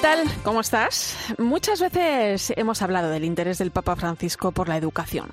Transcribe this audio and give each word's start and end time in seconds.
Tal? 0.00 0.26
¿Cómo 0.44 0.60
estás? 0.60 1.16
Muchas 1.36 1.80
veces 1.80 2.54
hemos 2.56 2.80
hablado 2.80 3.10
del 3.10 3.24
interés 3.24 3.58
del 3.58 3.70
Papa 3.70 3.96
Francisco 3.96 4.50
por 4.50 4.68
la 4.68 4.78
educación. 4.78 5.28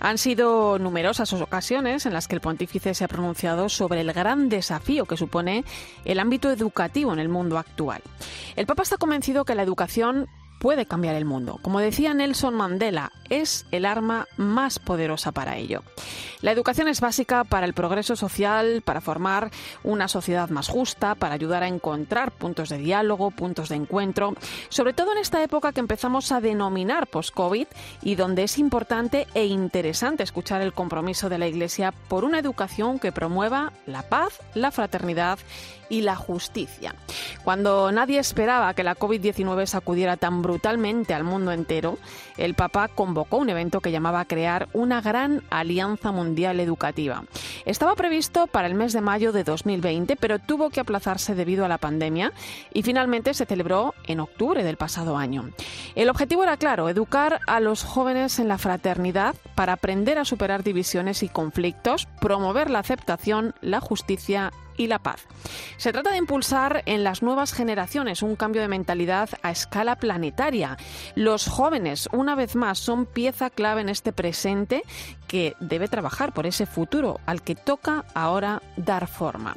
Han 0.00 0.18
sido 0.18 0.78
numerosas 0.80 1.32
ocasiones 1.32 2.06
en 2.06 2.12
las 2.12 2.26
que 2.26 2.34
el 2.34 2.40
pontífice 2.40 2.94
se 2.94 3.04
ha 3.04 3.08
pronunciado 3.08 3.68
sobre 3.68 4.00
el 4.00 4.12
gran 4.12 4.48
desafío 4.48 5.04
que 5.04 5.16
supone 5.16 5.64
el 6.04 6.18
ámbito 6.18 6.50
educativo 6.50 7.12
en 7.12 7.20
el 7.20 7.28
mundo 7.28 7.56
actual. 7.56 8.02
El 8.56 8.66
Papa 8.66 8.82
está 8.82 8.96
convencido 8.96 9.44
que 9.44 9.54
la 9.54 9.62
educación 9.62 10.28
puede 10.60 10.86
cambiar 10.86 11.16
el 11.16 11.24
mundo. 11.24 11.58
Como 11.62 11.80
decía 11.80 12.14
Nelson 12.14 12.54
Mandela, 12.54 13.10
es 13.30 13.66
el 13.72 13.86
arma 13.86 14.28
más 14.36 14.78
poderosa 14.78 15.32
para 15.32 15.56
ello. 15.56 15.82
La 16.42 16.52
educación 16.52 16.86
es 16.88 17.00
básica 17.00 17.44
para 17.44 17.66
el 17.66 17.74
progreso 17.74 18.14
social, 18.14 18.82
para 18.84 19.00
formar 19.00 19.50
una 19.82 20.06
sociedad 20.06 20.50
más 20.50 20.68
justa, 20.68 21.14
para 21.14 21.34
ayudar 21.34 21.62
a 21.62 21.68
encontrar 21.68 22.30
puntos 22.30 22.68
de 22.68 22.78
diálogo, 22.78 23.30
puntos 23.30 23.68
de 23.70 23.76
encuentro, 23.76 24.34
sobre 24.68 24.92
todo 24.92 25.12
en 25.12 25.18
esta 25.18 25.42
época 25.42 25.72
que 25.72 25.80
empezamos 25.80 26.30
a 26.30 26.40
denominar 26.40 27.06
post-COVID 27.08 27.66
y 28.02 28.14
donde 28.14 28.44
es 28.44 28.58
importante 28.58 29.26
e 29.34 29.46
interesante 29.46 30.22
escuchar 30.22 30.60
el 30.60 30.74
compromiso 30.74 31.28
de 31.28 31.38
la 31.38 31.48
Iglesia 31.48 31.92
por 32.08 32.24
una 32.24 32.38
educación 32.38 32.98
que 32.98 33.12
promueva 33.12 33.72
la 33.86 34.02
paz, 34.02 34.40
la 34.54 34.70
fraternidad 34.70 35.38
y 35.90 36.00
la 36.00 36.16
justicia. 36.16 36.94
Cuando 37.44 37.92
nadie 37.92 38.18
esperaba 38.18 38.72
que 38.72 38.84
la 38.84 38.96
COVID-19 38.96 39.66
sacudiera 39.66 40.16
tan 40.16 40.40
brutalmente 40.40 41.12
al 41.12 41.24
mundo 41.24 41.52
entero, 41.52 41.98
el 42.38 42.54
Papa 42.54 42.88
convocó 42.88 43.36
un 43.36 43.50
evento 43.50 43.80
que 43.80 43.92
llamaba 43.92 44.20
a 44.20 44.24
crear 44.24 44.68
una 44.72 45.02
gran 45.02 45.42
alianza 45.50 46.12
mundial 46.12 46.60
educativa. 46.60 47.24
Estaba 47.66 47.94
previsto 47.96 48.46
para 48.46 48.68
el 48.68 48.74
mes 48.74 48.94
de 48.94 49.02
mayo 49.02 49.32
de 49.32 49.44
2020, 49.44 50.16
pero 50.16 50.38
tuvo 50.38 50.70
que 50.70 50.80
aplazarse 50.80 51.34
debido 51.34 51.64
a 51.64 51.68
la 51.68 51.78
pandemia 51.78 52.32
y 52.72 52.82
finalmente 52.82 53.34
se 53.34 53.44
celebró 53.44 53.94
en 54.06 54.20
octubre 54.20 54.64
del 54.64 54.76
pasado 54.76 55.16
año. 55.16 55.50
El 55.94 56.08
objetivo 56.08 56.44
era 56.44 56.56
claro, 56.56 56.88
educar 56.88 57.40
a 57.46 57.60
los 57.60 57.82
jóvenes 57.82 58.38
en 58.38 58.48
la 58.48 58.58
fraternidad 58.58 59.34
para 59.54 59.74
aprender 59.74 60.18
a 60.18 60.24
superar 60.24 60.62
divisiones 60.62 61.22
y 61.22 61.28
conflictos, 61.28 62.06
promover 62.20 62.70
la 62.70 62.78
aceptación, 62.78 63.54
la 63.60 63.80
justicia 63.80 64.52
y 64.76 64.86
la 64.86 64.98
paz. 64.98 65.26
Se 65.76 65.92
trata 65.92 66.10
de 66.10 66.18
impulsar 66.18 66.82
en 66.86 67.04
las 67.04 67.22
nuevas 67.22 67.52
generaciones 67.52 68.22
un 68.22 68.36
cambio 68.36 68.62
de 68.62 68.68
mentalidad 68.68 69.30
a 69.42 69.50
escala 69.50 69.96
planetaria. 69.96 70.76
Los 71.14 71.48
jóvenes, 71.48 72.08
una 72.12 72.34
vez 72.34 72.56
más, 72.56 72.78
son 72.78 73.06
pieza 73.06 73.50
clave 73.50 73.80
en 73.80 73.88
este 73.88 74.12
presente 74.12 74.82
que 75.30 75.54
debe 75.60 75.86
trabajar 75.86 76.32
por 76.32 76.44
ese 76.44 76.66
futuro 76.66 77.20
al 77.24 77.42
que 77.42 77.54
toca 77.54 78.04
ahora 78.14 78.62
dar 78.76 79.06
forma. 79.06 79.56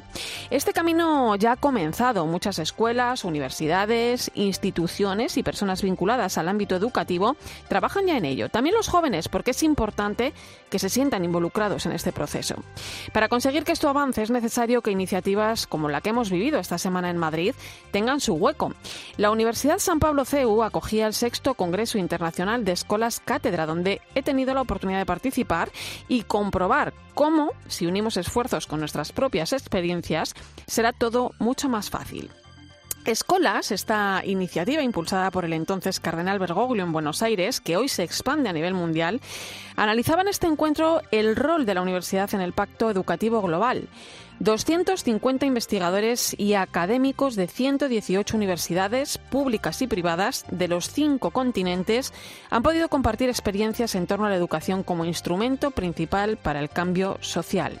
Este 0.50 0.72
camino 0.72 1.34
ya 1.34 1.50
ha 1.50 1.56
comenzado. 1.56 2.26
Muchas 2.26 2.60
escuelas, 2.60 3.24
universidades, 3.24 4.30
instituciones 4.34 5.36
y 5.36 5.42
personas 5.42 5.82
vinculadas 5.82 6.38
al 6.38 6.48
ámbito 6.48 6.76
educativo 6.76 7.34
trabajan 7.66 8.06
ya 8.06 8.16
en 8.16 8.24
ello. 8.24 8.50
También 8.50 8.76
los 8.76 8.86
jóvenes, 8.86 9.26
porque 9.26 9.50
es 9.50 9.64
importante 9.64 10.32
que 10.70 10.78
se 10.78 10.88
sientan 10.88 11.24
involucrados 11.24 11.86
en 11.86 11.92
este 11.92 12.12
proceso. 12.12 12.54
Para 13.12 13.28
conseguir 13.28 13.64
que 13.64 13.72
esto 13.72 13.88
avance 13.88 14.22
es 14.22 14.30
necesario 14.30 14.80
que 14.80 14.92
iniciativas 14.92 15.66
como 15.66 15.88
la 15.88 16.02
que 16.02 16.10
hemos 16.10 16.30
vivido 16.30 16.60
esta 16.60 16.78
semana 16.78 17.10
en 17.10 17.18
Madrid 17.18 17.52
tengan 17.90 18.20
su 18.20 18.34
hueco. 18.34 18.74
La 19.16 19.32
Universidad 19.32 19.80
San 19.80 19.98
Pablo 19.98 20.24
CEU 20.24 20.62
acogía 20.62 21.08
el 21.08 21.14
sexto 21.14 21.54
Congreso 21.54 21.98
Internacional 21.98 22.64
de 22.64 22.70
Escolas 22.70 23.18
Cátedra, 23.18 23.66
donde 23.66 24.00
he 24.14 24.22
tenido 24.22 24.54
la 24.54 24.60
oportunidad 24.60 25.00
de 25.00 25.06
participar 25.06 25.63
y 26.08 26.22
comprobar 26.22 26.94
cómo, 27.14 27.52
si 27.68 27.86
unimos 27.86 28.16
esfuerzos 28.16 28.66
con 28.66 28.80
nuestras 28.80 29.12
propias 29.12 29.52
experiencias, 29.52 30.34
será 30.66 30.92
todo 30.92 31.32
mucho 31.38 31.68
más 31.68 31.90
fácil. 31.90 32.30
Escolas, 33.04 33.70
esta 33.70 34.22
iniciativa 34.24 34.80
impulsada 34.80 35.30
por 35.30 35.44
el 35.44 35.52
entonces 35.52 36.00
cardenal 36.00 36.38
Bergoglio 36.38 36.84
en 36.84 36.92
Buenos 36.92 37.22
Aires, 37.22 37.60
que 37.60 37.76
hoy 37.76 37.88
se 37.90 38.02
expande 38.02 38.48
a 38.48 38.54
nivel 38.54 38.72
mundial, 38.72 39.20
analizaba 39.76 40.22
en 40.22 40.28
este 40.28 40.46
encuentro 40.46 41.02
el 41.10 41.36
rol 41.36 41.66
de 41.66 41.74
la 41.74 41.82
universidad 41.82 42.32
en 42.34 42.40
el 42.40 42.54
Pacto 42.54 42.90
Educativo 42.90 43.42
Global. 43.42 43.88
250 44.40 45.46
investigadores 45.46 46.34
y 46.38 46.54
académicos 46.54 47.36
de 47.36 47.46
118 47.46 48.36
universidades 48.36 49.18
públicas 49.18 49.80
y 49.82 49.86
privadas 49.86 50.44
de 50.50 50.68
los 50.68 50.90
cinco 50.90 51.30
continentes 51.30 52.12
han 52.50 52.62
podido 52.62 52.88
compartir 52.88 53.28
experiencias 53.28 53.94
en 53.94 54.06
torno 54.06 54.26
a 54.26 54.30
la 54.30 54.36
educación 54.36 54.82
como 54.82 55.04
instrumento 55.04 55.70
principal 55.70 56.36
para 56.36 56.60
el 56.60 56.68
cambio 56.68 57.18
social. 57.20 57.80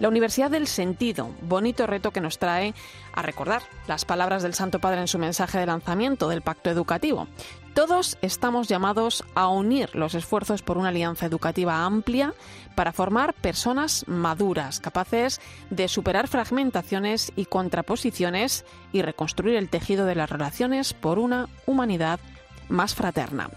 La 0.00 0.08
Universidad 0.08 0.50
del 0.50 0.66
Sentido, 0.66 1.28
bonito 1.42 1.86
reto 1.86 2.10
que 2.10 2.22
nos 2.22 2.38
trae 2.38 2.72
a 3.12 3.20
recordar 3.20 3.62
las 3.86 4.06
palabras 4.06 4.42
del 4.42 4.54
Santo 4.54 4.78
Padre 4.78 5.02
en 5.02 5.08
su 5.08 5.18
mensaje 5.18 5.58
de 5.58 5.66
lanzamiento 5.66 6.26
del 6.30 6.40
Pacto 6.40 6.70
Educativo. 6.70 7.28
Todos 7.74 8.18
estamos 8.20 8.68
llamados 8.68 9.24
a 9.34 9.48
unir 9.48 9.94
los 9.94 10.14
esfuerzos 10.14 10.62
por 10.62 10.76
una 10.76 10.88
alianza 10.88 11.26
educativa 11.26 11.84
amplia 11.84 12.34
para 12.74 12.92
formar 12.92 13.32
personas 13.32 14.06
maduras, 14.08 14.80
capaces 14.80 15.40
de 15.70 15.86
superar 15.86 16.26
fragmentaciones 16.26 17.32
y 17.36 17.44
contraposiciones 17.44 18.64
y 18.92 19.02
reconstruir 19.02 19.56
el 19.56 19.68
tejido 19.68 20.04
de 20.04 20.16
las 20.16 20.30
relaciones 20.30 20.94
por 20.94 21.18
una 21.18 21.48
humanidad 21.66 22.18
más 22.68 22.94
fraterna. 22.94 23.50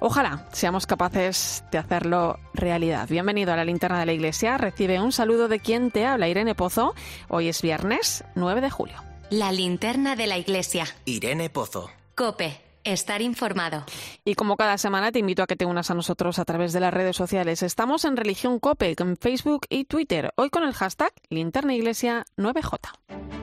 Ojalá 0.00 0.46
seamos 0.52 0.86
capaces 0.86 1.64
de 1.70 1.78
hacerlo 1.78 2.38
realidad. 2.54 3.08
Bienvenido 3.08 3.52
a 3.52 3.56
la 3.56 3.64
linterna 3.64 4.00
de 4.00 4.06
la 4.06 4.12
iglesia. 4.12 4.58
Recibe 4.58 5.00
un 5.00 5.12
saludo 5.12 5.48
de 5.48 5.60
quien 5.60 5.90
te 5.90 6.04
habla, 6.04 6.28
Irene 6.28 6.54
Pozo. 6.54 6.94
Hoy 7.28 7.48
es 7.48 7.62
viernes 7.62 8.24
9 8.34 8.60
de 8.60 8.70
julio. 8.70 8.96
La 9.30 9.52
linterna 9.52 10.16
de 10.16 10.26
la 10.26 10.36
iglesia. 10.36 10.86
Irene 11.04 11.48
Pozo. 11.48 11.90
Cope. 12.14 12.71
Estar 12.84 13.22
informado. 13.22 13.84
Y 14.24 14.34
como 14.34 14.56
cada 14.56 14.76
semana 14.76 15.12
te 15.12 15.20
invito 15.20 15.42
a 15.42 15.46
que 15.46 15.56
te 15.56 15.64
unas 15.64 15.90
a 15.90 15.94
nosotros 15.94 16.38
a 16.38 16.44
través 16.44 16.72
de 16.72 16.80
las 16.80 16.92
redes 16.92 17.16
sociales. 17.16 17.62
Estamos 17.62 18.04
en 18.04 18.16
Religión 18.16 18.58
Cope, 18.58 18.94
en 18.98 19.16
Facebook 19.16 19.66
y 19.68 19.84
Twitter. 19.84 20.32
Hoy 20.36 20.50
con 20.50 20.64
el 20.64 20.72
hashtag 20.72 21.12
Linterna 21.28 21.74
Iglesia 21.74 22.24
9J. 22.36 23.41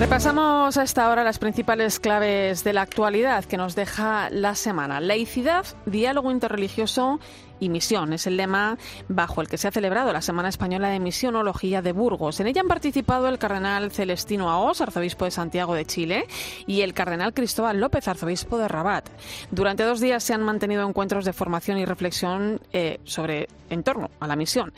Repasamos 0.00 0.78
a 0.78 0.82
esta 0.82 1.10
hora 1.10 1.24
las 1.24 1.38
principales 1.38 2.00
claves 2.00 2.64
de 2.64 2.72
la 2.72 2.80
actualidad 2.80 3.44
que 3.44 3.58
nos 3.58 3.74
deja 3.74 4.30
la 4.30 4.54
semana. 4.54 4.98
Laicidad, 4.98 5.66
diálogo 5.84 6.30
interreligioso 6.30 7.20
y 7.60 7.68
misión. 7.68 8.12
Es 8.12 8.26
el 8.26 8.36
lema 8.36 8.78
bajo 9.08 9.40
el 9.40 9.48
que 9.48 9.58
se 9.58 9.68
ha 9.68 9.70
celebrado 9.70 10.12
la 10.12 10.22
Semana 10.22 10.48
Española 10.48 10.88
de 10.88 10.98
Misionología 10.98 11.82
de 11.82 11.92
Burgos. 11.92 12.40
En 12.40 12.46
ella 12.46 12.62
han 12.62 12.68
participado 12.68 13.28
el 13.28 13.38
cardenal 13.38 13.90
Celestino 13.92 14.50
Aos, 14.50 14.80
arzobispo 14.80 15.26
de 15.26 15.30
Santiago 15.30 15.74
de 15.74 15.84
Chile, 15.84 16.26
y 16.66 16.80
el 16.80 16.94
cardenal 16.94 17.34
Cristóbal 17.34 17.78
López, 17.78 18.08
arzobispo 18.08 18.58
de 18.58 18.68
Rabat. 18.68 19.08
Durante 19.50 19.84
dos 19.84 20.00
días 20.00 20.24
se 20.24 20.34
han 20.34 20.42
mantenido 20.42 20.86
encuentros 20.86 21.24
de 21.24 21.32
formación 21.32 21.78
y 21.78 21.84
reflexión 21.84 22.60
eh, 22.72 23.00
sobre 23.04 23.48
en 23.68 23.82
torno 23.84 24.10
a 24.18 24.26
la 24.26 24.36
misión. 24.36 24.72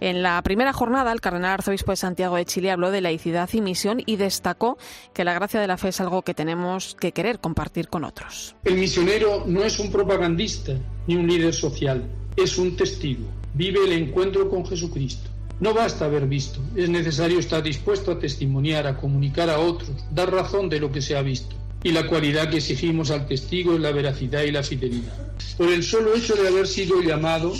En 0.00 0.22
la 0.22 0.40
primera 0.42 0.72
jornada, 0.72 1.12
el 1.12 1.20
cardenal 1.20 1.52
arzobispo 1.52 1.92
de 1.92 1.96
Santiago 1.96 2.36
de 2.36 2.44
Chile 2.44 2.70
habló 2.70 2.90
de 2.90 3.00
laicidad 3.00 3.48
y 3.52 3.60
misión 3.60 4.00
y 4.04 4.16
destacó 4.16 4.78
que 5.12 5.24
la 5.24 5.34
gracia 5.34 5.60
de 5.60 5.66
la 5.66 5.76
fe 5.76 5.88
es 5.88 6.00
algo 6.00 6.22
que 6.22 6.34
tenemos 6.34 6.94
que 6.94 7.12
querer 7.12 7.40
compartir 7.40 7.88
con 7.88 8.04
otros. 8.04 8.54
El 8.64 8.76
misionero 8.76 9.44
no 9.46 9.64
es 9.64 9.78
un 9.78 9.90
propagandista 9.90 10.74
ni 11.06 11.16
un 11.16 11.26
líder 11.26 11.54
social 11.54 12.04
es 12.36 12.58
un 12.58 12.76
testigo, 12.76 13.26
vive 13.54 13.84
el 13.84 13.92
encuentro 13.92 14.48
con 14.50 14.66
Jesucristo. 14.66 15.30
No 15.58 15.72
basta 15.72 16.04
haber 16.04 16.26
visto, 16.26 16.60
es 16.76 16.90
necesario 16.90 17.38
estar 17.38 17.62
dispuesto 17.62 18.12
a 18.12 18.18
testimoniar, 18.18 18.86
a 18.86 18.98
comunicar 18.98 19.48
a 19.48 19.58
otros, 19.58 19.90
dar 20.10 20.30
razón 20.30 20.68
de 20.68 20.80
lo 20.80 20.92
que 20.92 21.00
se 21.00 21.16
ha 21.16 21.22
visto. 21.22 21.56
Y 21.82 21.92
la 21.92 22.06
cualidad 22.06 22.50
que 22.50 22.58
exigimos 22.58 23.10
al 23.10 23.26
testigo 23.26 23.74
es 23.74 23.80
la 23.80 23.92
veracidad 23.92 24.42
y 24.42 24.50
la 24.50 24.62
fidelidad. 24.62 25.32
Por 25.56 25.72
el 25.72 25.82
solo 25.82 26.14
hecho 26.14 26.34
de 26.34 26.48
haber 26.48 26.66
sido 26.66 27.00
llamado, 27.00 27.54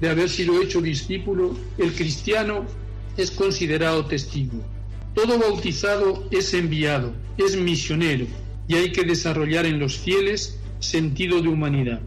de 0.00 0.08
haber 0.08 0.28
sido 0.28 0.60
hecho 0.60 0.80
discípulo, 0.80 1.56
el 1.76 1.92
cristiano 1.92 2.66
es 3.16 3.30
considerado 3.30 4.06
testigo. 4.06 4.64
Todo 5.14 5.38
bautizado 5.38 6.26
es 6.32 6.54
enviado, 6.54 7.12
es 7.36 7.56
misionero, 7.56 8.26
y 8.66 8.74
hay 8.74 8.90
que 8.90 9.04
desarrollar 9.04 9.64
en 9.66 9.78
los 9.78 9.96
fieles 9.96 10.58
sentido 10.80 11.40
de 11.40 11.48
humanidad. 11.48 12.00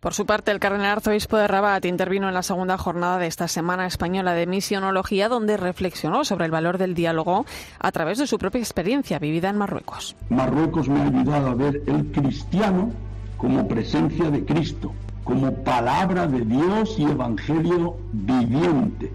Por 0.00 0.12
su 0.12 0.26
parte, 0.26 0.50
el 0.50 0.60
cardenal 0.60 0.98
arzobispo 0.98 1.36
de 1.36 1.48
Rabat 1.48 1.84
intervino 1.86 2.28
en 2.28 2.34
la 2.34 2.42
segunda 2.42 2.76
jornada 2.76 3.18
de 3.18 3.26
esta 3.26 3.48
Semana 3.48 3.86
Española 3.86 4.34
de 4.34 4.46
Misionología, 4.46 5.28
donde 5.28 5.56
reflexionó 5.56 6.24
sobre 6.24 6.44
el 6.44 6.50
valor 6.50 6.78
del 6.78 6.94
diálogo 6.94 7.46
a 7.78 7.92
través 7.92 8.18
de 8.18 8.26
su 8.26 8.38
propia 8.38 8.60
experiencia 8.60 9.18
vivida 9.18 9.48
en 9.48 9.56
Marruecos. 9.56 10.14
Marruecos 10.28 10.88
me 10.88 11.00
ha 11.00 11.06
ayudado 11.06 11.48
a 11.48 11.54
ver 11.54 11.82
el 11.86 12.12
cristiano 12.12 12.90
como 13.38 13.66
presencia 13.66 14.30
de 14.30 14.44
Cristo, 14.44 14.92
como 15.24 15.52
palabra 15.64 16.26
de 16.26 16.42
Dios 16.44 16.96
y 16.98 17.04
evangelio 17.04 17.96
viviente. 18.12 19.10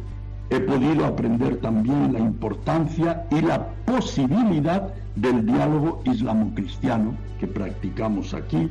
He 0.50 0.60
podido 0.60 1.06
aprender 1.06 1.58
también 1.58 2.12
la 2.12 2.20
importancia 2.20 3.26
y 3.32 3.42
la 3.42 3.68
posibilidad 3.86 4.94
del 5.16 5.46
diálogo 5.46 6.02
islamo-cristiano 6.06 7.14
que 7.40 7.48
practicamos 7.48 8.34
aquí 8.34 8.70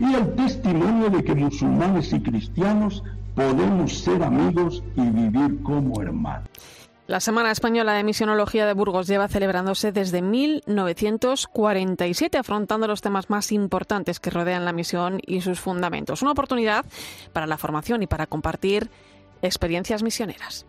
y 0.00 0.14
el 0.14 0.34
testimonio 0.34 1.10
de 1.10 1.22
que 1.22 1.34
musulmanes 1.34 2.10
y 2.12 2.20
cristianos 2.20 3.04
podemos 3.34 3.98
ser 3.98 4.22
amigos 4.22 4.82
y 4.96 5.02
vivir 5.02 5.62
como 5.62 6.00
hermanos. 6.00 6.48
La 7.06 7.20
Semana 7.20 7.50
Española 7.50 7.94
de 7.94 8.04
Misionología 8.04 8.66
de 8.66 8.72
Burgos 8.72 9.08
lleva 9.08 9.26
celebrándose 9.26 9.90
desde 9.90 10.22
1947, 10.22 12.38
afrontando 12.38 12.86
los 12.86 13.00
temas 13.00 13.28
más 13.28 13.50
importantes 13.50 14.20
que 14.20 14.30
rodean 14.30 14.64
la 14.64 14.72
misión 14.72 15.20
y 15.26 15.40
sus 15.40 15.58
fundamentos. 15.58 16.22
Una 16.22 16.30
oportunidad 16.32 16.84
para 17.32 17.48
la 17.48 17.58
formación 17.58 18.04
y 18.04 18.06
para 18.06 18.28
compartir 18.28 18.90
experiencias 19.42 20.04
misioneras. 20.04 20.66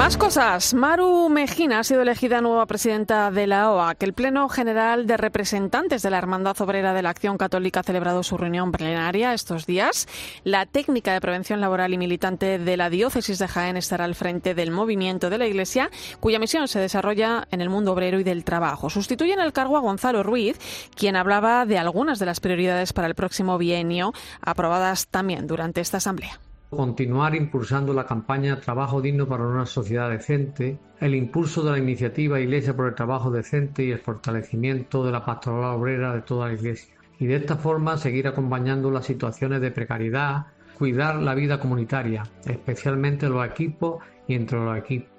Más 0.00 0.16
cosas. 0.16 0.72
Maru 0.72 1.28
Mejina 1.28 1.80
ha 1.80 1.84
sido 1.84 2.00
elegida 2.00 2.40
nueva 2.40 2.64
presidenta 2.64 3.30
de 3.30 3.46
la 3.46 3.70
OAC. 3.70 4.02
El 4.02 4.14
Pleno 4.14 4.48
General 4.48 5.06
de 5.06 5.18
Representantes 5.18 6.00
de 6.00 6.08
la 6.08 6.16
Hermandad 6.16 6.58
Obrera 6.62 6.94
de 6.94 7.02
la 7.02 7.10
Acción 7.10 7.36
Católica 7.36 7.80
ha 7.80 7.82
celebrado 7.82 8.22
su 8.22 8.38
reunión 8.38 8.72
plenaria 8.72 9.34
estos 9.34 9.66
días. 9.66 10.08
La 10.42 10.64
técnica 10.64 11.12
de 11.12 11.20
prevención 11.20 11.60
laboral 11.60 11.92
y 11.92 11.98
militante 11.98 12.58
de 12.58 12.76
la 12.78 12.88
Diócesis 12.88 13.38
de 13.38 13.46
Jaén 13.46 13.76
estará 13.76 14.06
al 14.06 14.14
frente 14.14 14.54
del 14.54 14.70
movimiento 14.70 15.28
de 15.28 15.36
la 15.36 15.46
Iglesia, 15.46 15.90
cuya 16.18 16.38
misión 16.38 16.66
se 16.66 16.80
desarrolla 16.80 17.46
en 17.50 17.60
el 17.60 17.68
mundo 17.68 17.92
obrero 17.92 18.18
y 18.18 18.24
del 18.24 18.42
trabajo. 18.42 18.88
Sustituye 18.88 19.34
en 19.34 19.40
el 19.40 19.52
cargo 19.52 19.76
a 19.76 19.80
Gonzalo 19.80 20.22
Ruiz, 20.22 20.56
quien 20.96 21.14
hablaba 21.14 21.66
de 21.66 21.76
algunas 21.76 22.18
de 22.18 22.24
las 22.24 22.40
prioridades 22.40 22.94
para 22.94 23.06
el 23.06 23.14
próximo 23.14 23.58
bienio, 23.58 24.14
aprobadas 24.40 25.08
también 25.08 25.46
durante 25.46 25.82
esta 25.82 25.98
asamblea 25.98 26.40
continuar 26.70 27.34
impulsando 27.34 27.92
la 27.92 28.06
campaña 28.06 28.60
Trabajo 28.60 29.00
digno 29.00 29.26
para 29.26 29.46
una 29.46 29.66
sociedad 29.66 30.08
decente, 30.08 30.78
el 31.00 31.14
impulso 31.14 31.64
de 31.64 31.72
la 31.72 31.78
iniciativa 31.78 32.40
Iglesia 32.40 32.76
por 32.76 32.86
el 32.86 32.94
Trabajo 32.94 33.30
Decente 33.30 33.84
y 33.84 33.90
el 33.90 33.98
fortalecimiento 33.98 35.04
de 35.04 35.12
la 35.12 35.24
pastoral 35.24 35.74
obrera 35.74 36.14
de 36.14 36.22
toda 36.22 36.46
la 36.46 36.54
Iglesia. 36.54 36.94
Y 37.18 37.26
de 37.26 37.36
esta 37.36 37.56
forma 37.56 37.98
seguir 37.98 38.28
acompañando 38.28 38.90
las 38.90 39.04
situaciones 39.04 39.60
de 39.60 39.72
precariedad, 39.72 40.46
cuidar 40.78 41.16
la 41.16 41.34
vida 41.34 41.58
comunitaria, 41.58 42.22
especialmente 42.46 43.28
los 43.28 43.44
equipos 43.44 44.02
y 44.26 44.34
entre 44.34 44.58
los 44.58 44.78
equipos 44.78 45.10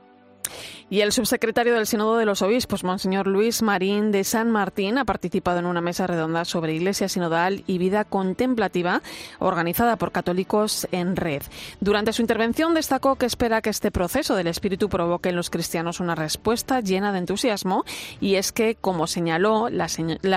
y 0.91 0.99
el 0.99 1.13
subsecretario 1.13 1.73
del 1.73 1.87
Sínodo 1.87 2.17
de 2.17 2.25
los 2.25 2.41
Obispos, 2.41 2.83
Monseñor 2.83 3.25
Luis 3.25 3.61
Marín 3.61 4.11
de 4.11 4.25
San 4.25 4.51
Martín, 4.51 4.97
ha 4.97 5.05
participado 5.05 5.59
en 5.59 5.65
una 5.65 5.79
mesa 5.79 6.05
redonda 6.05 6.43
sobre 6.43 6.73
Iglesia 6.73 7.07
Sinodal 7.07 7.63
y 7.65 7.77
vida 7.77 8.03
contemplativa 8.03 9.01
organizada 9.39 9.95
por 9.95 10.11
católicos 10.11 10.89
en 10.91 11.15
red. 11.15 11.43
Durante 11.79 12.11
su 12.11 12.21
intervención 12.21 12.73
destacó 12.73 13.15
que 13.15 13.25
espera 13.25 13.61
que 13.61 13.69
este 13.69 13.89
proceso 13.89 14.35
del 14.35 14.47
Espíritu 14.47 14.89
provoque 14.89 15.29
en 15.29 15.37
los 15.37 15.49
cristianos 15.49 16.01
una 16.01 16.13
respuesta 16.13 16.81
llena 16.81 17.13
de 17.13 17.19
entusiasmo 17.19 17.85
y 18.19 18.35
es 18.35 18.51
que, 18.51 18.75
como 18.75 19.07
señaló, 19.07 19.69
la, 19.69 19.87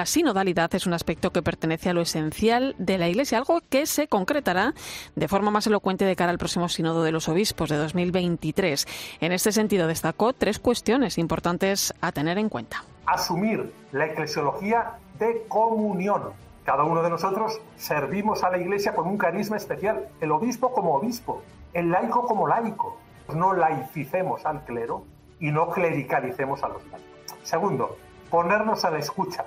sinodalidad 0.06 0.72
es 0.76 0.86
un 0.86 0.94
aspecto 0.94 1.32
que 1.32 1.42
pertenece 1.42 1.90
a 1.90 1.94
lo 1.94 2.02
esencial 2.02 2.76
de 2.78 2.98
la 2.98 3.08
Iglesia, 3.08 3.38
algo 3.38 3.60
que 3.68 3.86
se 3.86 4.06
concretará 4.06 4.72
de 5.16 5.26
forma 5.26 5.50
más 5.50 5.66
elocuente 5.66 6.04
de 6.04 6.14
cara 6.14 6.30
al 6.30 6.38
próximo 6.38 6.68
Sínodo 6.68 7.02
de 7.02 7.10
los 7.10 7.28
Obispos 7.28 7.70
de 7.70 7.76
2023. 7.76 8.86
En 9.20 9.32
este 9.32 9.50
sentido, 9.50 9.88
destacó 9.88 10.32
tres 10.44 10.58
cuestiones 10.58 11.16
importantes 11.16 11.94
a 12.02 12.12
tener 12.12 12.36
en 12.36 12.50
cuenta. 12.50 12.84
Asumir 13.06 13.72
la 13.92 14.04
eclesiología 14.04 14.98
de 15.18 15.42
comunión. 15.48 16.34
Cada 16.66 16.84
uno 16.84 17.02
de 17.02 17.08
nosotros 17.08 17.62
servimos 17.78 18.44
a 18.44 18.50
la 18.50 18.58
Iglesia 18.58 18.94
con 18.94 19.06
un 19.06 19.16
carisma 19.16 19.56
especial, 19.56 20.06
el 20.20 20.30
obispo 20.32 20.70
como 20.70 20.96
obispo, 20.96 21.42
el 21.72 21.90
laico 21.90 22.26
como 22.26 22.46
laico. 22.46 22.98
No 23.34 23.54
laicicemos 23.54 24.44
al 24.44 24.66
clero 24.66 25.06
y 25.40 25.50
no 25.50 25.70
clericalicemos 25.70 26.62
a 26.62 26.68
los 26.68 26.82
laicos. 26.88 27.38
Segundo, 27.42 27.96
ponernos 28.28 28.84
a 28.84 28.90
la 28.90 28.98
escucha, 28.98 29.46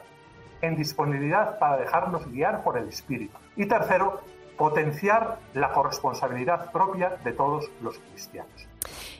en 0.63 0.75
disponibilidad 0.75 1.59
para 1.59 1.77
dejarnos 1.77 2.27
guiar 2.31 2.63
por 2.63 2.75
el 2.75 2.89
Espíritu. 2.89 3.37
Y 3.55 3.67
tercero, 3.67 4.21
potenciar 4.57 5.37
la 5.53 5.71
corresponsabilidad 5.73 6.71
propia 6.71 7.17
de 7.23 7.33
todos 7.33 7.69
los 7.83 7.99
cristianos. 7.99 8.67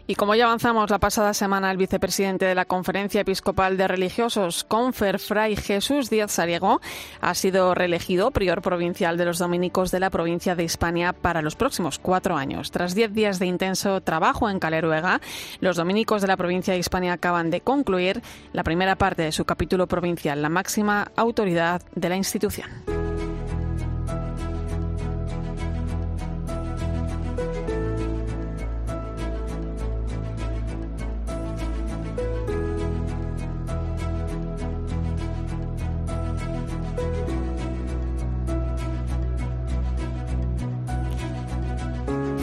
Y 0.10 0.16
como 0.16 0.36
ya 0.36 0.46
avanzamos 0.46 0.90
la 0.90 1.00
pasada 1.00 1.34
semana, 1.34 1.70
el 1.70 1.76
vicepresidente 1.76 2.46
de 2.46 2.56
la 2.56 2.64
Conferencia 2.64 3.22
Episcopal 3.22 3.76
de 3.76 3.90
Religiosos, 3.90 4.64
Confer 4.64 5.20
Fray 5.20 5.58
Jesús 5.58 6.10
Díaz 6.10 6.32
Sariego, 6.32 6.80
ha 7.20 7.36
sido 7.36 7.76
reelegido 7.76 8.32
prior 8.32 8.62
provincial 8.62 9.18
de 9.18 9.26
los 9.26 9.38
dominicos 9.38 9.92
de 9.92 10.00
la 10.00 10.10
provincia 10.10 10.56
de 10.56 10.64
Hispania 10.64 11.12
para 11.12 11.42
los 11.42 11.58
próximos 11.58 12.00
cuatro 12.00 12.38
años. 12.38 12.72
Tras 12.72 12.96
diez 12.96 13.14
días 13.14 13.38
de 13.38 13.48
intenso 13.48 14.00
trabajo 14.00 14.50
en 14.50 14.60
Caleruega, 14.60 15.20
los 15.60 15.76
dominicos 15.76 16.22
de 16.22 16.30
la 16.30 16.38
provincia 16.38 16.74
de 16.74 16.80
Hispania 16.80 17.12
acaban 17.12 17.50
de 17.50 17.60
concluir 17.60 18.22
la 18.54 18.64
primera 18.64 18.96
parte 18.96 19.24
de 19.24 19.34
su 19.34 19.44
capítulo 19.44 19.88
provincial, 19.88 20.42
la 20.42 20.48
máxima 20.48 21.12
autoridad 21.18 21.82
de 21.96 22.08
la 22.08 22.16
institución. 22.16 23.07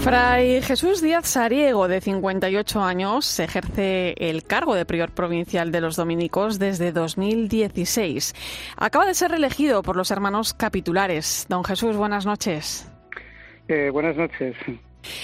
Fray 0.04 0.60
Jesús 0.60 1.00
Díaz 1.00 1.26
Sariego, 1.26 1.88
de 1.88 1.98
58 1.98 2.82
años, 2.82 3.40
ejerce 3.40 4.14
el 4.18 4.44
cargo 4.44 4.74
de 4.74 4.84
prior 4.84 5.12
provincial 5.12 5.72
de 5.72 5.80
los 5.80 5.96
dominicos 5.96 6.58
desde 6.58 6.92
2016. 6.92 8.34
Acaba 8.76 9.06
de 9.06 9.14
ser 9.14 9.30
reelegido 9.30 9.82
por 9.82 9.96
los 9.96 10.10
hermanos 10.10 10.52
capitulares. 10.52 11.46
Don 11.48 11.64
Jesús, 11.64 11.96
buenas 11.96 12.26
noches. 12.26 12.86
Eh, 13.66 13.88
buenas 13.88 14.14
noches. 14.14 14.54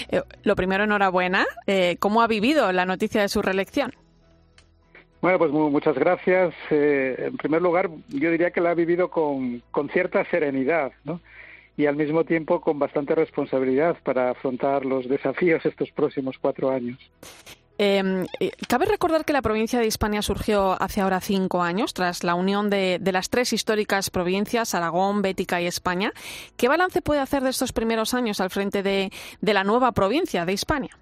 Eh, 0.09 0.23
lo 0.41 0.55
primero, 0.55 0.85
enhorabuena. 0.85 1.45
Eh, 1.67 1.97
¿Cómo 1.99 2.23
ha 2.23 2.27
vivido 2.27 2.71
la 2.71 2.87
noticia 2.87 3.21
de 3.21 3.29
su 3.29 3.43
reelección? 3.43 3.93
Bueno, 5.21 5.37
pues 5.37 5.51
muchas 5.51 5.93
gracias. 5.93 6.55
en 6.71 7.37
primer 7.37 7.61
lugar, 7.61 7.87
yo 8.09 8.31
diría 8.31 8.49
que 8.49 8.61
la 8.61 8.71
ha 8.71 8.73
vivido 8.73 9.11
con, 9.11 9.61
con 9.69 9.89
cierta 9.89 10.25
serenidad, 10.25 10.91
¿no? 11.03 11.21
Y 11.81 11.87
al 11.87 11.95
mismo 11.95 12.23
tiempo 12.23 12.61
con 12.61 12.77
bastante 12.77 13.15
responsabilidad 13.15 13.97
para 14.03 14.29
afrontar 14.29 14.85
los 14.85 15.09
desafíos 15.09 15.65
estos 15.65 15.89
próximos 15.91 16.37
cuatro 16.39 16.69
años. 16.69 16.99
Em, 17.79 18.27
eh, 18.39 18.51
cabe 18.67 18.85
recordar 18.85 19.25
que 19.25 19.33
la 19.33 19.41
provincia 19.41 19.79
de 19.79 19.87
Hispania 19.87 20.21
surgió 20.21 20.79
hace 20.79 21.01
ahora 21.01 21.19
cinco 21.19 21.63
años, 21.63 21.95
tras 21.95 22.23
la 22.23 22.35
unión 22.35 22.69
de, 22.69 22.99
las 23.11 23.31
tres 23.31 23.51
históricas 23.51 24.11
provincias, 24.11 24.75
Aragón, 24.75 25.23
Bética 25.23 25.59
y 25.59 25.65
España. 25.65 26.11
¿Qué 26.55 26.67
balance 26.67 27.01
puede 27.01 27.21
hacer 27.21 27.41
de 27.41 27.49
estos 27.49 27.73
primeros 27.73 28.13
años 28.13 28.39
al 28.39 28.51
frente 28.51 28.83
de, 28.83 29.09
la 29.41 29.63
nueva 29.63 29.91
provincia 29.93 30.45
de 30.45 30.53
Hispania? 30.53 30.95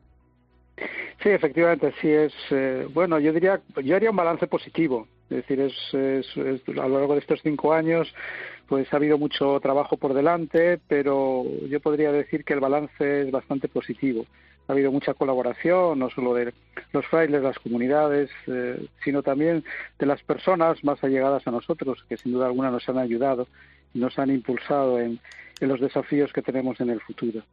Sí, 1.22 1.28
efectivamente, 1.28 1.94
sí 2.00 2.10
es. 2.10 2.32
Eh, 2.52 2.88
bueno, 2.94 3.20
yo 3.20 3.34
diría, 3.34 3.60
yo 3.84 3.98
haría 3.98 4.12
un 4.12 4.16
balance 4.16 4.48
positivo. 4.48 5.06
Es 5.30 5.46
decir, 5.46 5.60
es, 5.60 6.68
a 6.68 6.88
lo 6.88 7.00
largo 7.00 7.14
de 7.14 7.20
estos 7.20 7.42
cinco 7.44 7.74
años 7.74 8.12
pues 8.70 8.94
ha 8.94 8.98
habido 8.98 9.18
mucho 9.18 9.60
trabajo 9.60 9.98
por 9.98 10.14
delante, 10.14 10.80
pero 10.88 11.44
yo 11.68 11.80
podría 11.80 12.12
decir 12.12 12.46
que 12.46 12.54
el 12.54 12.60
balance 12.60 13.24
es 13.24 13.32
bastante 13.32 13.68
positivo. 13.68 14.28
Ha 14.68 14.74
habido 14.74 14.92
mucha 14.92 15.16
colaboración, 15.16 15.98
no 15.98 16.12
solo 16.12 16.36
de 16.36 16.54
los 16.94 17.04
frailes, 17.08 17.42
las 17.42 17.58
comunidades, 17.58 18.30
eh, 18.46 18.86
sino 19.04 19.24
también 19.24 19.64
de 19.98 20.06
las 20.06 20.22
personas 20.22 20.84
más 20.84 21.04
allegadas 21.04 21.48
a 21.48 21.52
nosotros, 21.52 22.06
que 22.08 22.18
sin 22.18 22.34
duda 22.34 22.46
alguna 22.46 22.70
nos 22.70 22.88
han 22.88 23.00
ayudado 23.00 23.48
y 23.96 24.00
nos 24.00 24.20
han 24.20 24.30
impulsado 24.30 25.00
en, 25.00 25.20
en 25.60 25.68
los 25.68 25.80
desafíos 25.80 26.32
que 26.34 26.42
tenemos 26.42 26.80
en 26.80 26.90
el 26.90 27.02
futuro. 27.02 27.44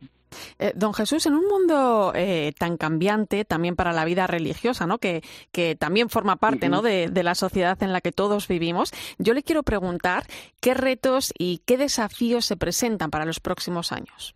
Eh, 0.59 0.73
don 0.75 0.95
Jesús, 0.95 1.27
en 1.27 1.35
un 1.35 1.47
mundo 1.47 2.13
eh, 2.15 2.53
tan 2.59 2.77
cambiante 2.77 3.45
también 3.45 3.77
para 3.77 3.93
la 3.93 4.05
vida 4.05 4.27
religiosa, 4.27 4.87
¿no? 4.87 4.99
que, 4.99 5.23
que 5.53 5.77
también 5.77 6.09
forma 6.09 6.37
parte 6.37 6.69
¿no? 6.69 6.83
de, 6.83 7.09
de, 7.09 7.23
la 7.23 7.35
sociedad 7.35 7.83
en 7.83 7.93
la 7.93 8.01
que 8.01 8.13
todos 8.13 8.49
vivimos, 8.49 8.93
yo 9.19 9.35
le 9.35 9.43
quiero 9.43 9.63
preguntar 9.63 10.25
qué 10.61 10.75
retos 10.75 11.33
y 11.39 11.63
qué 11.67 11.77
desafíos 11.77 12.45
se 12.45 12.57
presentan 12.57 13.11
para 13.11 13.25
los 13.25 13.41
próximos 13.41 13.93
años. 13.93 14.35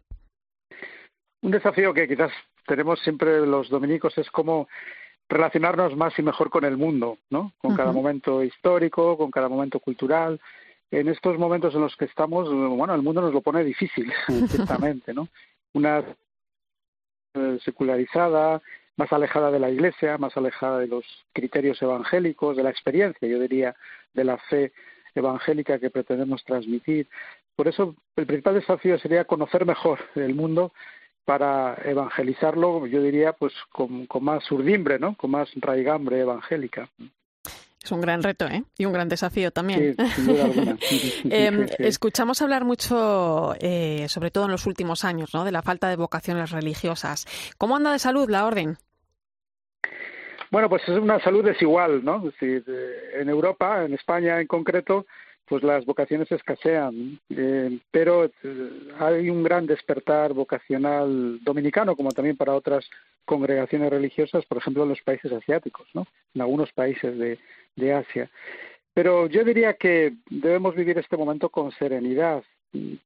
Un 1.43 1.53
desafío 1.53 1.95
que 1.95 2.07
quizás 2.07 2.33
tenemos 2.67 3.01
siempre 3.01 3.47
los 3.47 3.69
dominicos 3.69 4.17
es 4.19 4.31
cómo 4.31 4.69
relacionarnos 5.29 5.97
más 5.97 6.19
y 6.19 6.23
mejor 6.23 6.51
con 6.51 6.65
el 6.65 6.77
mundo, 6.77 7.19
¿no? 7.31 7.53
Con 7.59 7.77
cada 7.77 7.93
momento 7.93 8.43
histórico, 8.43 9.17
con 9.17 9.31
cada 9.31 9.49
momento 9.49 9.79
cultural, 9.79 10.41
en 10.91 11.09
estos 11.09 11.39
momentos 11.39 11.75
en 11.75 11.83
los 11.83 11.97
que 11.97 12.07
estamos, 12.07 12.49
bueno, 12.49 12.95
el 12.95 13.03
mundo 13.03 13.21
nos 13.21 13.33
lo 13.33 13.41
pone 13.41 13.65
difícil, 13.65 14.13
ciertamente, 14.49 15.15
¿no? 15.15 15.29
Una 15.73 16.05
eh, 17.35 17.59
secularizada, 17.65 18.61
más 18.97 19.13
alejada 19.13 19.51
de 19.51 19.61
la 19.61 19.71
Iglesia, 19.71 20.19
más 20.19 20.37
alejada 20.37 20.79
de 20.79 20.89
los 20.89 21.05
criterios 21.33 21.81
evangélicos, 21.81 22.57
de 22.57 22.65
la 22.65 22.71
experiencia, 22.71 23.29
yo 23.29 23.39
diría, 23.39 23.75
de 24.13 24.25
la 24.25 24.37
fe 24.37 24.73
evangélica 25.15 25.79
que 25.79 25.91
pretendemos 25.91 26.45
transmitir. 26.45 27.09
Por 27.57 27.69
eso, 27.69 27.95
el 28.17 28.27
principal 28.27 28.55
desafío 28.55 28.99
sería 28.99 29.25
conocer 29.25 29.65
mejor 29.65 30.01
el 30.17 30.35
mundo 30.35 30.73
para 31.25 31.79
evangelizarlo, 31.85 32.87
yo 32.87 33.01
diría, 33.03 33.33
pues 33.33 33.53
con, 33.71 34.07
con 34.07 34.25
más 34.25 34.51
urdimbre, 34.51 34.99
¿no? 34.99 35.15
Con 35.15 35.31
más 35.31 35.49
raigambre 35.55 36.21
evangélica. 36.21 36.89
Es 37.91 37.93
un 37.93 38.03
gran 38.03 38.23
reto 38.23 38.47
¿eh? 38.47 38.63
y 38.79 38.85
un 38.85 38.93
gran 38.93 39.09
desafío 39.09 39.51
también. 39.51 39.97
eh, 41.29 41.67
escuchamos 41.81 42.41
hablar 42.41 42.65
mucho, 42.65 43.57
eh, 43.59 44.07
sobre 44.09 44.31
todo 44.31 44.45
en 44.45 44.53
los 44.53 44.65
últimos 44.67 45.05
años, 45.05 45.35
¿no? 45.35 45.45
de 45.45 45.51
la 45.51 45.61
falta 45.61 45.89
de 45.89 45.97
vocaciones 45.97 46.53
religiosas. 46.53 47.27
¿Cómo 47.59 47.75
anda 47.75 47.91
de 47.91 47.99
salud 47.99 48.31
la 48.31 48.47
orden? 48.47 48.77
Bueno, 50.53 50.69
pues 50.69 50.83
es 50.85 50.91
una 51.01 51.19
salud 51.19 51.45
desigual, 51.45 52.05
¿no? 52.05 52.19
Es 52.19 52.33
decir, 52.35 52.65
en 53.15 53.29
Europa, 53.29 53.85
en 53.85 53.95
España 53.95 54.41
en 54.41 54.47
concreto, 54.47 55.07
pues 55.51 55.65
las 55.65 55.85
vocaciones 55.85 56.31
escasean, 56.31 57.19
eh, 57.29 57.81
pero 57.91 58.27
eh, 58.27 58.31
hay 59.01 59.29
un 59.31 59.43
gran 59.43 59.67
despertar 59.67 60.33
vocacional 60.33 61.41
dominicano, 61.43 61.97
como 61.97 62.13
también 62.13 62.37
para 62.37 62.55
otras 62.55 62.89
congregaciones 63.25 63.91
religiosas, 63.91 64.47
por 64.47 64.59
ejemplo, 64.59 64.85
en 64.85 64.91
los 64.91 65.03
países 65.03 65.33
asiáticos, 65.33 65.89
¿no? 65.93 66.07
En 66.35 66.43
algunos 66.43 66.71
países 66.71 67.19
de, 67.19 67.41
de 67.75 67.93
Asia. 67.93 68.31
Pero 68.95 69.27
yo 69.27 69.43
diría 69.43 69.75
que 69.75 70.13
debemos 70.31 70.77
vivir 70.77 70.97
este 70.99 71.17
momento 71.17 71.49
con 71.49 71.73
serenidad, 71.73 72.45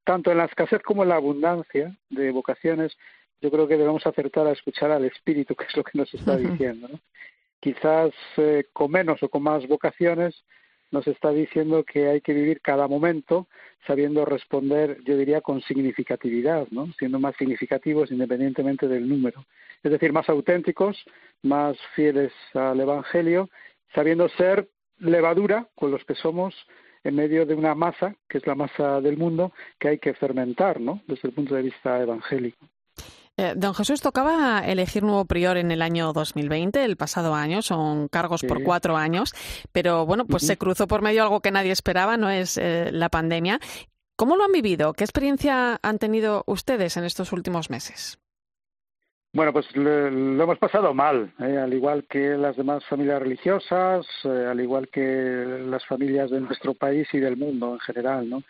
tanto 0.05 0.31
en 0.31 0.37
la 0.37 0.45
escasez 0.45 0.83
como 0.83 1.03
en 1.03 1.09
la 1.09 1.17
abundancia 1.17 1.97
de 2.11 2.31
vocaciones. 2.31 2.95
Yo 3.41 3.51
creo 3.51 3.67
que 3.67 3.79
debemos 3.79 4.07
acertar 4.07 4.47
a 4.47 4.53
escuchar 4.53 4.91
al 4.91 5.07
Espíritu, 5.07 5.55
que 5.55 5.65
es 5.65 5.75
lo 5.75 5.83
que 5.83 5.97
nos 5.97 6.13
está 6.13 6.37
diciendo. 6.37 6.89
¿no? 6.89 7.01
Quizás 7.59 8.13
eh, 8.37 8.67
con 8.75 8.91
menos 8.91 9.23
o 9.23 9.31
con 9.31 9.43
más 9.45 9.67
vocaciones 9.67 10.45
nos 10.95 11.07
está 11.09 11.31
diciendo 11.31 11.85
que 11.85 12.09
hay 12.09 12.21
que 12.21 12.33
vivir 12.33 12.61
cada 12.61 12.87
momento 12.87 13.49
sabiendo 13.87 14.25
responder, 14.25 14.99
yo 15.05 15.17
diría, 15.17 15.41
con 15.41 15.61
significatividad, 15.61 16.69
¿no? 16.71 16.91
siendo 16.99 17.19
más 17.19 17.35
significativos 17.37 18.11
independientemente 18.13 18.87
del 18.89 19.09
número. 19.09 19.45
Es 19.83 19.91
decir, 19.91 20.13
más 20.13 20.29
auténticos, 20.29 21.05
más 21.43 21.77
fieles 21.95 22.33
al 22.55 22.81
Evangelio 22.81 23.51
sabiendo 23.93 24.29
ser 24.31 24.69
levadura 24.99 25.69
con 25.75 25.91
los 25.91 26.05
que 26.05 26.15
somos 26.15 26.55
en 27.03 27.17
medio 27.17 27.45
de 27.45 27.55
una 27.55 27.75
masa, 27.75 28.17
que 28.29 28.39
es 28.39 28.47
la 28.47 28.55
masa 28.55 29.01
del 29.01 29.19
mundo, 29.19 29.53
que 29.79 29.89
hay 29.89 29.99
que 29.99 30.15
fermentar, 30.15 30.81
¿no? 30.81 31.03
Desde 31.07 31.29
el 31.29 31.35
punto 31.35 31.55
de 31.55 31.63
vista 31.63 32.01
evangélico. 32.01 32.67
Eh, 33.37 33.55
don 33.57 33.75
Jesús, 33.75 34.01
tocaba 34.01 34.61
elegir 34.61 35.03
nuevo 35.03 35.25
prior 35.25 35.57
en 35.57 35.73
el 35.73 35.83
año 35.83 36.13
2020, 36.13 36.85
el 36.85 36.97
pasado 36.97 37.35
año, 37.35 37.63
son 37.63 38.07
cargos 38.07 38.43
por 38.45 38.63
cuatro 38.63 38.97
años, 38.97 39.35
pero 39.73 40.07
bueno, 40.07 40.25
pues 40.25 40.47
se 40.47 40.57
cruzó 40.57 40.87
por 40.87 41.03
medio 41.03 41.23
algo 41.25 41.41
que 41.41 41.51
nadie 41.51 41.73
esperaba, 41.73 42.17
no 42.17 42.31
es 42.31 42.57
eh, 42.59 42.91
la 42.93 43.09
pandemia. 43.09 43.59
¿Cómo 44.15 44.37
lo 44.37 44.45
han 44.45 44.53
vivido? 44.53 44.93
¿Qué 44.93 45.03
experiencia 45.03 45.81
han 45.83 45.99
tenido 45.99 46.45
ustedes 46.47 46.97
en 46.97 47.05
estos 47.05 47.33
últimos 47.33 47.71
meses? 47.71 48.21
Bueno, 49.33 49.53
pues 49.53 49.67
lo, 49.75 49.91
hemos 50.09 50.59
pasado 50.59 50.95
mal, 50.95 51.33
¿eh? 51.41 51.59
al 51.59 51.75
igual 51.75 52.05
que 52.09 52.37
las 52.37 52.57
demás 52.57 52.85
familias 52.87 53.21
religiosas, 53.21 54.07
al 54.23 54.61
igual 54.61 54.87
que 54.87 55.65
las 55.67 55.85
familias 55.87 56.31
de 56.31 56.41
nuestro 56.41 56.75
país 56.75 57.09
y 57.13 57.19
del 57.19 57.37
mundo 57.37 57.73
en 57.73 57.81
general, 57.81 58.31
¿no? 58.31 58.45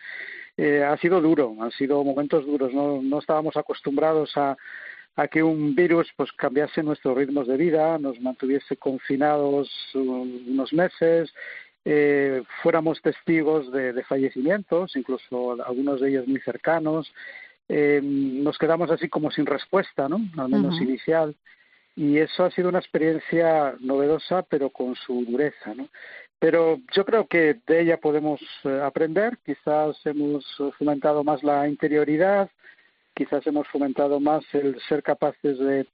Eh, 0.57 0.83
ha 0.83 0.95
sido 0.97 1.19
duro, 1.21 1.55
han 1.59 1.71
sido 1.71 2.03
momentos 2.03 2.45
duros, 2.45 2.73
no, 2.73 3.01
no 3.01 3.19
estábamos 3.19 3.57
acostumbrados 3.57 4.35
a, 4.37 4.55
a 5.15 5.27
que 5.27 5.43
un 5.43 5.75
virus 5.75 6.07
pues 6.15 6.31
cambiase 6.31 6.81
nuestros 6.81 7.17
ritmos 7.17 7.47
de 7.47 7.57
vida, 7.57 7.97
nos 7.97 8.19
mantuviese 8.21 8.77
confinados 8.77 9.69
unos 9.93 10.71
meses, 10.73 11.33
eh, 11.83 12.41
fuéramos 12.63 13.01
testigos 13.01 13.71
de, 13.71 13.93
de 13.93 14.03
fallecimientos, 14.03 14.95
incluso 14.95 15.61
algunos 15.63 16.01
de 16.01 16.09
ellos 16.09 16.27
muy 16.27 16.39
cercanos, 16.39 17.11
eh, 17.67 17.99
nos 18.03 18.57
quedamos 18.57 18.89
así 18.91 19.09
como 19.09 19.31
sin 19.31 19.45
respuesta, 19.45 20.07
¿no? 20.07 20.19
Al 20.37 20.49
menos 20.49 20.79
inicial. 20.81 21.35
Y 21.95 22.17
eso 22.17 22.43
ha 22.43 22.51
sido 22.51 22.69
una 22.69 22.79
experiencia 22.79 23.75
novedosa, 23.79 24.43
pero 24.43 24.69
con 24.69 24.95
su 24.95 25.25
dureza, 25.25 25.73
¿no? 25.73 25.87
Pero 26.45 26.79
yo 26.95 27.05
creo 27.05 27.25
que 27.25 27.55
de 27.65 27.81
ella 27.81 27.97
podemos 27.97 28.39
eh, 28.65 28.79
aprender. 28.83 29.39
Quizás 29.43 29.97
hemos 30.05 30.45
fomentado 30.77 31.23
más 31.23 31.41
la 31.41 31.67
interioridad, 31.67 32.51
quizás 33.15 33.47
hemos 33.47 33.67
fomentado 33.67 34.19
más 34.19 34.43
el 34.53 34.79
ser 34.87 35.01
capaces 35.01 35.57
de 35.57 35.87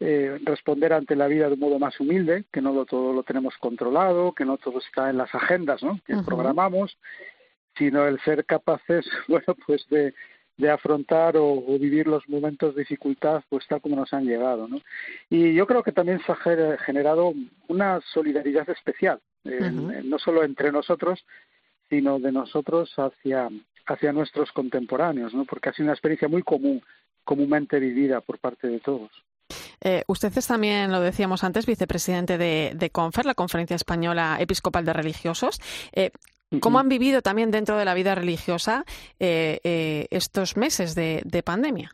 eh, 0.00 0.40
responder 0.42 0.92
ante 0.92 1.14
la 1.14 1.28
vida 1.28 1.46
de 1.46 1.54
un 1.54 1.60
modo 1.60 1.78
más 1.78 2.00
humilde, 2.00 2.46
que 2.52 2.60
no 2.60 2.84
todo 2.84 3.12
lo 3.12 3.22
tenemos 3.22 3.56
controlado, 3.58 4.32
que 4.32 4.44
no 4.44 4.58
todo 4.58 4.80
está 4.80 5.08
en 5.08 5.18
las 5.18 5.32
agendas 5.36 5.84
¿no? 5.84 6.00
que 6.04 6.16
programamos, 6.26 6.98
sino 7.78 8.04
el 8.04 8.18
ser 8.22 8.44
capaces, 8.44 9.06
bueno, 9.28 9.54
pues 9.64 9.86
de 9.88 10.14
de 10.58 10.68
afrontar 10.68 11.34
o, 11.38 11.62
vivir 11.78 12.06
los 12.06 12.28
momentos 12.28 12.74
de 12.74 12.82
dificultad 12.82 13.42
pues 13.48 13.66
tal 13.66 13.80
como 13.80 13.96
nos 13.96 14.12
han 14.12 14.26
llegado 14.26 14.68
¿no? 14.68 14.80
y 15.30 15.54
yo 15.54 15.66
creo 15.66 15.82
que 15.82 15.92
también 15.92 16.20
se 16.20 16.30
ha 16.30 16.76
generado 16.76 17.32
una 17.68 18.00
solidaridad 18.12 18.68
especial 18.68 19.18
no 19.44 20.18
solo 20.18 20.44
entre 20.44 20.72
nosotros 20.72 21.24
sino 21.88 22.18
de 22.18 22.32
nosotros 22.32 22.92
hacia 22.96 23.48
hacia 23.86 24.12
nuestros 24.12 24.52
contemporáneos 24.52 25.34
¿no? 25.34 25.44
porque 25.44 25.68
ha 25.68 25.72
sido 25.72 25.86
una 25.86 25.94
experiencia 25.94 26.28
muy 26.28 26.42
común 26.42 26.82
comúnmente 27.24 27.78
vivida 27.78 28.20
por 28.20 28.38
parte 28.38 28.68
de 28.68 28.80
todos 28.80 29.10
eh, 29.84 30.04
usted 30.06 30.32
es 30.36 30.46
también, 30.46 30.92
lo 30.92 31.00
decíamos 31.00 31.42
antes, 31.42 31.66
vicepresidente 31.66 32.38
de, 32.38 32.72
de, 32.74 32.90
CONFER, 32.90 33.26
la 33.26 33.34
Conferencia 33.34 33.74
Española 33.74 34.36
Episcopal 34.38 34.84
de 34.84 34.92
Religiosos. 34.92 35.58
Eh, 35.92 36.12
¿Cómo 36.60 36.78
han 36.78 36.88
vivido 36.88 37.22
también 37.22 37.50
dentro 37.50 37.76
de 37.76 37.84
la 37.84 37.94
vida 37.94 38.14
religiosa 38.14 38.84
eh, 39.18 39.60
eh, 39.64 40.06
estos 40.10 40.56
meses 40.56 40.94
de, 40.94 41.22
de, 41.24 41.42
pandemia? 41.42 41.92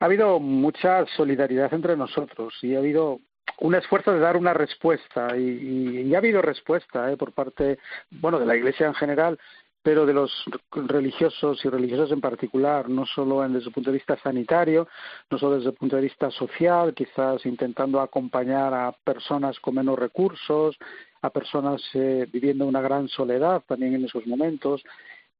Ha 0.00 0.04
habido 0.04 0.40
mucha 0.40 1.06
solidaridad 1.16 1.72
entre 1.72 1.96
nosotros 1.96 2.54
y 2.62 2.74
ha 2.74 2.78
habido 2.78 3.20
un 3.60 3.74
esfuerzo 3.74 4.12
de 4.12 4.20
dar 4.20 4.36
una 4.36 4.54
respuesta 4.54 5.36
y, 5.36 6.02
y 6.06 6.14
ha 6.14 6.18
habido 6.18 6.42
respuesta 6.42 7.10
eh, 7.10 7.16
por 7.16 7.32
parte, 7.32 7.78
bueno, 8.10 8.38
de 8.38 8.46
la 8.46 8.56
Iglesia 8.56 8.86
en 8.86 8.94
general, 8.94 9.38
pero 9.82 10.04
de 10.04 10.12
los 10.12 10.30
religiosos 10.72 11.64
y 11.64 11.68
religiosas 11.68 12.10
en 12.10 12.20
particular, 12.20 12.88
no 12.88 13.06
solo 13.06 13.40
desde 13.48 13.68
el 13.68 13.72
punto 13.72 13.90
de 13.90 13.96
vista 13.96 14.18
sanitario, 14.22 14.88
no 15.30 15.38
solo 15.38 15.56
desde 15.56 15.70
el 15.70 15.76
punto 15.76 15.96
de 15.96 16.02
vista 16.02 16.30
social, 16.30 16.92
quizás 16.94 17.46
intentando 17.46 18.00
acompañar 18.00 18.74
a 18.74 18.92
personas 18.92 19.58
con 19.60 19.76
menos 19.76 19.98
recursos, 19.98 20.76
a 21.22 21.30
personas 21.30 21.80
eh, 21.94 22.26
viviendo 22.30 22.66
una 22.66 22.80
gran 22.80 23.08
soledad 23.08 23.62
también 23.66 23.94
en 23.94 24.04
esos 24.04 24.26
momentos. 24.26 24.82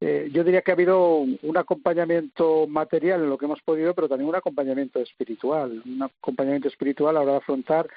Eh, 0.01 0.29
yo 0.33 0.45
diría 0.45 0.63
que 0.63 0.71
ha 0.71 0.75
habido 0.75 1.19
un 1.19 1.57
acompañamiento 1.57 2.69
material 2.69 3.23
en 3.23 3.31
lo 3.31 3.37
que 3.37 3.47
hemos 3.47 3.61
podido, 3.63 3.95
pero 3.95 4.09
también 4.09 4.29
un 4.29 4.37
acompañamiento 4.37 5.01
espiritual, 5.01 5.83
un 5.85 6.03
acompañamiento 6.03 6.69
espiritual 6.69 7.17
a 7.17 7.19
la 7.19 7.23
hora 7.23 7.33
de 7.33 7.39
afrontar 7.39 7.89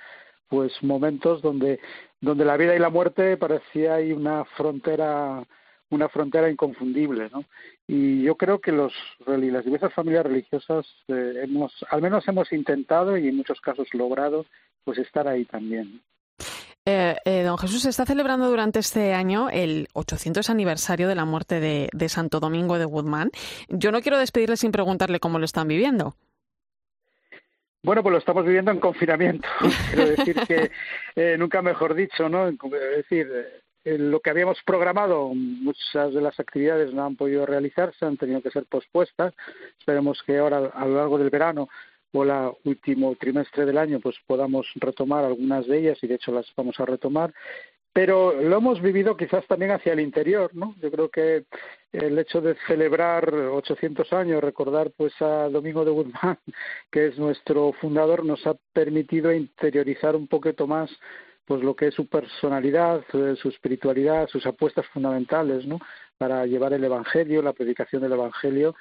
pues 0.48 0.74
momentos 0.84 1.42
donde 1.42 1.80
donde 2.20 2.44
la 2.44 2.58
vida 2.58 2.76
y 2.76 2.80
la 2.80 2.90
muerte 2.90 3.38
parecía 3.38 3.96
hay 3.96 4.12
una 4.12 4.44
frontera 4.44 5.44
una 5.90 6.10
frontera 6.10 6.50
inconfundible, 6.50 7.30
¿no? 7.32 7.46
Y 7.88 8.24
yo 8.24 8.36
creo 8.36 8.60
que 8.60 8.72
los 8.72 8.94
las 9.28 9.66
diversas 9.66 9.94
familias 9.94 10.26
religiosas 10.26 10.86
eh, 11.08 11.42
hemos 11.44 11.74
al 11.90 12.02
menos 12.02 12.28
hemos 12.28 12.52
intentado 12.52 13.18
y 13.18 13.28
en 13.28 13.38
muchos 13.38 13.62
casos 13.62 13.94
logrado 13.94 14.46
pues 14.84 14.98
estar 14.98 15.28
ahí 15.28 15.46
también. 15.46 16.02
Eh, 17.26 17.44
don 17.44 17.58
Jesús, 17.58 17.82
se 17.84 17.90
está 17.90 18.06
celebrando 18.06 18.50
durante 18.50 18.80
este 18.80 19.14
año 19.14 19.50
el 19.50 19.88
800 19.94 20.50
aniversario 20.50 21.08
de 21.08 21.16
la 21.16 21.26
muerte 21.26 21.60
de, 21.60 21.90
de, 21.94 22.10
Santo 22.10 22.40
Domingo 22.40 22.78
de 22.78 22.86
Guzmán. 22.86 23.32
Yo 23.70 23.92
no 23.92 24.02
quiero 24.02 24.18
despedirle 24.18 24.58
sin 24.58 24.72
preguntarle 24.72 25.20
cómo 25.20 25.40
lo 25.40 25.46
están 25.46 25.68
viviendo. 25.68 26.16
Bueno, 27.84 28.04
pues 28.04 28.12
lo 28.12 28.20
estamos 28.20 28.46
viviendo 28.46 28.72
en 28.72 28.80
confinamiento. 28.80 29.48
Quiero 29.92 30.12
decir 30.12 30.36
que, 30.48 30.72
eh, 31.16 31.36
nunca 31.38 31.64
mejor 31.64 31.96
dicho, 31.96 32.30
¿no? 32.30 32.48
Es 32.48 32.58
decir, 32.98 33.28
eh, 33.84 33.98
lo 33.98 34.20
que 34.20 34.30
habíamos 34.30 34.62
programado, 34.64 35.32
muchas 35.34 36.14
de 36.14 36.22
las 36.22 36.40
actividades 36.40 36.94
no 36.94 37.06
han 37.06 37.16
podido 37.16 37.48
realizarse, 37.48 38.06
han 38.06 38.18
tenido 38.18 38.42
que 38.42 38.52
ser 38.52 38.66
pospuestas. 38.66 39.34
Esperemos 39.80 40.22
que 40.22 40.38
ahora, 40.38 40.72
a 40.76 40.86
lo 40.86 40.96
largo 40.96 41.18
del 41.18 41.32
verano 41.32 41.70
o 42.14 42.24
el 42.24 42.52
último 42.66 43.16
trimestre 43.16 43.66
del 43.66 43.78
año, 43.78 44.00
pues 44.00 44.16
podamos 44.28 44.68
retomar 44.76 45.24
algunas 45.24 45.68
de 45.68 45.80
ellas 45.80 45.98
y 46.02 46.08
de 46.08 46.16
hecho 46.16 46.32
las 46.32 46.46
vamos 46.56 46.80
a 46.80 46.86
retomar 46.86 47.34
pero 47.94 48.34
lo 48.42 48.58
hemos 48.58 48.82
vivido 48.82 49.18
quizás 49.18 49.46
también 49.48 49.72
hacia 49.72 49.94
el 49.94 50.00
interior, 50.00 50.52
¿no? 50.54 50.76
Yo 50.82 50.90
creo 50.92 51.10
que 51.10 51.46
el 51.92 52.18
hecho 52.18 52.40
de 52.40 52.56
celebrar 52.68 53.34
800 53.34 54.14
años, 54.14 54.42
recordar 54.42 54.92
pues 54.96 55.14
a 55.22 55.50
Domingo 55.50 55.84
de 55.84 55.92
Guzmán, 55.92 56.38
que 56.92 57.08
es 57.08 57.18
nuestro 57.18 57.74
fundador, 57.74 58.24
nos 58.24 58.46
ha 58.48 58.56
permitido 58.74 59.34
interiorizar 59.34 60.16
un 60.16 60.28
poquito 60.28 60.68
más 60.68 60.90
pues 61.46 61.64
lo 61.64 61.76
que 61.76 61.88
es 61.88 61.96
su 61.96 62.08
personalidad, 62.08 63.04
su 63.12 63.50
espiritualidad, 63.50 64.28
sus 64.30 64.46
apuestas 64.46 64.86
fundamentales, 64.88 65.66
¿no? 65.66 65.80
Para 66.18 66.46
llevar 66.46 66.72
el 66.72 66.84
evangelio, 66.84 67.42
la 67.42 67.52
predicación 67.52 68.02
del 68.04 68.14
evangelio 68.14 68.74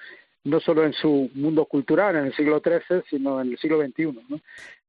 no 0.45 0.61
solo 0.61 0.85
en 0.85 0.93
su 0.93 1.31
mundo 1.35 1.67
cultural 1.67 2.17
en 2.17 2.27
el 2.27 2.35
siglo 2.35 2.63
XIII, 2.65 3.03
sino 3.09 3.41
en 3.41 3.53
el 3.53 3.59
siglo 3.59 3.81
XXI. 3.81 4.13
¿no? 4.29 4.41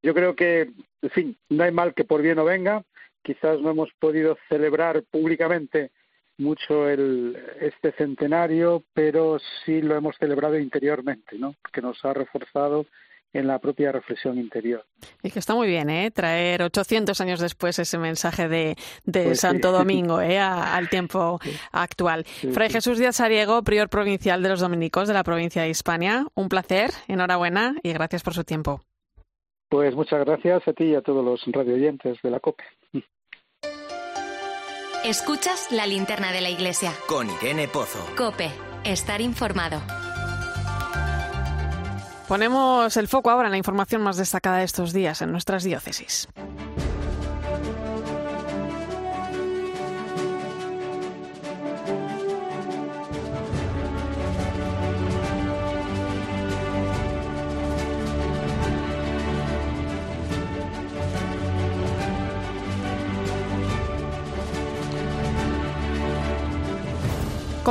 Yo 0.02 0.14
creo 0.14 0.36
que, 0.36 0.72
en 1.02 1.10
fin, 1.10 1.38
no 1.50 1.64
hay 1.64 1.72
mal 1.72 1.94
que 1.94 2.04
por 2.04 2.22
bien 2.22 2.38
no 2.38 2.46
venga, 2.46 2.84
quizás 3.22 3.60
no 3.60 3.70
hemos 3.72 3.90
podido 4.00 4.38
celebrar 4.50 5.04
públicamente 5.12 5.92
mucho 6.38 6.90
el, 6.90 7.38
este 7.60 7.92
centenario, 7.94 8.84
pero 8.94 9.38
sí 9.64 9.82
lo 9.82 9.96
hemos 9.96 10.16
celebrado 10.18 10.58
interiormente, 10.58 11.38
¿no? 11.38 11.54
Porque 11.62 11.82
nos 11.82 12.04
ha 12.04 12.14
reforzado 12.14 12.86
en 13.34 13.48
la 13.48 13.60
propia 13.60 13.92
reflexión 13.92 14.38
interior. 14.38 14.86
Y 15.24 15.32
que 15.32 15.40
está 15.40 15.56
muy 15.56 15.68
bien, 15.68 15.90
¿eh? 15.90 16.12
Traer 16.12 16.64
800 16.64 17.20
años 17.22 17.40
después 17.40 17.80
ese 17.80 17.98
mensaje 17.98 18.48
de, 18.48 18.76
de 19.06 19.24
pues 19.24 19.40
Santo 19.40 19.72
Domingo, 19.72 20.22
¿eh? 20.22 20.40
al 20.40 20.90
tiempo 20.90 21.40
actual. 21.72 22.26
Fray 22.26 22.70
Jesús 22.70 22.98
Díaz 22.98 23.20
Ariego, 23.22 23.64
prior 23.64 23.90
provincial 23.90 24.44
de 24.44 24.50
los 24.50 24.60
dominicos 24.60 25.08
de 25.08 25.14
la 25.14 25.24
provincia 25.24 25.62
de 25.64 25.70
Hispania, 25.70 26.26
un 26.36 26.50
placer, 26.50 26.92
enhorabuena 27.08 27.76
y 27.84 27.94
gracias 27.94 28.24
por 28.24 28.34
su 28.34 28.44
tiempo. 28.44 28.82
Pues 29.70 29.96
muchas 29.96 30.26
gracias 30.26 30.68
a 30.68 30.74
ti 30.74 30.86
y 30.86 30.96
a 30.96 31.02
todos 31.02 31.24
los 31.24 31.42
radioyentes 31.46 32.18
de 32.22 32.30
la 32.30 32.40
COPE. 32.42 32.64
Escuchas 35.06 35.72
la 35.72 35.88
linterna 35.88 36.32
de 36.32 36.42
la 36.42 36.50
iglesia. 36.50 36.92
Con 37.08 37.28
Irene 37.30 37.68
Pozo. 37.68 38.06
COPE. 38.16 38.52
Estar 38.84 39.22
informado. 39.22 39.82
Ponemos 42.32 42.96
el 42.96 43.10
foco 43.10 43.30
ahora 43.30 43.50
en 43.50 43.52
la 43.52 43.58
información 43.58 44.02
más 44.02 44.16
destacada 44.16 44.60
de 44.60 44.64
estos 44.64 44.94
días 44.94 45.22
en 45.22 45.34
nuestras 45.34 45.66
diócesis. 45.66 46.30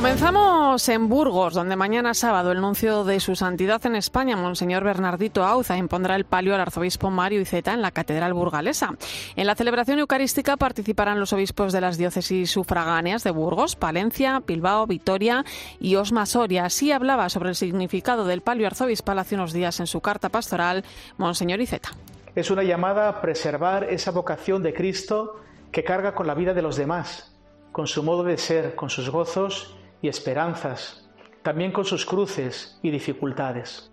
Comenzamos 0.00 0.88
en 0.88 1.10
Burgos, 1.10 1.52
donde 1.52 1.76
mañana 1.76 2.14
sábado 2.14 2.52
el 2.52 2.62
nuncio 2.62 3.04
de 3.04 3.20
su 3.20 3.36
santidad 3.36 3.84
en 3.84 3.96
España, 3.96 4.34
Monseñor 4.34 4.82
Bernardito 4.82 5.44
Auza, 5.44 5.76
impondrá 5.76 6.16
el 6.16 6.24
palio 6.24 6.54
al 6.54 6.62
arzobispo 6.62 7.10
Mario 7.10 7.42
Iceta 7.42 7.74
en 7.74 7.82
la 7.82 7.90
Catedral 7.90 8.32
Burgalesa. 8.32 8.94
En 9.36 9.46
la 9.46 9.54
celebración 9.54 9.98
eucarística 9.98 10.56
participarán 10.56 11.20
los 11.20 11.34
obispos 11.34 11.74
de 11.74 11.82
las 11.82 11.98
diócesis 11.98 12.50
sufragáneas 12.50 13.24
de 13.24 13.30
Burgos, 13.30 13.76
Palencia, 13.76 14.42
Bilbao, 14.46 14.86
Vitoria 14.86 15.44
y 15.78 15.96
Osma 15.96 16.24
Soria. 16.24 16.64
Así 16.64 16.92
hablaba 16.92 17.28
sobre 17.28 17.50
el 17.50 17.54
significado 17.54 18.24
del 18.24 18.40
palio 18.40 18.68
arzobispal 18.68 19.18
hace 19.18 19.34
unos 19.34 19.52
días 19.52 19.80
en 19.80 19.86
su 19.86 20.00
carta 20.00 20.30
pastoral, 20.30 20.82
Monseñor 21.18 21.60
Iceta. 21.60 21.90
Es 22.34 22.50
una 22.50 22.62
llamada 22.62 23.06
a 23.10 23.20
preservar 23.20 23.84
esa 23.84 24.12
vocación 24.12 24.62
de 24.62 24.72
Cristo 24.72 25.42
que 25.70 25.84
carga 25.84 26.14
con 26.14 26.26
la 26.26 26.32
vida 26.32 26.54
de 26.54 26.62
los 26.62 26.76
demás, 26.76 27.36
con 27.70 27.86
su 27.86 28.02
modo 28.02 28.24
de 28.24 28.38
ser, 28.38 28.74
con 28.74 28.88
sus 28.88 29.10
gozos 29.10 29.76
y 30.02 30.08
esperanzas, 30.08 31.08
también 31.42 31.72
con 31.72 31.84
sus 31.84 32.04
cruces 32.04 32.78
y 32.82 32.90
dificultades. 32.90 33.90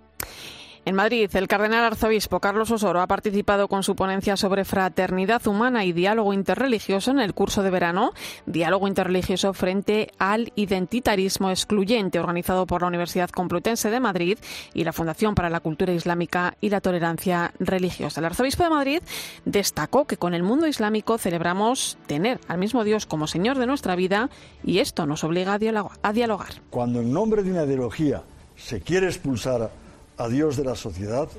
En 0.88 0.96
Madrid, 0.96 1.30
el 1.34 1.50
cardenal 1.50 1.84
arzobispo 1.84 2.40
Carlos 2.40 2.72
Osoro 2.72 3.02
ha 3.02 3.08
participado 3.08 3.68
con 3.68 3.84
su 3.84 3.94
ponencia 3.94 4.38
sobre 4.38 4.64
fraternidad 4.64 5.46
humana 5.46 5.84
y 5.84 5.92
diálogo 5.92 6.32
interreligioso 6.32 7.12
en 7.12 7.20
el 7.20 7.34
curso 7.34 7.62
de 7.62 7.72
verano, 7.72 8.14
Diálogo 8.46 8.88
interreligioso 8.88 9.52
frente 9.52 10.14
al 10.18 10.54
identitarismo 10.56 11.50
excluyente, 11.50 12.22
organizado 12.22 12.66
por 12.66 12.84
la 12.84 12.88
Universidad 12.88 13.30
Complutense 13.32 13.90
de 13.90 14.00
Madrid 14.00 14.38
y 14.74 14.86
la 14.86 14.94
Fundación 14.94 15.36
para 15.36 15.50
la 15.50 15.60
Cultura 15.60 15.92
Islámica 15.92 16.56
y 16.62 16.70
la 16.70 16.80
Tolerancia 16.80 17.52
Religiosa. 17.60 18.22
El 18.22 18.28
arzobispo 18.28 18.64
de 18.64 18.70
Madrid 18.70 19.02
destacó 19.44 20.08
que 20.08 20.16
con 20.16 20.34
el 20.34 20.44
mundo 20.44 20.68
islámico 20.68 21.18
celebramos 21.18 21.98
tener 22.08 22.40
al 22.48 22.60
mismo 22.60 22.86
Dios 22.86 23.06
como 23.06 23.28
Señor 23.28 23.58
de 23.58 23.68
nuestra 23.68 23.98
vida 23.98 24.30
y 24.64 24.80
esto 24.80 25.06
nos 25.06 25.26
obliga 25.26 25.56
a 25.56 26.14
dialogar. 26.14 26.62
Cuando 26.70 27.02
en 27.02 27.12
nombre 27.12 27.44
de 27.44 27.52
una 27.52 27.66
ideología 27.66 28.24
se 28.56 28.80
quiere 28.80 29.08
expulsar 29.08 29.70
a 30.18 30.28
Dios 30.28 30.58
de 30.58 30.64
la 30.64 30.76
sociedad, 30.76 31.30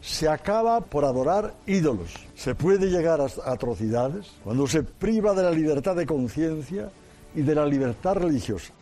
se 0.00 0.28
acaba 0.28 0.80
por 0.80 1.04
adorar 1.04 1.54
ídolos. 1.66 2.14
Se 2.34 2.54
puede 2.54 2.90
llegar 2.90 3.20
a 3.20 3.26
atrocidades 3.50 4.32
cuando 4.42 4.66
se 4.66 4.82
priva 4.82 5.32
de 5.32 5.44
la 5.44 5.50
libertad 5.50 5.94
de 5.94 6.06
conciencia 6.06 6.90
y 7.34 7.42
de 7.42 7.54
la 7.54 7.66
libertad 7.66 8.14
religiosa. 8.14 8.72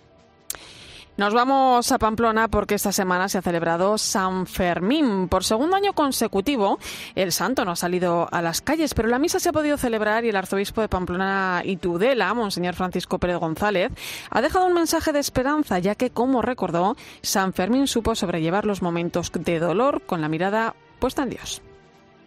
Nos 1.21 1.35
vamos 1.35 1.93
a 1.93 1.99
Pamplona 1.99 2.49
porque 2.49 2.77
esta 2.77 2.93
semana 2.93 3.29
se 3.29 3.37
ha 3.37 3.43
celebrado 3.43 3.99
San 3.99 4.47
Fermín. 4.47 5.29
Por 5.29 5.45
segundo 5.45 5.77
año 5.77 5.93
consecutivo, 5.93 6.79
el 7.15 7.31
santo 7.31 7.63
no 7.67 7.73
ha 7.73 7.77
salido 7.77 8.27
a 8.33 8.41
las 8.41 8.63
calles, 8.63 8.95
pero 8.95 9.07
la 9.07 9.19
misa 9.19 9.39
se 9.39 9.51
ha 9.51 9.53
podido 9.53 9.77
celebrar 9.77 10.25
y 10.25 10.31
el 10.31 10.37
arzobispo 10.37 10.81
de 10.81 10.89
Pamplona 10.89 11.61
y 11.63 11.77
Tudela, 11.77 12.33
Monseñor 12.33 12.75
Francisco 12.75 13.19
Pérez 13.19 13.37
González, 13.37 13.93
ha 14.31 14.41
dejado 14.41 14.65
un 14.65 14.73
mensaje 14.73 15.13
de 15.13 15.19
esperanza, 15.19 15.79
ya 15.79 15.95
que, 15.95 16.09
como 16.09 16.41
recordó, 16.41 16.97
San 17.21 17.53
Fermín 17.53 17.87
supo 17.87 18.15
sobrellevar 18.15 18.65
los 18.65 18.81
momentos 18.81 19.31
de 19.31 19.59
dolor 19.59 20.01
con 20.07 20.23
la 20.23 20.31
mirada 20.31 20.75
puesta 21.01 21.25
en 21.25 21.29
Dios. 21.29 21.61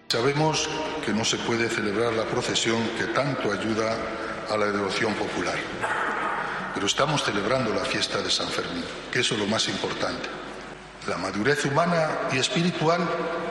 Sabemos 0.10 0.70
que 1.04 1.14
no 1.14 1.26
se 1.26 1.38
puede 1.38 1.68
celebrar 1.68 2.14
la 2.14 2.26
procesión 2.26 2.78
que 3.00 3.06
tanto 3.06 3.52
ayuda 3.52 3.98
a 4.52 4.56
la 4.56 4.68
devoción 4.68 5.16
popular 5.16 6.13
pero 6.74 6.88
estamos 6.88 7.24
celebrando 7.24 7.74
la 7.74 7.86
fiesta 7.86 8.22
de 8.22 8.30
San 8.30 8.48
Fermín, 8.48 8.84
que 9.12 9.20
eso 9.20 9.36
es 9.36 9.40
lo 9.40 9.48
más 9.48 9.68
importante. 9.70 10.30
La 11.08 11.18
madurez 11.18 11.66
humana 11.66 12.10
y 12.32 12.38
espiritual 12.38 13.02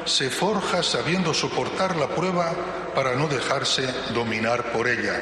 se 0.05 0.31
forja 0.31 0.83
sabiendo 0.83 1.35
soportar 1.35 1.97
la 1.97 2.09
prueba 2.09 2.53
para 2.95 3.15
no 3.15 3.29
dejarse 3.29 3.87
dominar 4.15 4.73
por 4.73 4.89
ella. 4.89 5.21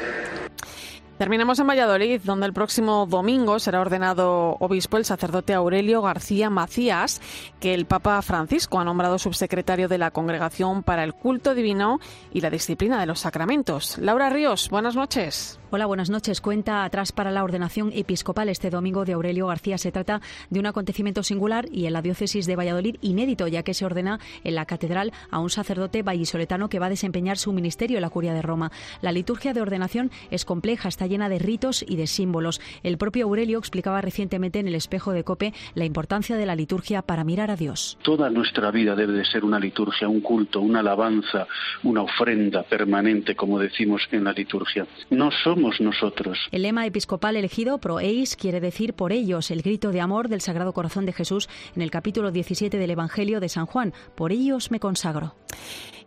Terminamos 1.21 1.59
en 1.59 1.67
Valladolid, 1.67 2.19
donde 2.23 2.47
el 2.47 2.53
próximo 2.53 3.05
domingo 3.05 3.59
será 3.59 3.79
ordenado 3.79 4.57
obispo 4.59 4.97
el 4.97 5.05
sacerdote 5.05 5.53
Aurelio 5.53 6.01
García 6.01 6.49
Macías, 6.49 7.21
que 7.59 7.75
el 7.75 7.85
Papa 7.85 8.19
Francisco 8.23 8.79
ha 8.79 8.83
nombrado 8.83 9.19
subsecretario 9.19 9.87
de 9.87 9.99
la 9.99 10.09
Congregación 10.09 10.81
para 10.81 11.03
el 11.03 11.13
Culto 11.13 11.53
Divino 11.53 11.99
y 12.33 12.41
la 12.41 12.49
Disciplina 12.49 12.99
de 12.99 13.05
los 13.05 13.19
Sacramentos. 13.19 13.99
Laura 13.99 14.31
Ríos, 14.31 14.69
buenas 14.71 14.95
noches. 14.95 15.60
Hola, 15.73 15.85
buenas 15.85 16.09
noches. 16.09 16.41
Cuenta 16.41 16.83
atrás 16.83 17.13
para 17.13 17.31
la 17.31 17.45
ordenación 17.45 17.93
episcopal 17.93 18.49
este 18.49 18.69
domingo 18.69 19.05
de 19.05 19.13
Aurelio 19.13 19.47
García. 19.47 19.77
Se 19.77 19.93
trata 19.93 20.19
de 20.49 20.59
un 20.59 20.65
acontecimiento 20.65 21.23
singular 21.23 21.65
y 21.71 21.85
en 21.85 21.93
la 21.93 22.01
diócesis 22.01 22.45
de 22.45 22.57
Valladolid 22.57 22.97
inédito, 22.99 23.47
ya 23.47 23.63
que 23.63 23.73
se 23.73 23.85
ordena 23.85 24.19
en 24.43 24.55
la 24.55 24.65
catedral 24.65 25.13
a 25.29 25.39
un 25.39 25.49
sacerdote 25.49 26.03
vallisoletano 26.03 26.67
que 26.67 26.79
va 26.79 26.87
a 26.87 26.89
desempeñar 26.89 27.37
su 27.37 27.53
ministerio 27.53 27.99
en 27.99 28.01
la 28.01 28.09
curia 28.09 28.33
de 28.33 28.41
Roma. 28.41 28.69
La 29.01 29.13
liturgia 29.13 29.53
de 29.53 29.61
ordenación 29.61 30.11
es 30.29 30.43
compleja, 30.43 30.89
está 30.89 31.07
llena 31.07 31.29
de 31.29 31.39
ritos 31.39 31.85
y 31.87 31.95
de 31.95 32.07
símbolos. 32.07 32.59
El 32.83 32.97
propio 32.97 33.23
Aurelio 33.23 33.57
explicaba 33.57 34.01
recientemente 34.01 34.59
en 34.59 34.67
el 34.67 34.75
espejo 34.75 35.13
de 35.13 35.23
Cope 35.23 35.53
la 35.73 35.85
importancia 35.85 36.35
de 36.35 36.45
la 36.45 36.55
liturgia 36.55 37.01
para 37.01 37.23
mirar 37.23 37.49
a 37.49 37.55
Dios. 37.55 37.97
Toda 38.01 38.29
nuestra 38.29 38.71
vida 38.71 38.93
debe 38.93 39.13
de 39.13 39.23
ser 39.23 39.45
una 39.45 39.57
liturgia, 39.57 40.09
un 40.09 40.19
culto, 40.19 40.59
una 40.59 40.81
alabanza, 40.81 41.47
una 41.83 42.01
ofrenda 42.01 42.63
permanente, 42.63 43.37
como 43.37 43.57
decimos 43.57 44.01
en 44.11 44.25
la 44.25 44.33
liturgia. 44.33 44.85
No 45.11 45.31
nosotros. 45.79 46.37
El 46.51 46.63
lema 46.63 46.85
episcopal 46.85 47.35
elegido, 47.35 47.77
pro 47.77 47.99
eis, 47.99 48.35
quiere 48.35 48.59
decir 48.59 48.93
por 48.93 49.11
ellos, 49.11 49.51
el 49.51 49.61
grito 49.61 49.91
de 49.91 50.01
amor 50.01 50.27
del 50.27 50.41
Sagrado 50.41 50.73
Corazón 50.73 51.05
de 51.05 51.13
Jesús 51.13 51.49
en 51.75 51.81
el 51.81 51.91
capítulo 51.91 52.31
17 52.31 52.77
del 52.77 52.91
Evangelio 52.91 53.39
de 53.39 53.49
San 53.49 53.65
Juan. 53.65 53.93
Por 54.15 54.31
ellos 54.31 54.71
me 54.71 54.79
consagro. 54.79 55.35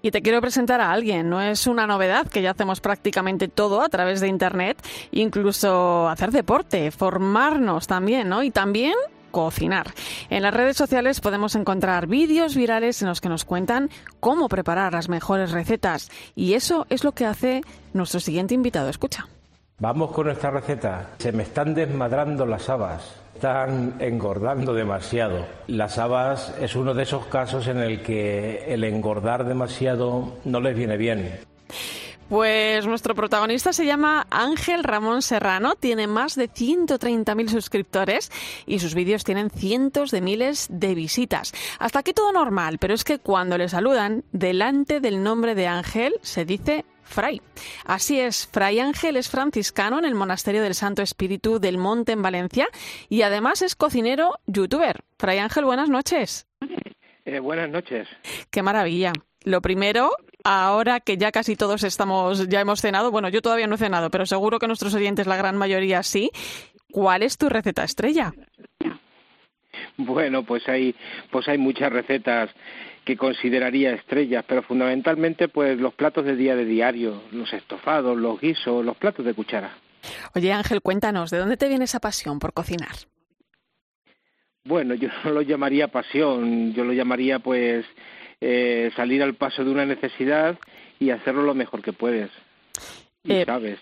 Y 0.03 0.11
te 0.11 0.21
quiero 0.21 0.43
presentar 0.43 0.83
a 0.83 0.93
alguien. 0.93 1.31
No 1.31 1.41
es 1.41 1.67
una 1.67 1.87
novedad 1.87 2.29
que 2.29 2.43
ya 2.43 2.51
hacemos 2.51 2.81
prácticamente 2.81 3.49
todo 3.49 3.81
a 3.81 3.89
través 3.89 4.21
de 4.21 4.29
Internet, 4.29 4.77
incluso 5.13 6.09
hacer 6.09 6.31
deporte, 6.31 6.91
formarnos 6.91 7.87
también, 7.87 8.29
¿no? 8.29 8.43
Y 8.43 8.51
también 8.51 8.93
cocinar. 9.31 9.93
En 10.31 10.43
las 10.43 10.55
redes 10.55 10.77
sociales 10.77 11.21
podemos 11.21 11.57
encontrar 11.57 12.07
vídeos 12.07 12.55
virales 12.55 13.03
en 13.03 13.09
los 13.09 13.21
que 13.21 13.29
nos 13.29 13.45
cuentan 13.45 13.91
cómo 14.21 14.49
preparar 14.49 14.93
las 14.93 15.09
mejores 15.09 15.51
recetas. 15.51 16.11
Y 16.37 16.55
eso 16.55 16.87
es 16.89 17.03
lo 17.03 17.13
que 17.13 17.27
hace 17.27 17.63
nuestro 17.95 18.21
siguiente 18.21 18.55
invitado. 18.55 18.89
Escucha. 18.89 19.27
Vamos 19.85 20.13
con 20.13 20.25
nuestra 20.25 20.51
receta. 20.51 21.11
Se 21.19 21.31
me 21.31 21.43
están 21.43 21.75
desmadrando 21.75 22.47
las 22.47 22.71
habas. 22.71 23.17
Están 23.35 23.97
engordando 23.99 24.73
demasiado. 24.73 25.45
Las 25.67 25.99
habas 25.99 26.55
es 26.59 26.75
uno 26.75 26.95
de 26.95 27.03
esos 27.03 27.27
casos 27.27 27.67
en 27.67 27.77
el 27.81 28.03
que 28.03 28.65
el 28.73 28.83
engordar 28.83 29.45
demasiado 29.45 30.39
no 30.47 30.63
les 30.63 30.75
viene 30.75 30.97
bien. 30.97 31.39
Pues 32.31 32.87
nuestro 32.87 33.15
protagonista 33.15 33.75
se 33.75 33.85
llama 33.85 34.27
Ángel 34.31 34.85
Ramón 34.85 35.21
Serrano, 35.21 35.75
tiene 35.75 36.07
más 36.07 36.35
de 36.35 36.49
130.000 36.49 37.49
suscriptores 37.49 38.33
y 38.65 38.79
sus 38.79 38.95
vídeos 38.95 39.23
tienen 39.23 39.51
cientos 39.51 40.11
de 40.11 40.23
miles 40.23 40.67
de 40.71 40.95
visitas. 40.95 41.53
Hasta 41.79 41.99
aquí 41.99 42.15
todo 42.15 42.33
normal, 42.33 42.79
pero 42.79 42.95
es 42.95 43.05
que 43.05 43.19
cuando 43.19 43.59
le 43.59 43.69
saludan, 43.69 44.25
delante 44.33 45.01
del 45.01 45.23
nombre 45.23 45.55
de 45.55 45.67
Ángel 45.67 46.15
se 46.23 46.47
dice 46.47 46.87
Fray. 47.05 47.41
Así 47.85 48.19
es, 48.21 48.47
Fray 48.47 48.81
Ángel 48.81 49.17
es 49.17 49.29
franciscano 49.29 49.99
en 49.99 50.05
el 50.05 50.15
Monasterio 50.15 50.63
del 50.63 50.75
Santo 50.75 51.03
Espíritu 51.03 51.61
del 51.61 51.79
Monte 51.79 52.13
en 52.13 52.23
Valencia 52.23 52.67
y 53.09 53.23
además 53.23 53.63
es 53.63 53.77
cocinero 53.77 54.35
youtuber. 54.47 55.01
Fray 55.19 55.39
Ángel, 55.39 55.65
buenas 55.65 55.89
noches. 55.89 56.47
Eh, 57.25 57.39
buenas 57.39 57.71
noches. 57.71 58.07
Qué 58.51 58.63
maravilla. 58.63 59.13
Lo 59.45 59.61
primero, 59.63 60.11
ahora 60.43 61.01
que 61.01 61.17
ya 61.17 61.33
casi 61.33 61.57
todos 61.57 61.85
estamos, 61.85 62.49
ya 62.49 62.61
hemos 62.61 62.81
cenado, 62.81 63.11
bueno, 63.11 63.29
yo 63.29 63.43
todavía 63.43 63.67
no 63.67 63.77
he 63.77 63.79
cenado, 63.79 64.11
pero 64.11 64.27
seguro 64.27 64.59
que 64.59 64.67
nuestros 64.67 64.95
oyentes, 64.95 65.27
la 65.27 65.37
gran 65.37 65.57
mayoría 65.57 66.03
sí. 66.03 66.31
¿Cuál 66.93 67.23
es 67.23 67.39
tu 67.39 67.49
receta 67.49 67.85
estrella? 67.85 68.33
Bueno, 69.97 70.45
pues 70.45 70.69
hay, 70.69 70.95
pues 71.31 71.49
hay 71.49 71.59
muchas 71.59 71.93
recetas 71.93 72.51
que 73.05 73.17
consideraría 73.17 73.93
estrellas, 73.93 74.45
pero 74.47 74.63
fundamentalmente 74.63 75.49
pues 75.49 75.79
los 75.79 75.95
platos 75.95 76.25
de 76.25 76.37
día 76.37 76.57
de 76.57 76.65
diario, 76.65 77.23
los 77.33 77.53
estofados, 77.53 78.17
los 78.17 78.41
guisos, 78.41 78.85
los 78.85 78.97
platos 78.97 79.25
de 79.25 79.35
cuchara. 79.35 79.77
Oye 80.35 80.53
Ángel, 80.53 80.81
cuéntanos, 80.81 81.31
¿de 81.31 81.39
dónde 81.39 81.57
te 81.57 81.69
viene 81.69 81.85
esa 81.85 82.01
pasión 82.01 82.39
por 82.39 82.53
cocinar? 82.53 82.95
Bueno, 84.65 84.95
yo 84.95 85.09
no 85.25 85.31
lo 85.31 85.43
llamaría 85.43 85.89
pasión, 85.89 86.73
yo 86.73 86.85
lo 86.85 86.93
llamaría 86.93 87.39
pues 87.39 87.85
eh, 88.41 88.91
salir 88.97 89.23
al 89.23 89.35
paso 89.35 89.65
de 89.65 89.71
una 89.71 89.85
necesidad 89.85 90.59
y 90.99 91.11
hacerlo 91.11 91.43
lo 91.43 91.55
mejor 91.55 91.83
que 91.83 91.93
puedes. 91.93 92.31
Eh, 93.25 93.45
¿Sabes? 93.47 93.79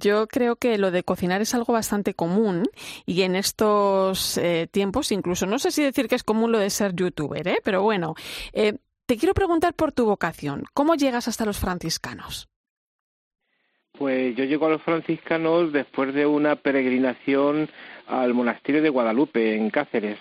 Yo 0.00 0.26
creo 0.26 0.56
que 0.56 0.78
lo 0.78 0.90
de 0.90 1.02
cocinar 1.02 1.40
es 1.40 1.54
algo 1.54 1.72
bastante 1.72 2.14
común 2.14 2.64
y 3.06 3.22
en 3.22 3.36
estos 3.36 4.38
eh, 4.38 4.68
tiempos 4.70 5.12
incluso, 5.12 5.46
no 5.46 5.58
sé 5.58 5.70
si 5.70 5.82
decir 5.82 6.08
que 6.08 6.14
es 6.14 6.24
común 6.24 6.52
lo 6.52 6.58
de 6.58 6.70
ser 6.70 6.94
youtuber, 6.94 7.46
¿eh? 7.46 7.58
pero 7.62 7.82
bueno, 7.82 8.14
te 8.52 9.16
quiero 9.16 9.34
preguntar 9.34 9.74
por 9.74 9.92
tu 9.92 10.06
vocación. 10.06 10.64
¿Cómo 10.74 10.94
llegas 10.94 11.28
hasta 11.28 11.44
los 11.44 11.58
franciscanos? 11.58 12.48
Pues 13.96 14.34
yo 14.36 14.44
llego 14.44 14.66
a 14.66 14.70
los 14.70 14.82
franciscanos 14.82 15.72
después 15.72 16.12
de 16.14 16.26
una 16.26 16.56
peregrinación 16.56 17.70
al 18.06 18.34
monasterio 18.34 18.82
de 18.82 18.88
Guadalupe, 18.88 19.56
en 19.56 19.70
Cáceres 19.70 20.18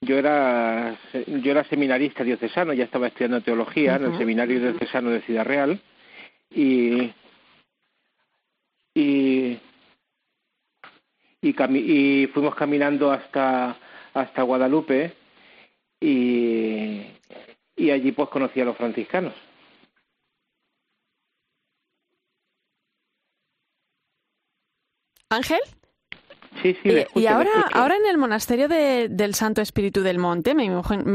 yo 0.00 0.18
era 0.18 0.96
yo 1.26 1.50
era 1.50 1.64
seminarista 1.64 2.24
diocesano, 2.24 2.72
ya 2.72 2.84
estaba 2.84 3.08
estudiando 3.08 3.40
teología 3.40 3.96
en 3.96 4.04
el 4.04 4.18
seminario 4.18 4.60
diocesano 4.60 5.10
de 5.10 5.22
Ciudad 5.22 5.44
Real 5.44 5.80
y 6.50 7.12
y 8.96 9.60
y, 11.42 12.26
fuimos 12.32 12.54
caminando 12.54 13.12
hasta 13.12 13.76
hasta 14.14 14.42
Guadalupe 14.42 15.12
y 16.00 17.02
y 17.76 17.90
allí 17.90 18.12
pues 18.12 18.30
conocí 18.30 18.60
a 18.60 18.64
los 18.64 18.76
franciscanos. 18.76 19.34
Ángel. 25.28 25.60
Sí, 26.62 26.76
sí, 26.82 27.04
y 27.14 27.26
ahora, 27.26 27.50
ahora 27.72 27.96
en 27.96 28.06
el 28.06 28.18
monasterio 28.18 28.68
del 28.68 29.34
Santo 29.34 29.60
Espíritu 29.60 30.02
del 30.02 30.18
Monte, 30.18 30.54
me, 30.54 30.64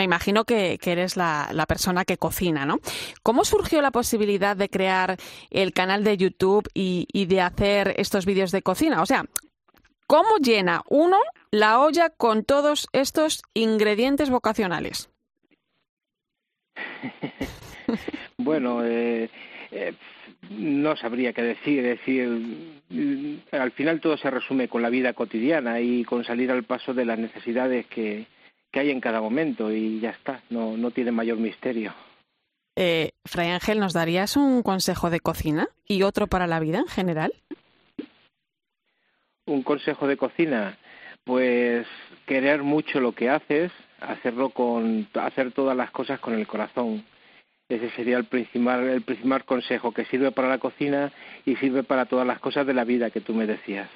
imagino 0.04 0.46
que, 0.46 0.80
eres 0.84 1.18
la, 1.18 1.66
persona 1.68 2.06
que 2.06 2.18
cocina, 2.18 2.66
¿no? 2.66 2.80
¿Cómo 3.24 3.44
surgió 3.46 3.82
la 3.82 3.92
posibilidad 3.92 4.56
de 4.56 4.70
crear 4.70 5.18
el 5.50 5.74
canal 5.74 6.04
de 6.04 6.18
YouTube 6.18 6.68
y, 6.74 7.08
y 7.12 7.26
de 7.26 7.42
hacer 7.42 7.94
estos 7.98 8.26
vídeos 8.26 8.52
de 8.52 8.62
cocina? 8.62 9.02
O 9.02 9.06
sea, 9.06 9.26
¿cómo 10.08 10.38
llena 10.38 10.84
uno 10.90 11.18
la 11.52 11.80
olla 11.80 12.10
con 12.10 12.44
todos 12.44 12.88
estos 12.94 13.42
ingredientes 13.54 14.30
vocacionales? 14.30 15.10
bueno, 18.38 18.84
eh, 18.84 19.30
eh, 19.72 19.94
no 20.50 20.96
sabría 20.96 21.34
qué 21.34 21.44
decir, 21.44 21.84
decir, 21.84 22.28
mm, 22.90 23.36
al 23.52 23.72
final 23.72 24.02
todo 24.02 24.18
se 24.18 24.30
resume 24.30 24.68
con 24.68 24.82
la 24.82 24.90
vida 24.90 25.14
cotidiana 25.14 25.80
y 25.80 26.04
con 26.04 26.24
salir 26.24 26.52
al 26.52 26.64
paso 26.64 26.94
de 26.94 27.06
las 27.06 27.20
necesidades 27.20 27.86
que, 27.88 28.26
que 28.72 28.80
hay 28.80 28.90
en 28.90 29.02
cada 29.02 29.22
momento 29.22 29.72
y 29.72 30.00
ya 30.00 30.12
está, 30.12 30.42
no, 30.50 30.78
no 30.78 30.92
tiene 30.92 31.12
mayor 31.12 31.38
misterio. 31.38 31.94
Eh, 32.76 33.12
Fray 33.26 33.50
Ángel, 33.50 33.80
¿nos 33.80 33.94
darías 33.94 34.38
un 34.38 34.64
consejo 34.64 35.10
de 35.10 35.20
cocina 35.20 35.68
y 35.88 36.04
otro 36.04 36.28
para 36.28 36.48
la 36.48 36.60
vida 36.60 36.80
en 36.80 36.88
general? 36.88 37.34
Un 39.46 39.64
consejo 39.64 40.08
de 40.08 40.18
cocina, 40.18 40.78
pues 41.26 41.86
querer 42.26 42.64
mucho 42.64 43.02
lo 43.02 43.12
que 43.12 43.30
haces, 43.30 43.72
hacerlo 44.00 44.50
con, 44.50 45.08
hacer 45.16 45.52
todas 45.52 45.76
las 45.76 45.92
cosas 45.92 46.20
con 46.20 46.34
el 46.34 46.48
corazón 46.48 47.04
ese 47.76 47.90
sería 47.92 48.18
el 48.18 48.26
principal, 48.26 48.88
el 48.88 49.02
principal 49.02 49.46
consejo 49.46 49.94
que 49.94 50.06
sirve 50.06 50.32
para 50.32 50.50
la 50.50 50.58
cocina 50.58 51.12
y 51.46 51.56
sirve 51.56 51.84
para 51.84 52.06
todas 52.06 52.28
las 52.28 52.40
cosas 52.40 52.68
de 52.68 52.74
la 52.74 52.84
vida 52.84 53.10
que 53.10 53.22
tú 53.22 53.34
me 53.34 53.48
decías. 53.48 53.90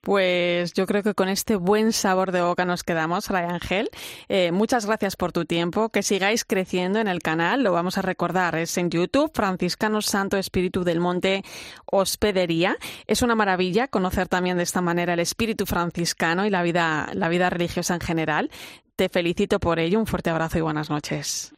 Pues 0.00 0.72
yo 0.72 0.86
creo 0.86 1.02
que 1.02 1.12
con 1.12 1.28
este 1.28 1.56
buen 1.56 1.92
sabor 1.92 2.32
de 2.32 2.40
boca 2.40 2.64
nos 2.64 2.82
quedamos, 2.82 3.28
Ray 3.28 3.44
Ángel. 3.44 3.90
Eh, 4.28 4.52
muchas 4.52 4.86
gracias 4.86 5.16
por 5.16 5.32
tu 5.32 5.44
tiempo. 5.44 5.90
Que 5.90 6.02
sigáis 6.02 6.44
creciendo 6.44 6.98
en 6.98 7.08
el 7.08 7.18
canal. 7.18 7.62
Lo 7.62 7.72
vamos 7.72 7.98
a 7.98 8.02
recordar. 8.02 8.54
Es 8.54 8.78
en 8.78 8.90
YouTube, 8.90 9.30
Franciscano 9.34 10.00
Santo 10.00 10.38
Espíritu 10.38 10.84
del 10.84 11.00
Monte 11.00 11.42
Hospedería. 11.84 12.78
Es 13.06 13.22
una 13.22 13.34
maravilla 13.34 13.88
conocer 13.88 14.28
también 14.28 14.56
de 14.56 14.62
esta 14.62 14.80
manera 14.80 15.12
el 15.12 15.20
espíritu 15.20 15.66
franciscano 15.66 16.46
y 16.46 16.50
la 16.50 16.62
vida, 16.62 17.10
la 17.12 17.28
vida 17.28 17.50
religiosa 17.50 17.92
en 17.92 18.00
general. 18.00 18.50
Te 18.96 19.08
felicito 19.08 19.58
por 19.60 19.78
ello. 19.78 19.98
Un 19.98 20.06
fuerte 20.06 20.30
abrazo 20.30 20.56
y 20.58 20.62
buenas 20.62 20.88
noches. 20.88 21.52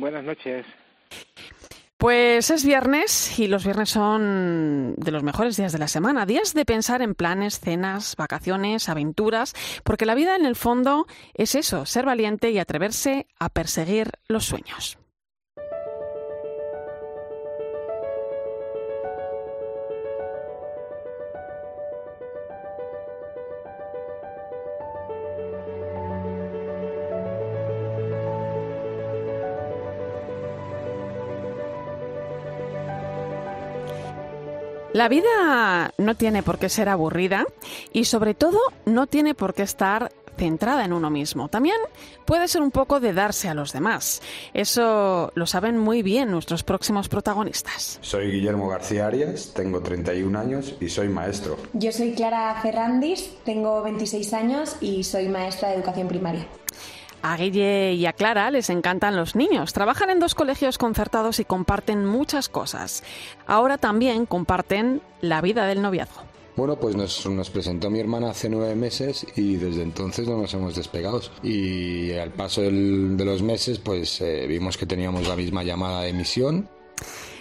Buenas 0.00 0.24
noches. 0.24 0.64
Pues 1.98 2.50
es 2.50 2.64
viernes 2.64 3.40
y 3.40 3.48
los 3.48 3.64
viernes 3.64 3.90
son 3.90 4.94
de 4.96 5.10
los 5.10 5.24
mejores 5.24 5.56
días 5.56 5.72
de 5.72 5.78
la 5.78 5.88
semana, 5.88 6.26
días 6.26 6.54
de 6.54 6.64
pensar 6.64 7.02
en 7.02 7.16
planes, 7.16 7.58
cenas, 7.58 8.14
vacaciones, 8.14 8.88
aventuras, 8.88 9.52
porque 9.82 10.06
la 10.06 10.14
vida 10.14 10.36
en 10.36 10.46
el 10.46 10.54
fondo 10.54 11.06
es 11.34 11.56
eso, 11.56 11.86
ser 11.86 12.04
valiente 12.04 12.52
y 12.52 12.60
atreverse 12.60 13.26
a 13.40 13.48
perseguir 13.48 14.12
los 14.28 14.44
sueños. 14.44 14.98
La 34.98 35.08
vida 35.08 35.94
no 35.96 36.16
tiene 36.16 36.42
por 36.42 36.58
qué 36.58 36.68
ser 36.68 36.88
aburrida 36.88 37.46
y 37.92 38.06
sobre 38.06 38.34
todo 38.34 38.58
no 38.84 39.06
tiene 39.06 39.32
por 39.32 39.54
qué 39.54 39.62
estar 39.62 40.10
centrada 40.36 40.84
en 40.84 40.92
uno 40.92 41.08
mismo. 41.08 41.48
También 41.48 41.76
puede 42.24 42.48
ser 42.48 42.62
un 42.62 42.72
poco 42.72 42.98
de 42.98 43.12
darse 43.12 43.48
a 43.48 43.54
los 43.54 43.72
demás. 43.72 44.20
Eso 44.54 45.30
lo 45.36 45.46
saben 45.46 45.78
muy 45.78 46.02
bien 46.02 46.32
nuestros 46.32 46.64
próximos 46.64 47.08
protagonistas. 47.08 48.00
Soy 48.02 48.32
Guillermo 48.32 48.66
García 48.66 49.06
Arias, 49.06 49.52
tengo 49.54 49.80
31 49.82 50.36
años 50.36 50.74
y 50.80 50.88
soy 50.88 51.08
maestro. 51.08 51.58
Yo 51.74 51.92
soy 51.92 52.14
Clara 52.14 52.58
Ferrandis, 52.60 53.36
tengo 53.44 53.80
26 53.84 54.32
años 54.32 54.78
y 54.80 55.04
soy 55.04 55.28
maestra 55.28 55.68
de 55.68 55.76
educación 55.76 56.08
primaria. 56.08 56.48
A 57.22 57.36
Guille 57.36 57.94
y 57.94 58.06
a 58.06 58.12
Clara 58.12 58.50
les 58.50 58.70
encantan 58.70 59.16
los 59.16 59.34
niños. 59.34 59.72
Trabajan 59.72 60.10
en 60.10 60.20
dos 60.20 60.34
colegios 60.34 60.78
concertados 60.78 61.40
y 61.40 61.44
comparten 61.44 62.06
muchas 62.06 62.48
cosas. 62.48 63.02
Ahora 63.46 63.78
también 63.78 64.26
comparten 64.26 65.02
la 65.20 65.40
vida 65.40 65.66
del 65.66 65.82
noviazgo. 65.82 66.22
Bueno, 66.58 66.74
pues 66.74 66.96
nos, 66.96 67.50
presentó 67.50 67.88
mi 67.88 68.00
hermana 68.00 68.30
hace 68.30 68.48
nueve 68.48 68.74
meses 68.74 69.24
y 69.36 69.54
desde 69.56 69.82
entonces 69.82 70.26
no 70.26 70.36
nos 70.36 70.52
hemos 70.54 70.74
despegado. 70.74 71.20
Y 71.42 72.12
al 72.14 72.30
paso 72.30 72.62
de 72.62 73.24
los 73.24 73.42
meses, 73.42 73.78
pues 73.78 74.20
eh, 74.20 74.46
vimos 74.48 74.76
que 74.76 74.84
teníamos 74.84 75.28
la 75.28 75.36
misma 75.36 75.62
llamada 75.62 76.02
de 76.02 76.12
misión. 76.12 76.68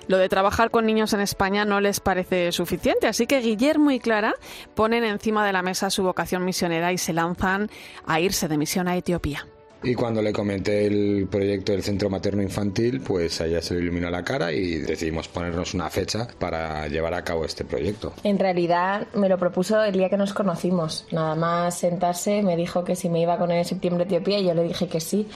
Lo 0.08 0.20
de 0.20 0.30
trabajar 0.30 0.70
con 0.70 0.86
niños 0.86 1.13
en 1.13 1.22
España 1.22 1.66
no 1.66 1.82
les 1.82 2.00
parece 2.00 2.52
suficiente, 2.52 3.08
así 3.08 3.26
que 3.26 3.42
Guillermo 3.42 3.90
y 3.90 4.00
Clara 4.00 4.36
ponen 4.76 5.04
encima 5.04 5.46
de 5.46 5.52
la 5.52 5.63
mesa 5.63 5.90
su 5.90 6.04
vocación 6.04 6.46
misionera 6.46 6.94
y 6.94 7.00
se 7.00 7.12
lanzan 7.12 7.72
a 8.06 8.20
irse 8.20 8.48
de 8.48 8.58
misión 8.58 8.88
a 8.88 8.96
Etiopía. 8.96 9.48
Y 9.84 9.94
cuando 9.94 10.22
le 10.22 10.34
comenté 10.34 10.88
el 10.88 11.28
proyecto 11.30 11.72
del 11.72 11.84
centro 11.84 12.10
materno 12.10 12.42
infantil, 12.42 13.02
pues 13.02 13.40
a 13.42 13.46
ella 13.46 13.62
se 13.62 13.76
le 13.76 13.82
iluminó 13.82 14.10
la 14.10 14.24
cara 14.24 14.52
y 14.52 14.78
decidimos 14.78 15.28
ponernos 15.28 15.74
una 15.74 15.90
fecha 15.90 16.28
para 16.40 16.88
llevar 16.88 17.13
a 17.13 17.24
cabo 17.24 17.46
este 17.46 17.63
proyecto. 17.63 18.13
En 18.24 18.40
realidad 18.40 19.08
me 19.13 19.30
lo 19.30 19.38
propuso 19.38 19.84
el 19.84 19.94
día 19.94 20.10
que 20.10 20.18
nos 20.18 20.34
conocimos. 20.34 21.06
Nada 21.12 21.36
más 21.36 21.78
sentarse 21.78 22.42
me 22.42 22.56
dijo 22.56 22.84
que 22.84 22.96
si 22.96 23.10
me 23.10 23.22
iba 23.22 23.38
con 23.38 23.52
él 23.52 23.60
en 23.60 23.66
septiembre 23.66 24.04
a 24.04 24.08
Etiopía 24.08 24.40
y 24.40 24.46
yo 24.46 24.54
le 24.54 24.63
dije 24.63 24.88
que 24.88 25.00
sí. 25.00 25.28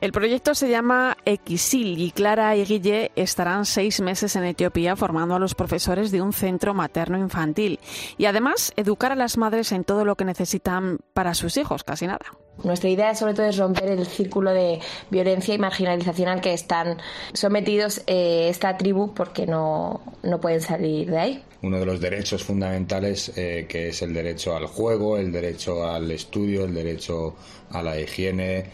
El 0.00 0.12
proyecto 0.12 0.54
se 0.54 0.70
llama 0.70 1.18
Equisil 1.26 2.00
y 2.00 2.10
Clara 2.10 2.56
y 2.56 2.64
Guille 2.64 3.12
estarán 3.16 3.66
seis 3.66 4.00
meses 4.00 4.34
en 4.34 4.44
Etiopía 4.44 4.96
formando 4.96 5.34
a 5.34 5.38
los 5.38 5.54
profesores 5.54 6.10
de 6.10 6.22
un 6.22 6.32
centro 6.32 6.72
materno 6.72 7.18
infantil 7.18 7.78
y 8.16 8.24
además 8.24 8.72
educar 8.76 9.12
a 9.12 9.16
las 9.16 9.36
madres 9.36 9.72
en 9.72 9.84
todo 9.84 10.06
lo 10.06 10.16
que 10.16 10.24
necesitan 10.24 11.00
para 11.12 11.34
sus 11.34 11.58
hijos, 11.58 11.84
casi 11.84 12.06
nada. 12.06 12.24
Nuestra 12.64 12.88
idea 12.88 13.14
sobre 13.14 13.34
todo 13.34 13.46
es 13.46 13.56
romper 13.56 13.90
el 13.90 14.06
círculo 14.06 14.52
de 14.52 14.80
violencia 15.10 15.54
y 15.54 15.58
marginalización 15.58 16.28
al 16.28 16.40
que 16.40 16.52
están 16.52 16.98
sometidos 17.32 18.02
eh, 18.06 18.48
esta 18.48 18.76
tribu 18.76 19.14
porque 19.14 19.46
no, 19.46 20.00
no, 20.22 20.40
pueden 20.40 20.60
salir 20.60 21.10
de 21.10 21.18
ahí. 21.18 21.44
Uno 21.62 21.78
de 21.78 21.86
los 21.86 22.00
derechos 22.00 22.42
fundamentales 22.42 23.32
eh, 23.36 23.66
que 23.68 23.88
es 23.88 24.02
el 24.02 24.14
derecho 24.14 24.56
al 24.56 24.66
juego, 24.66 25.16
el 25.16 25.32
derecho 25.32 25.88
al 25.88 26.10
estudio, 26.10 26.64
el 26.64 26.74
derecho 26.74 27.36
a 27.70 27.82
la 27.82 27.98
higiene. 27.98 28.70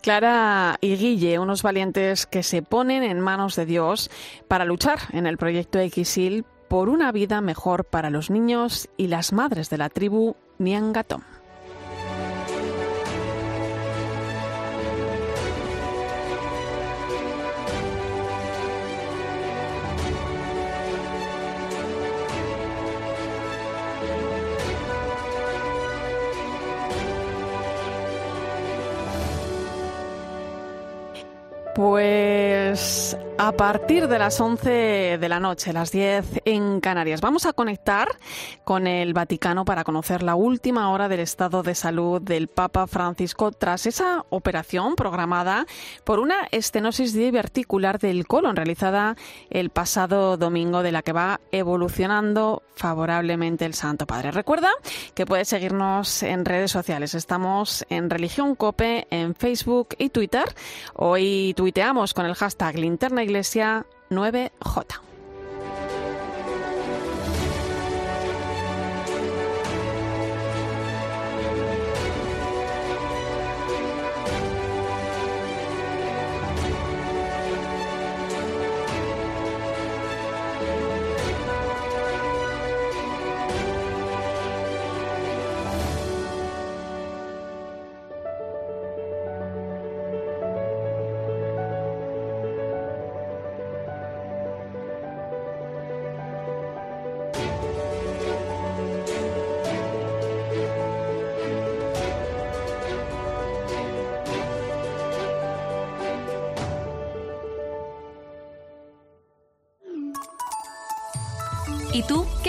Clara 0.00 0.76
y 0.82 0.96
Guille, 0.96 1.38
unos 1.38 1.62
valientes 1.62 2.26
que 2.26 2.42
se 2.42 2.60
ponen 2.60 3.02
en 3.02 3.20
manos 3.20 3.56
de 3.56 3.64
Dios 3.64 4.10
para 4.48 4.66
luchar 4.66 4.98
en 5.12 5.26
el 5.26 5.38
proyecto 5.38 5.78
Xil 5.78 6.44
por 6.68 6.90
una 6.90 7.10
vida 7.10 7.40
mejor 7.40 7.84
para 7.86 8.10
los 8.10 8.30
niños 8.30 8.88
y 8.96 9.06
las 9.06 9.32
madres 9.32 9.70
de 9.70 9.78
la 9.78 9.88
tribu 9.88 10.36
Niangatón. 10.58 11.33
Pues 31.74 33.16
a 33.36 33.52
partir 33.52 34.06
de 34.06 34.18
las 34.18 34.40
11 34.40 35.18
de 35.18 35.28
la 35.28 35.40
noche, 35.40 35.72
las 35.72 35.90
10 35.90 36.42
en 36.44 36.80
Canarias, 36.80 37.20
vamos 37.20 37.46
a 37.46 37.52
conectar 37.52 38.08
con 38.62 38.86
el 38.86 39.12
Vaticano 39.12 39.64
para 39.64 39.82
conocer 39.82 40.22
la 40.22 40.36
última 40.36 40.90
hora 40.90 41.08
del 41.08 41.20
estado 41.20 41.62
de 41.62 41.74
salud 41.74 42.22
del 42.22 42.46
Papa 42.46 42.86
Francisco 42.86 43.50
tras 43.50 43.86
esa 43.86 44.24
operación 44.30 44.94
programada 44.94 45.66
por 46.04 46.20
una 46.20 46.46
estenosis 46.52 47.12
diverticular 47.12 47.98
del 47.98 48.26
colon 48.26 48.54
realizada 48.54 49.16
el 49.50 49.70
pasado 49.70 50.36
domingo 50.36 50.82
de 50.82 50.92
la 50.92 51.02
que 51.02 51.12
va 51.12 51.40
evolucionando 51.50 52.62
favorablemente 52.76 53.64
el 53.64 53.74
Santo 53.74 54.06
Padre. 54.06 54.30
Recuerda 54.30 54.70
que 55.14 55.26
puedes 55.26 55.48
seguirnos 55.48 56.22
en 56.22 56.44
redes 56.44 56.70
sociales. 56.70 57.14
Estamos 57.14 57.84
en 57.88 58.10
Religión 58.10 58.54
Cope 58.54 59.06
en 59.10 59.34
Facebook 59.34 59.88
y 59.98 60.10
Twitter. 60.10 60.44
Hoy 60.94 61.54
tuiteamos 61.56 62.14
con 62.14 62.26
el 62.26 62.34
hashtag 62.34 62.76
Linterna 62.78 63.23
Iglesia 63.24 63.86
9J. 64.10 64.52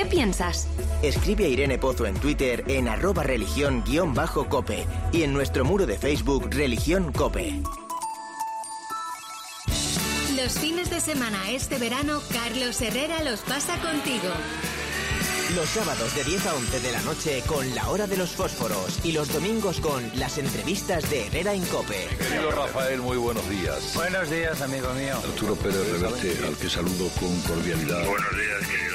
Qué 0.06 0.16
piensas? 0.16 0.68
Escribe 1.02 1.46
a 1.46 1.48
Irene 1.48 1.78
Pozo 1.78 2.06
en 2.06 2.16
Twitter 2.16 2.64
en 2.68 2.88
arroba 2.88 3.24
religión-cope 3.24 4.86
y 5.12 5.24
en 5.24 5.34
nuestro 5.34 5.66
muro 5.66 5.86
de 5.86 5.98
Facebook 5.98 6.48
Religión 6.52 7.12
Cope. 7.12 7.62
Los 10.36 10.54
fines 10.60 10.90
de 10.90 11.00
semana 11.00 11.50
este 11.50 11.78
verano, 11.78 12.20
Carlos 12.32 12.82
Herrera 12.82 13.24
los 13.24 13.40
pasa 13.42 13.78
contigo. 13.80 14.30
Los 15.56 15.70
sábados 15.70 16.14
de 16.16 16.24
10 16.24 16.46
a 16.48 16.56
11 16.56 16.80
de 16.80 16.92
la 16.92 17.02
noche 17.02 17.44
con 17.46 17.76
La 17.76 17.88
Hora 17.90 18.08
de 18.08 18.18
los 18.18 18.32
Fósforos 18.32 19.00
y 19.06 19.12
los 19.12 19.32
domingos 19.32 19.80
con 19.80 20.04
las 20.20 20.38
entrevistas 20.38 21.10
de 21.10 21.28
Herrera 21.28 21.54
en 21.54 21.64
Cope. 21.66 22.08
Querido 22.18 22.52
Rafael, 22.52 23.00
muy 23.00 23.18
buenos 23.18 23.48
días. 23.50 23.94
Buenos 23.94 24.30
días, 24.30 24.62
amigo 24.62 24.92
mío. 24.94 25.16
Arturo 25.18 25.56
Pérez 25.56 25.88
Reverte, 25.92 26.46
al 26.46 26.58
que 26.58 26.70
saludo 26.70 27.10
con 27.20 27.40
cordialidad. 27.42 28.06
Buenos 28.08 28.32
días, 28.32 28.68
querido 28.70 28.95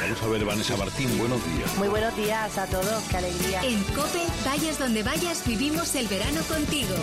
Vamos 0.00 0.22
a 0.22 0.28
ver, 0.28 0.44
Vanessa 0.44 0.76
Martín, 0.76 1.18
buenos 1.18 1.44
días. 1.54 1.76
Muy 1.76 1.88
buenos 1.88 2.16
días 2.16 2.56
a 2.56 2.66
todos, 2.66 3.04
qué 3.10 3.16
alegría. 3.16 3.62
En 3.62 3.82
Cope, 3.84 4.22
vayas 4.44 4.78
donde 4.78 5.02
vayas, 5.02 5.46
vivimos 5.46 5.94
el 5.94 6.08
verano 6.08 6.40
contigo. 6.42 6.94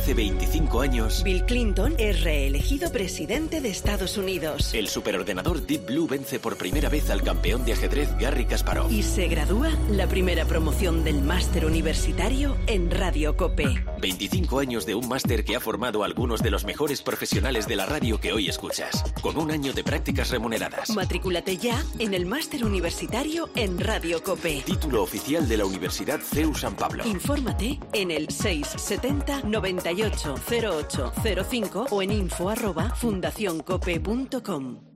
Hace 0.00 0.14
25 0.14 0.80
años, 0.80 1.22
Bill 1.22 1.44
Clinton 1.44 1.94
es 1.98 2.22
reelegido 2.24 2.90
presidente 2.90 3.60
de 3.60 3.68
Estados 3.68 4.16
Unidos. 4.16 4.72
el 4.72 4.88
superordenador 4.88 5.66
Deep 5.66 5.84
Blue 5.84 6.06
vence 6.08 6.38
por 6.38 6.56
primera 6.56 6.88
vez 6.88 7.10
al 7.10 7.22
campeón 7.22 7.66
de 7.66 7.74
ajedrez 7.74 8.08
Garry 8.18 8.46
Kasparov. 8.46 8.90
Y 8.90 9.02
se 9.02 9.28
gradúa 9.28 9.68
la 9.90 10.06
primera 10.06 10.46
promoción 10.46 11.04
del 11.04 11.20
máster 11.20 11.66
universitario 11.66 12.56
en 12.66 12.90
Radio 12.90 13.36
Cope. 13.36 13.84
25 14.00 14.58
años 14.60 14.86
de 14.86 14.94
un 14.94 15.06
máster 15.06 15.44
que 15.44 15.54
ha 15.54 15.60
formado 15.60 16.02
a 16.02 16.06
algunos 16.06 16.42
de 16.42 16.50
los 16.50 16.64
mejores 16.64 17.02
profesionales 17.02 17.68
de 17.68 17.76
la 17.76 17.84
radio 17.84 18.18
que 18.18 18.32
hoy 18.32 18.48
escuchas, 18.48 19.04
con 19.20 19.36
un 19.36 19.50
año 19.50 19.74
de 19.74 19.84
prácticas 19.84 20.30
remuneradas. 20.30 20.88
Matrículate 20.88 21.58
ya 21.58 21.84
en 21.98 22.14
el 22.14 22.24
máster 22.24 22.64
universitario 22.64 23.50
en 23.54 23.78
Radio 23.78 24.22
Cope. 24.22 24.62
Título 24.64 25.02
oficial 25.02 25.46
de 25.46 25.58
la 25.58 25.66
Universidad 25.66 26.20
CEU 26.20 26.54
San 26.54 26.74
Pablo. 26.74 27.06
Infórmate 27.06 27.78
en 27.92 28.10
el 28.10 28.30
670 28.30 29.42
98 29.42 29.90
0805 30.02 31.86
o 31.90 32.02
en 32.02 32.12
info 32.12 32.48
arroba 32.48 32.94
fundacioncope.com. 32.94 34.90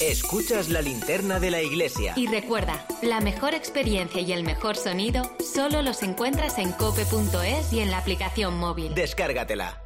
Escuchas 0.00 0.70
la 0.70 0.82
linterna 0.82 1.38
de 1.38 1.52
la 1.52 1.62
iglesia. 1.62 2.14
Y 2.16 2.26
recuerda, 2.26 2.84
la 3.00 3.20
mejor 3.20 3.54
experiencia 3.54 4.20
y 4.20 4.32
el 4.32 4.42
mejor 4.42 4.76
sonido 4.76 5.22
solo 5.38 5.82
los 5.82 6.02
encuentras 6.02 6.58
en 6.58 6.72
cope.es 6.72 7.72
y 7.72 7.80
en 7.80 7.92
la 7.92 7.98
aplicación 7.98 8.58
móvil. 8.58 8.92
Descárgatela. 8.94 9.83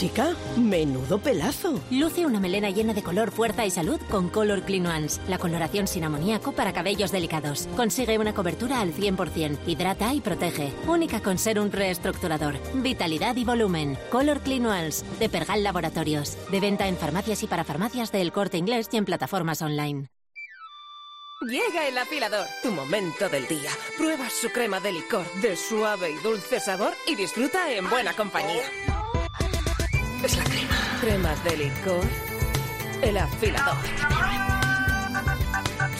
Chica, 0.00 0.34
menudo 0.56 1.18
pelazo. 1.18 1.78
Luce 1.90 2.24
una 2.24 2.40
melena 2.40 2.70
llena 2.70 2.94
de 2.94 3.02
color, 3.02 3.30
fuerza 3.30 3.66
y 3.66 3.70
salud 3.70 4.00
con 4.10 4.30
Color 4.30 4.62
Clean 4.62 4.86
Ones, 4.86 5.20
la 5.28 5.36
coloración 5.36 5.86
sin 5.86 6.04
amoníaco 6.04 6.52
para 6.52 6.72
cabellos 6.72 7.12
delicados. 7.12 7.68
Consigue 7.76 8.18
una 8.18 8.32
cobertura 8.32 8.80
al 8.80 8.94
100%, 8.94 9.58
hidrata 9.66 10.14
y 10.14 10.22
protege. 10.22 10.72
Única 10.86 11.20
con 11.20 11.36
ser 11.36 11.60
un 11.60 11.70
reestructurador, 11.70 12.54
vitalidad 12.76 13.36
y 13.36 13.44
volumen. 13.44 13.98
Color 14.10 14.40
Clean 14.40 14.64
Ones, 14.64 15.04
de 15.18 15.28
Pergal 15.28 15.62
Laboratorios. 15.62 16.38
De 16.50 16.60
venta 16.60 16.88
en 16.88 16.96
farmacias 16.96 17.42
y 17.42 17.46
para 17.46 17.64
farmacias 17.64 18.10
del 18.10 18.32
Corte 18.32 18.56
Inglés 18.56 18.88
y 18.92 18.96
en 18.96 19.04
plataformas 19.04 19.60
online. 19.60 20.08
Llega 21.42 21.86
el 21.86 21.98
afilador, 21.98 22.46
tu 22.62 22.70
momento 22.70 23.28
del 23.28 23.46
día. 23.46 23.70
Prueba 23.98 24.30
su 24.30 24.48
crema 24.48 24.80
de 24.80 24.92
licor 24.92 25.26
de 25.42 25.56
suave 25.56 26.10
y 26.10 26.22
dulce 26.22 26.58
sabor 26.58 26.94
y 27.06 27.16
disfruta 27.16 27.70
en 27.70 27.90
buena 27.90 28.14
compañía. 28.14 28.62
Es 30.22 30.36
la 30.36 30.44
crema. 30.44 30.98
Cremas 31.00 31.44
de 31.44 31.56
licor. 31.56 32.04
El 33.00 33.16
afilador. 33.16 33.76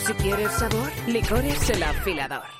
Si 0.06 0.12
quieres 0.14 0.52
sabor, 0.52 0.92
licores 1.06 1.70
el 1.70 1.82
afilador. 1.82 2.59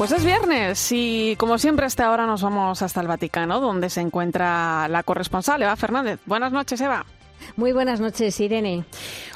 Pues 0.00 0.12
es 0.12 0.24
viernes 0.24 0.92
y 0.92 1.36
como 1.36 1.58
siempre 1.58 1.84
hasta 1.84 2.06
ahora 2.06 2.24
nos 2.24 2.40
vamos 2.40 2.80
hasta 2.80 3.02
el 3.02 3.06
Vaticano, 3.06 3.60
donde 3.60 3.90
se 3.90 4.00
encuentra 4.00 4.88
la 4.88 5.02
corresponsal 5.02 5.60
Eva 5.60 5.76
Fernández. 5.76 6.18
Buenas 6.24 6.52
noches, 6.52 6.80
Eva. 6.80 7.04
Muy 7.56 7.72
buenas 7.72 8.00
noches, 8.00 8.40
Irene. 8.40 8.84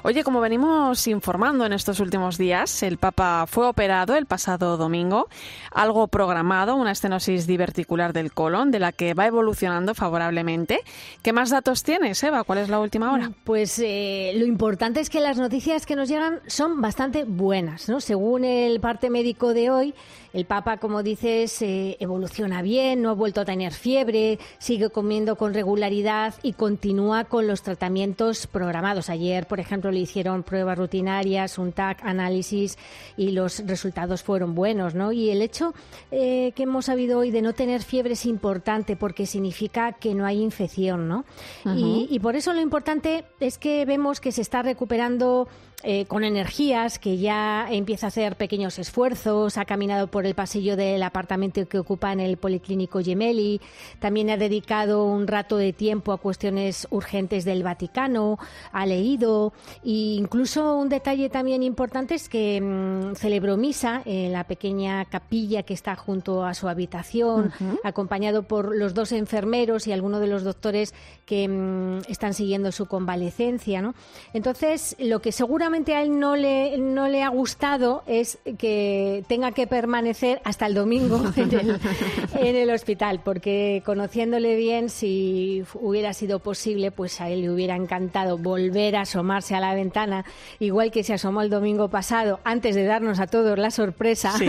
Oye, 0.05 0.24
como 0.24 0.40
venimos 0.40 1.07
informando 1.07 1.66
en 1.66 1.74
estos 1.74 2.00
últimos 2.00 2.38
días, 2.38 2.83
el 2.83 2.96
Papa 2.96 3.46
fue 3.46 3.66
operado 3.66 4.16
el 4.16 4.24
pasado 4.24 4.79
domingo, 4.79 5.29
algo 5.70 6.09
programado, 6.09 6.77
una 6.77 6.92
estenosis 6.92 7.46
diverticular 7.46 8.14
del 8.14 8.33
colon, 8.33 8.70
de 8.70 8.79
la 8.79 8.92
que 8.92 9.12
va 9.12 9.27
evolucionando 9.27 9.94
favorablemente. 9.94 10.81
¿Qué 11.22 11.35
más 11.35 11.50
datos 11.50 11.83
tienes, 11.83 12.22
Eva? 12.22 12.44
¿Cuál 12.44 12.61
es 12.61 12.70
la 12.70 12.81
última 12.81 13.12
hora? 13.12 13.33
Pues 13.44 13.79
eh, 13.85 14.33
lo 14.37 14.46
importante 14.46 15.00
es 15.00 15.11
que 15.11 15.20
las 15.20 15.37
noticias 15.37 15.85
que 15.85 15.96
nos 15.96 16.09
llegan 16.09 16.40
son 16.46 16.81
bastante 16.81 17.24
buenas, 17.24 17.88
¿no? 17.88 18.00
Según 18.00 18.44
el 18.44 18.81
parte 18.81 19.11
médico 19.11 19.53
de 19.55 19.70
hoy, 19.70 19.94
el 20.35 20.47
Papa, 20.47 20.79
como 20.79 21.05
dices, 21.05 21.62
eh, 21.62 21.97
evoluciona 22.01 22.61
bien, 22.61 23.01
no 23.01 23.11
ha 23.11 23.14
vuelto 23.14 23.40
a 23.40 23.44
tener 23.44 23.73
fiebre, 23.73 24.40
sigue 24.59 24.90
comiendo 24.90 25.37
con 25.37 25.55
regularidad 25.55 26.35
y 26.42 26.55
continúa 26.55 27.25
con 27.25 27.47
los 27.47 27.62
tratamientos 27.62 28.49
programados. 28.49 29.11
Ayer, 29.11 29.47
por 29.47 29.61
ejemplo, 29.61 29.92
le 29.92 30.01
hicieron 30.01 30.42
pruebas 30.42 30.77
rutinarias, 30.77 31.57
un 31.57 31.70
TAC, 31.70 32.05
análisis 32.05 32.77
y 33.16 33.31
los 33.31 33.64
resultados 33.64 34.25
fueron 34.25 34.57
buenos, 34.57 34.97
¿no? 34.97 35.12
Y 35.12 35.31
el 35.31 35.40
hecho 35.40 35.73
eh, 36.11 36.53
que 36.57 36.64
hemos 36.64 36.87
sabido 36.87 37.20
hoy 37.20 37.31
de 37.31 37.40
no 37.40 37.53
tener 37.53 37.83
fiebre 37.83 38.14
es 38.14 38.27
importante 38.27 38.97
porque 38.97 39.27
significa 39.27 39.92
que 39.92 40.16
no 40.16 40.27
hay 40.27 40.42
infección, 40.42 41.09
¿no? 41.09 41.25
y, 41.64 42.09
y 42.11 42.18
por 42.18 42.35
eso 42.35 42.53
lo 42.53 42.61
importante 42.61 43.25
es 43.38 43.59
que 43.59 43.85
vemos 43.85 44.20
que 44.20 44.33
se 44.33 44.42
está 44.42 44.62
recuperando 44.62 45.47
eh, 45.85 46.07
con 46.07 46.25
energías, 46.25 46.99
que 46.99 47.18
ya 47.18 47.66
empieza 47.70 48.07
a 48.07 48.09
hacer 48.09 48.37
pequeños 48.37 48.79
esfuerzos, 48.79 49.59
ha 49.59 49.66
caminado 49.66 50.07
por 50.07 50.25
el 50.25 50.35
pasillo 50.35 50.77
del 50.77 51.03
apartamento 51.03 51.68
que 51.68 51.79
ocupa 51.79 52.11
en 52.11 52.20
el 52.20 52.38
Policlínico 52.38 53.03
Gemelli, 53.03 53.61
también 53.99 54.31
ha 54.31 54.38
dedicado 54.38 55.05
un 55.05 55.27
rato 55.27 55.59
de 55.59 55.75
tiempo 55.75 56.12
a 56.12 56.16
cuestiones 56.16 56.88
urgentes 56.90 57.44
del 57.44 57.62
Vaticano, 57.62 58.38
ha 58.73 58.87
leído 58.87 59.53
e 59.85 60.16
incluso 60.16 60.77
un 60.79 60.88
detalle 60.88 61.29
también 61.29 61.62
importante 61.62 62.14
es 62.14 62.29
que 62.29 62.61
mm, 62.61 63.14
celebró 63.16 63.57
misa 63.59 64.01
en 64.07 64.33
la 64.33 64.44
pequeña 64.44 65.05
capilla 65.05 65.64
que 65.64 65.75
está 65.75 65.97
junto 65.97 66.44
a 66.44 66.55
su 66.55 66.68
habitación, 66.68 67.53
acompañado 67.83 68.44
por 68.44 68.75
los 68.75 68.94
dos 68.94 69.12
enfermeros 69.12 69.87
y 69.87 69.92
algunos 69.92 70.20
de 70.20 70.29
los 70.29 70.44
doctores 70.44 70.94
que 71.27 71.47
mm, 71.47 72.11
están 72.11 72.33
siguiendo 72.33 72.73
su 72.73 72.87
convalecencia. 72.87 73.83
¿no? 73.83 73.94
Entonces, 74.33 74.97
lo 74.99 75.20
que 75.20 75.33
seguramente 75.33 75.73
a 75.74 76.02
él 76.02 76.20
no 76.20 76.37
le, 76.37 76.78
no 76.78 77.08
le 77.08 77.22
ha 77.22 77.28
gustado 77.28 78.04
es 78.06 78.38
que 78.58 79.24
tenga 79.26 79.50
que 79.52 79.66
permanecer 79.66 80.40
hasta 80.44 80.66
el 80.66 80.74
domingo 80.74 81.20
en 81.37 82.56
el, 82.56 82.70
hospital, 82.70 83.20
porque 83.24 83.82
conociéndole 83.84 84.56
bien, 84.56 84.88
si 84.88 85.64
hubiera 85.74 86.12
sido 86.12 86.38
posible, 86.38 86.92
pues 86.92 87.20
a 87.20 87.28
él 87.28 87.42
le 87.42 87.50
hubiera 87.50 87.74
encantado 87.74 88.38
volver 88.38 88.94
a 88.94 89.02
asomarse 89.02 89.56
a 89.56 89.60
la 89.60 89.74
ventana, 89.74 90.24
igual 90.60 90.92
que 90.92 91.02
se 91.02 91.14
asomó 91.14 91.42
el 91.42 91.50
domingo 91.50 91.88
pasado, 91.88 92.38
antes 92.44 92.76
de 92.76 92.84
darnos 92.84 93.18
a 93.18 93.26
todos 93.26 93.58
la 93.58 93.70
sorpresa. 93.70 94.32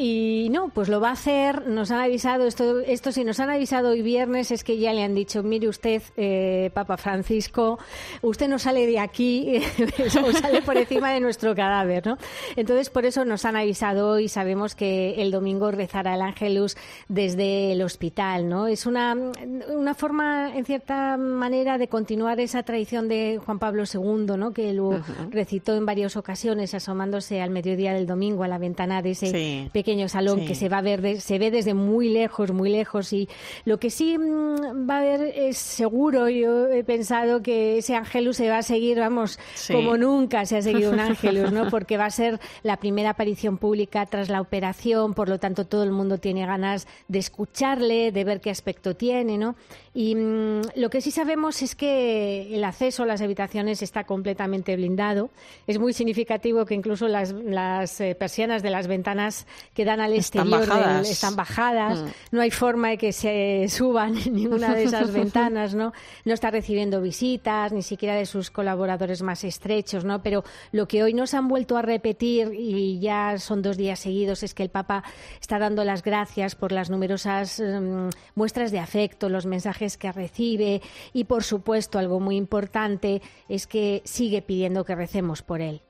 Y, 0.00 0.48
no, 0.50 0.68
pues 0.68 0.88
lo 0.88 1.00
va 1.00 1.10
a 1.10 1.12
hacer, 1.12 1.66
nos 1.66 1.90
han 1.90 2.00
avisado, 2.00 2.46
esto, 2.46 2.80
esto 2.80 3.10
si 3.12 3.24
nos 3.24 3.40
han 3.40 3.50
avisado 3.50 3.90
hoy 3.90 4.02
viernes 4.02 4.50
es 4.50 4.64
que 4.64 4.78
ya 4.78 4.92
le 4.92 5.02
han 5.02 5.14
dicho, 5.14 5.42
mire 5.42 5.68
usted, 5.68 6.02
eh, 6.16 6.70
Papa 6.72 6.96
Francisco, 6.96 7.78
usted 8.22 8.48
no 8.48 8.58
sale 8.58 8.86
de 8.86 8.98
aquí 8.98 9.60
eso 9.98 10.32
sale 10.32 10.62
por 10.62 10.76
encima 10.76 11.12
de 11.12 11.20
nuestro 11.20 11.54
cadáver, 11.54 12.06
¿no? 12.06 12.18
Entonces, 12.56 12.90
por 12.90 13.04
eso 13.04 13.24
nos 13.24 13.44
han 13.44 13.56
avisado 13.56 14.18
y 14.18 14.28
sabemos 14.28 14.74
que 14.74 15.22
el 15.22 15.30
domingo 15.30 15.70
rezará 15.70 16.14
el 16.14 16.22
Ángelus 16.22 16.76
desde 17.08 17.72
el 17.72 17.82
hospital, 17.82 18.48
¿no? 18.48 18.66
Es 18.66 18.86
una, 18.86 19.16
una 19.68 19.94
forma, 19.94 20.56
en 20.56 20.64
cierta 20.64 21.16
manera, 21.16 21.78
de 21.78 21.88
continuar 21.88 22.40
esa 22.40 22.62
tradición 22.62 23.08
de 23.08 23.40
Juan 23.44 23.58
Pablo 23.58 23.84
II, 23.92 24.36
¿no? 24.36 24.52
Que 24.52 24.72
lo 24.72 25.00
recitó 25.30 25.74
en 25.76 25.86
varias 25.86 26.16
ocasiones 26.16 26.74
asomándose 26.74 27.40
al 27.40 27.50
mediodía 27.50 27.92
del 27.92 28.06
domingo 28.06 28.44
a 28.44 28.48
la 28.48 28.58
ventana 28.58 29.02
de 29.02 29.10
ese 29.10 29.70
pequeño 29.72 30.08
salón 30.08 30.44
que 30.46 30.54
se 30.54 30.68
va 30.68 30.78
a 30.78 30.82
ver, 30.82 31.20
se 31.20 31.38
ve 31.38 31.50
desde 31.50 31.74
muy 31.74 32.08
lejos, 32.08 32.52
muy 32.52 32.70
lejos 32.70 33.12
y 33.12 33.28
lo 33.64 33.78
que 33.78 33.90
sí 33.90 34.18
mm, 34.18 34.88
va 34.88 34.96
a 34.96 34.98
haber 34.98 35.20
es 35.36 35.58
seguro, 35.58 36.28
yo 36.28 36.68
he 36.68 36.84
pensado 36.84 37.42
que 37.42 37.78
ese 37.78 37.94
Ángelus 37.94 38.36
se 38.36 38.48
va 38.48 38.58
a 38.58 38.62
seguir, 38.62 38.98
vamos, 38.98 39.38
como 39.70 39.96
nunca 39.96 40.46
se 40.46 40.56
ha 40.56 40.62
seguido 40.62 40.92
un 40.92 41.00
Ángelus, 41.00 41.52
¿no? 41.52 41.68
Porque 41.70 41.96
va 41.96 42.06
a 42.06 42.10
ser 42.10 42.40
la 42.62 42.76
primera 42.76 43.10
aparición 43.10 43.58
pública 43.58 44.06
tras 44.06 44.28
la 44.28 44.40
operación, 44.40 45.14
por 45.14 45.28
lo 45.28 45.38
tanto 45.38 45.66
todo 45.66 45.84
el 45.84 45.92
mundo 45.92 46.18
tiene 46.18 46.46
ganas 46.46 46.86
de 47.08 47.18
escucharle, 47.18 48.12
de 48.12 48.24
ver 48.24 48.40
qué 48.40 48.50
aspecto 48.50 48.96
tiene, 48.96 49.38
¿no? 49.38 49.56
Y 49.98 50.14
mm, 50.14 50.60
lo 50.76 50.90
que 50.90 51.00
sí 51.00 51.10
sabemos 51.10 51.60
es 51.60 51.74
que 51.74 52.54
el 52.54 52.62
acceso 52.62 53.02
a 53.02 53.06
las 53.06 53.20
habitaciones 53.20 53.82
está 53.82 54.04
completamente 54.04 54.76
blindado. 54.76 55.30
Es 55.66 55.80
muy 55.80 55.92
significativo 55.92 56.64
que 56.66 56.74
incluso 56.74 57.08
las, 57.08 57.32
eh, 58.00 58.14
persianas 58.14 58.62
de 58.62 58.70
las 58.70 58.86
ventanas 58.86 59.48
que 59.74 59.84
dan 59.84 60.00
al 60.00 60.12
exterior 60.12 60.62
están 61.02 61.34
bajadas. 61.34 61.98
Mm. 61.98 62.06
No 62.30 62.42
hay 62.42 62.52
forma 62.52 62.90
de 62.90 62.98
que 62.98 63.12
se 63.12 63.66
suban 63.70 64.16
en 64.16 64.34
ninguna 64.34 64.72
de 64.72 64.84
esas 64.84 65.12
ventanas, 65.12 65.74
¿no? 65.74 65.92
No 66.24 66.32
está 66.32 66.52
recibiendo 66.52 67.00
visitas, 67.00 67.72
ni 67.72 67.82
siquiera 67.82 68.14
de 68.14 68.26
sus 68.26 68.52
colaboradores 68.52 69.22
más 69.22 69.42
estrechos, 69.42 70.04
¿no? 70.04 70.22
Pero 70.22 70.44
lo 70.70 70.86
que 70.86 71.02
hoy 71.02 71.12
nos 71.12 71.34
han 71.34 71.48
vuelto 71.48 71.76
a 71.76 71.82
repetir, 71.82 72.52
y 72.54 73.00
ya 73.00 73.36
son 73.38 73.62
dos 73.62 73.76
días 73.76 73.98
seguidos, 73.98 74.44
es 74.44 74.54
que 74.54 74.62
el 74.62 74.70
Papa 74.70 75.02
está 75.40 75.58
dando 75.58 75.82
las 75.82 76.04
gracias 76.04 76.54
por 76.54 76.70
las 76.70 76.88
numerosas 76.88 77.58
mm, 77.58 78.10
muestras 78.36 78.70
de 78.70 78.78
afecto, 78.78 79.28
los 79.28 79.44
mensajes 79.44 79.87
que 79.96 80.12
recibe 80.12 80.82
y, 81.12 81.24
por 81.24 81.44
supuesto, 81.44 81.98
algo 81.98 82.20
muy 82.20 82.36
importante 82.36 83.22
es 83.48 83.66
que 83.66 84.02
sigue 84.04 84.42
pidiendo 84.42 84.84
que 84.84 84.94
recemos 84.94 85.42
por 85.42 85.60
él. 85.60 85.82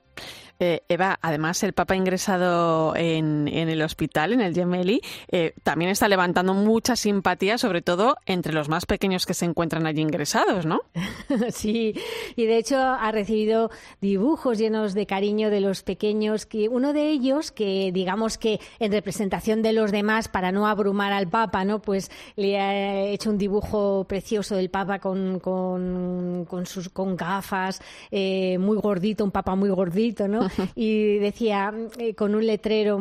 Eh, 0.59 0.83
Eva, 0.89 1.17
además 1.21 1.63
el 1.63 1.71
Papa 1.71 1.95
ingresado 1.95 2.93
en, 2.97 3.47
el 3.47 3.81
hospital, 3.81 4.33
en 4.33 4.41
el 4.41 4.53
Gemelli, 4.53 5.01
eh, 5.31 5.53
también 5.63 5.89
está 5.89 6.09
levantando 6.09 6.53
mucha 6.53 6.97
simpatía, 6.97 7.57
sobre 7.57 7.81
todo 7.81 8.17
entre 8.25 8.51
los 8.51 8.67
más 8.67 8.85
pequeños 8.85 9.25
que 9.25 9.33
se 9.33 9.45
encuentran 9.45 9.85
allí 9.85 10.01
ingresados, 10.01 10.65
¿no? 10.65 10.81
Sí, 11.51 11.93
y 12.35 12.45
de 12.45 12.57
hecho 12.57 12.77
ha 12.77 13.11
recibido 13.11 13.69
dibujos 14.01 14.57
llenos 14.57 14.93
de 14.93 15.05
cariño 15.05 15.49
de 15.49 15.61
los 15.61 15.83
pequeños, 15.83 16.45
que 16.45 16.67
uno 16.67 16.91
de 16.91 17.09
ellos, 17.09 17.51
que 17.51 17.91
digamos 17.93 18.37
que 18.37 18.59
en 18.79 18.91
representación 18.91 19.61
de 19.61 19.73
los 19.73 19.91
demás, 19.91 20.27
para 20.27 20.51
no 20.51 20.67
abrumar 20.67 21.13
al 21.13 21.29
Papa, 21.29 21.63
¿no? 21.63 21.81
Pues 21.81 22.11
le 22.35 22.59
ha 22.59 23.01
hecho 23.03 23.29
un 23.29 23.37
dibujo 23.37 24.05
precioso 24.07 24.55
del 24.55 24.69
Papa 24.69 24.99
con, 24.99 25.39
con, 25.39 26.65
sus, 26.65 26.89
con 26.89 27.15
gafas, 27.15 27.81
eh, 28.11 28.57
muy 28.59 28.77
gordito, 28.77 29.23
un 29.23 29.31
Papa 29.31 29.55
muy 29.55 29.69
gordito, 29.69 30.27
¿no? 30.27 30.48
y 30.75 31.17
decía 31.17 31.73
eh, 31.97 32.15
con 32.15 32.35
un 32.35 32.45
letrero, 32.45 32.97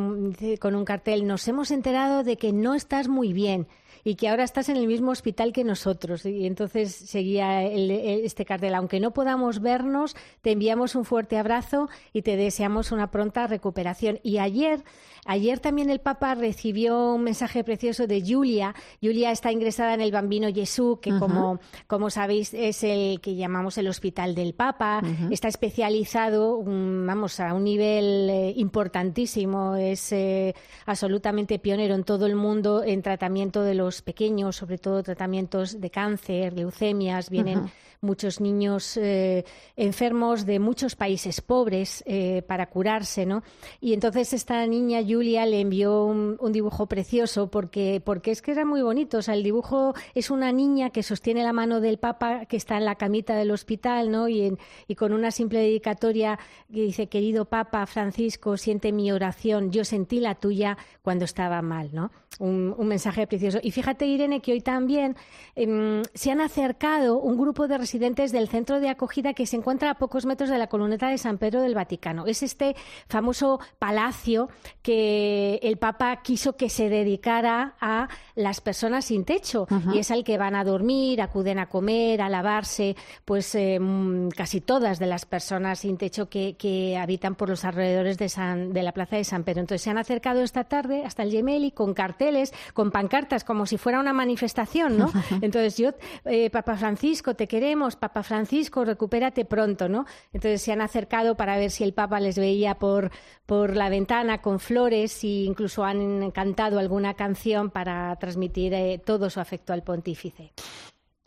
con 0.61 0.75
un 0.75 0.85
cartel, 0.85 1.27
nos 1.27 1.47
hemos 1.49 1.71
enterado 1.71 2.25
de 2.25 2.37
que 2.37 2.53
no 2.53 2.75
estás 2.75 3.09
muy 3.09 3.33
bien 3.33 3.67
y 4.09 4.15
que 4.15 4.31
ahora 4.31 4.43
estás 4.43 4.71
en 4.71 4.79
el 4.79 4.87
mismo 4.87 5.11
hospital 5.11 5.53
que 5.53 5.65
nosotros. 5.65 6.25
Y 6.25 6.47
entonces 6.47 6.95
seguía 6.95 7.63
este 7.63 8.47
cartel, 8.47 8.75
aunque 8.75 9.01
no 9.01 9.13
podamos 9.13 9.61
vernos, 9.61 10.17
te 10.41 10.53
enviamos 10.53 10.95
un 10.95 11.05
fuerte 11.05 11.37
abrazo 11.37 11.91
y 12.15 12.23
te 12.23 12.39
deseamos 12.39 12.91
una 12.91 13.11
pronta 13.11 13.47
recuperación. 13.47 14.19
Y 14.23 14.39
ayer 14.39 14.83
Ayer 15.31 15.61
también 15.61 15.91
el 15.91 16.01
Papa 16.01 16.35
recibió 16.35 17.13
un 17.13 17.23
mensaje 17.23 17.63
precioso 17.63 18.07
de 18.07 18.23
Julia. 18.27 18.75
Julia 19.03 19.31
está 19.31 19.53
ingresada 19.53 19.93
en 19.93 20.01
el 20.01 20.11
Bambino 20.11 20.49
Jesús, 20.51 21.01
que 21.03 21.11
como, 21.19 21.61
como 21.87 22.09
sabéis 22.09 22.55
es 22.55 22.83
el 22.83 23.21
que 23.21 23.37
llamamos 23.37 23.77
el 23.77 23.89
Hospital 23.89 24.35
del 24.35 24.55
Papa. 24.55 25.03
Está 25.31 25.49
especializado, 25.49 26.63
vamos, 26.65 27.41
a 27.41 27.53
un 27.53 27.65
nivel 27.65 28.31
eh, 28.31 28.55
importantísimo. 28.57 29.77
Es 29.77 30.13
eh, 30.13 30.55
absolutamente 30.87 31.59
pionero 31.59 31.95
en 31.95 32.05
todo 32.05 32.25
el 32.25 32.35
mundo 32.35 32.83
en 32.83 33.03
tratamiento 33.03 33.63
de 33.63 33.75
los 33.75 33.98
pequeños, 34.03 34.57
sobre 34.57 34.79
todo 34.79 35.03
tratamientos 35.03 35.81
de 35.81 35.91
cáncer, 35.91 36.53
leucemias. 36.53 37.31
Vienen 37.31 37.71
muchos 38.01 38.41
niños 38.41 38.97
eh, 38.97 39.45
enfermos 39.77 40.47
de 40.47 40.59
muchos 40.59 40.97
países 40.97 41.41
pobres 41.41 42.03
eh, 42.07 42.43
para 42.47 42.69
curarse, 42.71 43.27
¿no? 43.27 43.43
Y 43.81 43.93
entonces 43.93 44.33
esta 44.33 44.67
niña 44.67 45.01
Julia 45.07 45.47
le 45.47 45.61
envió 45.61 46.05
un, 46.05 46.39
dibujo 46.53 46.87
precioso 46.87 47.51
porque, 47.51 48.01
porque 48.05 48.31
es 48.31 48.41
que 48.41 48.53
era 48.53 48.65
muy 48.65 48.83
bonito. 48.83 49.19
O 49.19 49.23
sea, 49.23 49.35
el 49.35 49.43
dibujo 49.43 49.95
es 50.15 50.31
una 50.31 50.51
niña 50.53 50.91
que 50.91 51.03
sostiene 51.03 51.43
la 51.43 51.53
mano 51.53 51.81
del 51.81 51.99
Papa 51.99 52.47
que 52.47 52.57
está 52.57 52.77
en 52.77 52.85
la 52.85 52.95
camita 52.95 53.37
del 53.37 53.51
hospital, 53.51 54.11
¿no? 54.11 54.29
Y, 54.29 54.57
y 54.87 54.95
con 54.95 55.13
una 55.13 55.31
simple 55.31 55.61
dedicatoria 55.61 56.39
que 56.73 56.83
dice, 56.83 57.09
querido 57.09 57.45
Papa 57.45 57.85
Francisco, 57.87 58.57
siente 58.57 58.93
mi 58.93 59.13
oración, 59.13 59.71
yo 59.71 59.85
sentí 59.85 60.21
la 60.21 60.35
tuya 60.35 60.79
cuando 61.03 61.25
estaba 61.25 61.63
mal, 61.63 61.91
¿no? 61.93 62.11
Un, 62.39 62.75
mensaje 62.89 63.27
precioso. 63.27 63.59
Y 63.63 63.73
fíjate, 63.73 64.07
Irene, 64.07 64.41
que 64.41 64.53
hoy 64.53 64.61
también 64.61 65.17
em, 65.57 66.03
se 66.15 66.31
han 66.31 66.41
acercado 66.41 67.19
un 67.19 67.37
grupo 67.37 67.67
de 67.67 67.77
residentes 67.89 68.33
del 68.33 68.49
centro 68.49 68.81
de 68.81 68.91
acogida 68.91 69.33
que 69.33 69.47
se 69.47 69.57
encuentra 69.57 69.93
a 69.93 69.95
pocos 69.95 70.27
metros 70.27 70.51
de 70.51 70.59
la 70.59 70.67
columnata 70.67 71.09
de 71.09 71.17
San 71.17 71.39
Pedro 71.39 71.63
del 71.63 71.75
Vaticano. 71.75 72.27
Es 72.27 72.43
este 72.43 72.77
famoso 73.09 73.61
palacio 73.79 74.51
que 74.83 75.59
el 75.63 75.79
Papa 75.79 76.21
quiso 76.23 76.55
que 76.55 76.69
se 76.69 76.91
dedicara 76.91 77.77
a 77.81 78.09
las 78.35 78.61
personas 78.61 79.07
sin 79.07 79.25
techo 79.25 79.67
y 79.95 80.01
es 80.01 80.11
al 80.11 80.23
que 80.23 80.37
van 80.37 80.55
a 80.55 80.65
dormir, 80.65 81.23
acuden 81.23 81.59
a 81.59 81.71
comer, 81.71 82.21
a 82.21 82.29
lavarse, 82.29 82.95
pues 83.25 83.55
em, 83.55 84.29
casi 84.29 84.61
todas 84.61 84.99
de 84.99 85.07
las 85.07 85.25
personas 85.25 85.79
sin 85.79 85.97
techo 85.97 86.29
que, 86.29 86.99
habitan 87.01 87.37
por 87.37 87.49
los 87.49 87.65
alrededores 87.65 88.19
de, 88.19 88.29
San, 88.29 88.75
de 88.75 88.83
la 88.83 88.93
plaza 88.93 89.17
de 89.17 89.25
San 89.25 89.45
Pedro. 89.45 89.61
Entonces 89.61 89.81
se 89.81 89.89
han 89.89 89.97
acercado 89.97 90.43
esta 90.43 90.65
tarde 90.65 91.05
hasta 91.07 91.23
el 91.23 91.31
Gemelli 91.31 91.71
con 91.71 91.95
carteles, 91.95 92.53
con 92.75 92.91
pancartas, 92.91 93.45
como 93.45 93.65
si 93.65 93.79
fuera 93.79 93.99
una 93.99 94.13
manifestación, 94.13 94.99
¿no? 94.99 95.11
Entonces 95.41 95.79
yo, 95.79 95.93
eh, 96.27 96.51
Papa 96.51 96.77
Francisco, 96.77 97.33
te 97.35 97.49
queremos, 97.49 97.78
Papa 97.97 98.23
Francisco, 98.23 98.85
recupérate 98.85 99.45
pronto, 99.45 99.89
¿no? 99.89 100.05
Entonces 100.33 100.63
se 100.63 100.73
han 100.73 100.81
acercado 100.81 101.37
para 101.37 101.57
ver 101.57 101.71
si 101.71 101.85
el 101.85 101.95
Papa 101.95 102.21
les 102.21 102.39
veía 102.39 102.75
por, 102.75 103.11
por 103.47 103.77
la 103.77 103.89
ventana 103.89 104.43
con 104.43 104.61
flores 104.61 105.25
e 105.25 105.45
incluso 105.45 105.85
han 105.85 106.31
cantado 106.31 106.79
alguna 106.79 107.15
canción 107.15 107.71
para 107.71 108.15
transmitir 108.17 108.75
eh, 108.75 109.01
todo 109.05 109.31
su 109.31 109.41
afecto 109.41 109.73
al 109.73 109.83
pontífice. 109.83 110.53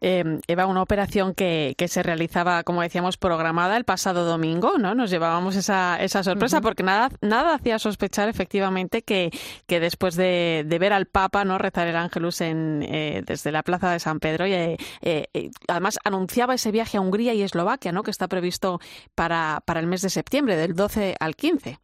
Eh, 0.02 0.40
Eva, 0.48 0.66
una 0.66 0.82
operación 0.82 1.36
que, 1.36 1.76
que, 1.78 1.88
se 1.88 2.02
realizaba, 2.02 2.64
como 2.64 2.82
decíamos, 2.82 3.18
programada 3.18 3.78
el 3.78 3.84
pasado 3.84 4.26
domingo, 4.26 4.80
¿no? 4.80 4.96
Nos 4.96 5.12
llevábamos 5.12 5.56
esa, 5.56 6.02
esa 6.02 6.24
sorpresa 6.24 6.60
porque 6.60 6.82
nada, 6.82 7.10
nada 7.22 7.54
hacía 7.54 7.78
sospechar 7.78 8.28
efectivamente 8.28 9.04
que, 9.04 9.30
que 9.68 9.80
después 9.80 10.16
de, 10.16 10.66
de, 10.66 10.80
ver 10.80 10.92
al 10.94 11.06
Papa, 11.06 11.46
¿no? 11.46 11.60
Rezar 11.60 11.88
el 11.88 11.96
Ángelus 11.96 12.42
en, 12.42 12.84
eh, 12.84 13.24
desde 13.26 13.52
la 13.52 13.62
Plaza 13.62 13.92
de 13.92 14.00
San 14.00 14.20
Pedro 14.20 14.48
y 14.48 14.54
eh, 14.54 14.78
eh, 15.02 15.52
además 15.68 16.00
anunciaba 16.04 16.56
ese 16.56 16.72
viaje 16.72 16.98
a 16.98 17.02
Hungría 17.02 17.34
y 17.34 17.44
Eslovaquia, 17.44 17.92
¿no? 17.92 18.02
Que 18.02 18.12
está 18.12 18.28
previsto 18.28 18.80
para, 19.14 19.62
para 19.66 19.80
el 19.80 19.88
mes 19.88 20.02
de 20.02 20.10
septiembre, 20.10 20.56
del 20.56 20.76
12 20.76 21.16
al 21.20 21.36
15. 21.36 21.80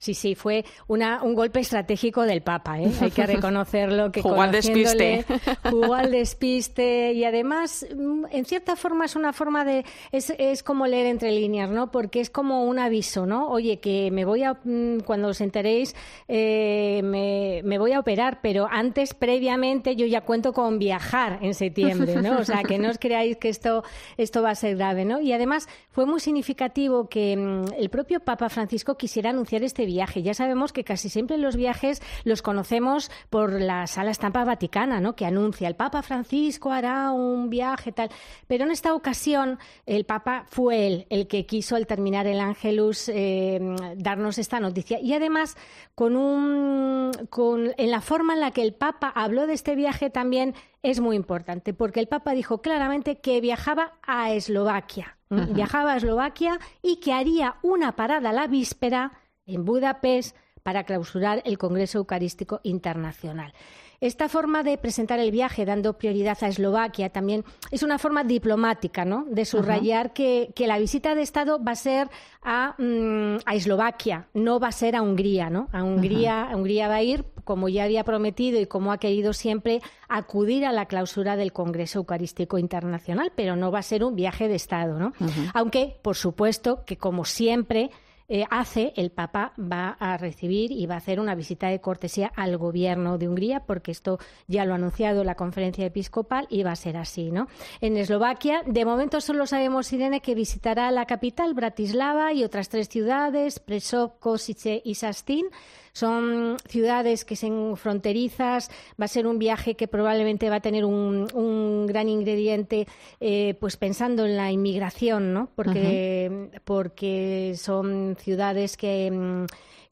Sí, 0.00 0.14
sí, 0.14 0.36
fue 0.36 0.64
una, 0.86 1.24
un 1.24 1.34
golpe 1.34 1.58
estratégico 1.58 2.22
del 2.22 2.40
Papa, 2.40 2.80
¿eh? 2.80 2.88
hay 3.00 3.10
que 3.10 3.26
reconocerlo. 3.26 4.12
Que 4.12 4.22
jugó 4.22 4.42
al 4.42 4.52
despiste. 4.52 5.24
Jugó 5.68 5.94
al 5.94 6.10
despiste 6.12 7.12
y 7.14 7.24
además, 7.24 7.84
mm, 7.92 8.26
en 8.30 8.44
cierta 8.44 8.76
forma, 8.76 9.06
es 9.06 9.16
una 9.16 9.32
forma 9.32 9.64
de. 9.64 9.84
Es, 10.12 10.32
es 10.38 10.62
como 10.62 10.86
leer 10.86 11.06
entre 11.06 11.32
líneas, 11.32 11.68
¿no? 11.68 11.90
Porque 11.90 12.20
es 12.20 12.30
como 12.30 12.64
un 12.64 12.78
aviso, 12.78 13.26
¿no? 13.26 13.48
Oye, 13.48 13.80
que 13.80 14.12
me 14.12 14.24
voy 14.24 14.44
a. 14.44 14.60
Mm, 14.62 15.00
cuando 15.00 15.28
os 15.28 15.40
enteréis, 15.40 15.96
eh, 16.28 17.00
me, 17.02 17.62
me, 17.64 17.78
voy 17.78 17.90
a 17.90 17.98
operar, 17.98 18.38
pero 18.40 18.68
antes, 18.70 19.14
previamente, 19.14 19.96
yo 19.96 20.06
ya 20.06 20.20
cuento 20.20 20.52
con 20.52 20.78
viajar 20.78 21.40
en 21.42 21.54
septiembre, 21.54 22.22
¿no? 22.22 22.38
O 22.38 22.44
sea, 22.44 22.62
que 22.62 22.78
no 22.78 22.88
os 22.88 22.98
creáis 22.98 23.36
que 23.36 23.48
esto, 23.48 23.82
esto 24.16 24.42
va 24.42 24.50
a 24.50 24.54
ser 24.54 24.76
grave, 24.76 25.04
¿no? 25.04 25.20
Y 25.20 25.32
además, 25.32 25.68
fue 25.90 26.06
muy 26.06 26.20
significativo 26.20 27.08
que 27.08 27.36
mm, 27.36 27.72
el 27.76 27.90
propio 27.90 28.20
Papa 28.20 28.48
Francisco 28.48 28.96
quisiera 28.96 29.30
anunciar 29.30 29.64
este 29.64 29.87
viaje. 29.88 30.22
Ya 30.22 30.34
sabemos 30.34 30.72
que 30.72 30.84
casi 30.84 31.08
siempre 31.08 31.38
los 31.38 31.56
viajes 31.56 32.02
los 32.24 32.42
conocemos 32.42 33.10
por 33.30 33.58
la 33.60 33.86
sala 33.86 34.10
estampa 34.10 34.44
vaticana, 34.44 35.00
¿no? 35.00 35.16
Que 35.16 35.24
anuncia 35.24 35.66
el 35.66 35.76
Papa 35.76 36.02
Francisco 36.02 36.70
hará 36.70 37.10
un 37.12 37.48
viaje 37.48 37.90
tal. 37.92 38.10
Pero 38.46 38.64
en 38.64 38.70
esta 38.70 38.92
ocasión 38.94 39.58
el 39.86 40.04
Papa 40.04 40.44
fue 40.48 40.86
él 40.86 41.06
el 41.08 41.26
que 41.26 41.46
quiso 41.46 41.74
al 41.74 41.86
terminar 41.86 42.26
el 42.26 42.40
Ángelus 42.40 43.08
eh, 43.08 43.58
darnos 43.96 44.38
esta 44.38 44.60
noticia 44.60 45.00
y 45.00 45.14
además 45.14 45.56
con 45.94 46.16
un 46.16 47.12
con 47.30 47.72
en 47.76 47.90
la 47.90 48.00
forma 48.00 48.34
en 48.34 48.40
la 48.40 48.50
que 48.50 48.62
el 48.62 48.74
Papa 48.74 49.08
habló 49.14 49.46
de 49.46 49.54
este 49.54 49.74
viaje 49.74 50.10
también 50.10 50.54
es 50.82 51.00
muy 51.00 51.16
importante 51.16 51.72
porque 51.72 52.00
el 52.00 52.08
Papa 52.08 52.32
dijo 52.32 52.60
claramente 52.60 53.20
que 53.20 53.40
viajaba 53.40 53.94
a 54.02 54.32
Eslovaquia. 54.32 55.16
Viajaba 55.30 55.92
a 55.92 55.96
Eslovaquia 55.98 56.58
y 56.80 57.00
que 57.00 57.12
haría 57.12 57.56
una 57.62 57.92
parada 57.96 58.32
la 58.32 58.46
víspera 58.46 59.12
en 59.48 59.64
Budapest 59.64 60.36
para 60.62 60.84
clausurar 60.84 61.42
el 61.44 61.58
Congreso 61.58 61.98
Eucarístico 61.98 62.60
Internacional. 62.62 63.52
Esta 64.00 64.28
forma 64.28 64.62
de 64.62 64.78
presentar 64.78 65.18
el 65.18 65.32
viaje 65.32 65.64
dando 65.64 65.98
prioridad 65.98 66.38
a 66.42 66.48
Eslovaquia 66.48 67.10
también 67.10 67.44
es 67.72 67.82
una 67.82 67.98
forma 67.98 68.22
diplomática, 68.22 69.04
¿no? 69.04 69.24
De 69.28 69.44
subrayar 69.44 70.12
que, 70.12 70.52
la 70.56 70.78
visita 70.78 71.16
de 71.16 71.22
Estado 71.22 71.58
va 71.62 71.72
a 71.72 71.76
ser 71.76 72.08
a, 72.42 72.76
mm, 72.78 73.38
Eslovaquia, 73.52 74.28
no 74.34 74.60
va 74.60 74.68
a 74.68 74.72
ser 74.72 74.94
a 74.94 75.02
Hungría, 75.02 75.50
¿no? 75.50 75.68
A 75.72 75.82
Hungría, 75.82 76.50
Hungría 76.54 76.86
va 76.86 76.96
a 76.96 77.02
ir, 77.02 77.24
como 77.42 77.68
ya 77.68 77.84
había 77.84 78.04
prometido 78.04 78.60
y 78.60 78.66
como 78.66 78.92
ha 78.92 78.98
querido 78.98 79.32
siempre, 79.32 79.80
acudir 80.08 80.64
a 80.64 80.70
la 80.70 80.86
clausura 80.86 81.34
del 81.34 81.52
Congreso 81.52 81.98
Eucarístico 81.98 82.58
Internacional, 82.58 83.32
pero 83.34 83.56
no 83.56 83.72
va 83.72 83.80
a 83.80 83.82
ser 83.82 84.04
un 84.04 84.14
viaje 84.14 84.46
de 84.46 84.54
Estado, 84.54 85.00
¿no? 85.00 85.12
Aunque, 85.54 85.98
por 86.02 86.14
supuesto, 86.14 86.84
que 86.84 86.98
como 86.98 87.24
siempre 87.24 87.90
eh, 88.28 88.44
hace, 88.50 88.92
el 88.96 89.10
Papa 89.10 89.52
va 89.58 89.96
a 89.98 90.18
recibir 90.18 90.70
y 90.70 90.86
va 90.86 90.94
a 90.94 90.98
hacer 90.98 91.18
una 91.18 91.34
visita 91.34 91.68
de 91.68 91.80
cortesía 91.80 92.30
al 92.36 92.58
gobierno 92.58 93.16
de 93.16 93.26
Hungría, 93.26 93.60
porque 93.60 93.90
esto 93.90 94.18
ya 94.46 94.66
lo 94.66 94.72
ha 94.72 94.76
anunciado 94.76 95.24
la 95.24 95.34
conferencia 95.34 95.86
episcopal 95.86 96.46
y 96.50 96.62
va 96.62 96.72
a 96.72 96.76
ser 96.76 96.98
así, 96.98 97.30
¿no? 97.30 97.48
En 97.80 97.96
Eslovaquia, 97.96 98.62
de 98.66 98.84
momento 98.84 99.22
solo 99.22 99.46
sabemos, 99.46 99.92
Irene, 99.92 100.20
que 100.20 100.34
visitará 100.34 100.90
la 100.90 101.06
capital, 101.06 101.54
Bratislava, 101.54 102.34
y 102.34 102.44
otras 102.44 102.68
tres 102.68 102.88
ciudades, 102.88 103.60
Presov, 103.60 104.18
Kosice 104.18 104.82
y 104.84 104.96
Sastin. 104.96 105.46
Son 105.92 106.56
ciudades 106.66 107.24
que 107.24 107.36
son 107.36 107.76
fronterizas, 107.76 108.70
va 109.00 109.04
a 109.06 109.08
ser 109.08 109.26
un 109.26 109.38
viaje 109.38 109.74
que 109.74 109.88
probablemente 109.88 110.50
va 110.50 110.56
a 110.56 110.60
tener 110.60 110.84
un, 110.84 111.86
gran 111.86 112.08
ingrediente, 112.08 112.86
eh, 113.20 113.54
pues 113.60 113.76
pensando 113.76 114.26
en 114.26 114.36
la 114.36 114.52
inmigración, 114.52 115.32
¿no? 115.32 115.50
Porque, 115.54 116.50
porque 116.64 117.54
son 117.56 118.16
ciudades 118.18 118.76
que 118.76 119.10
mm, 119.10 119.46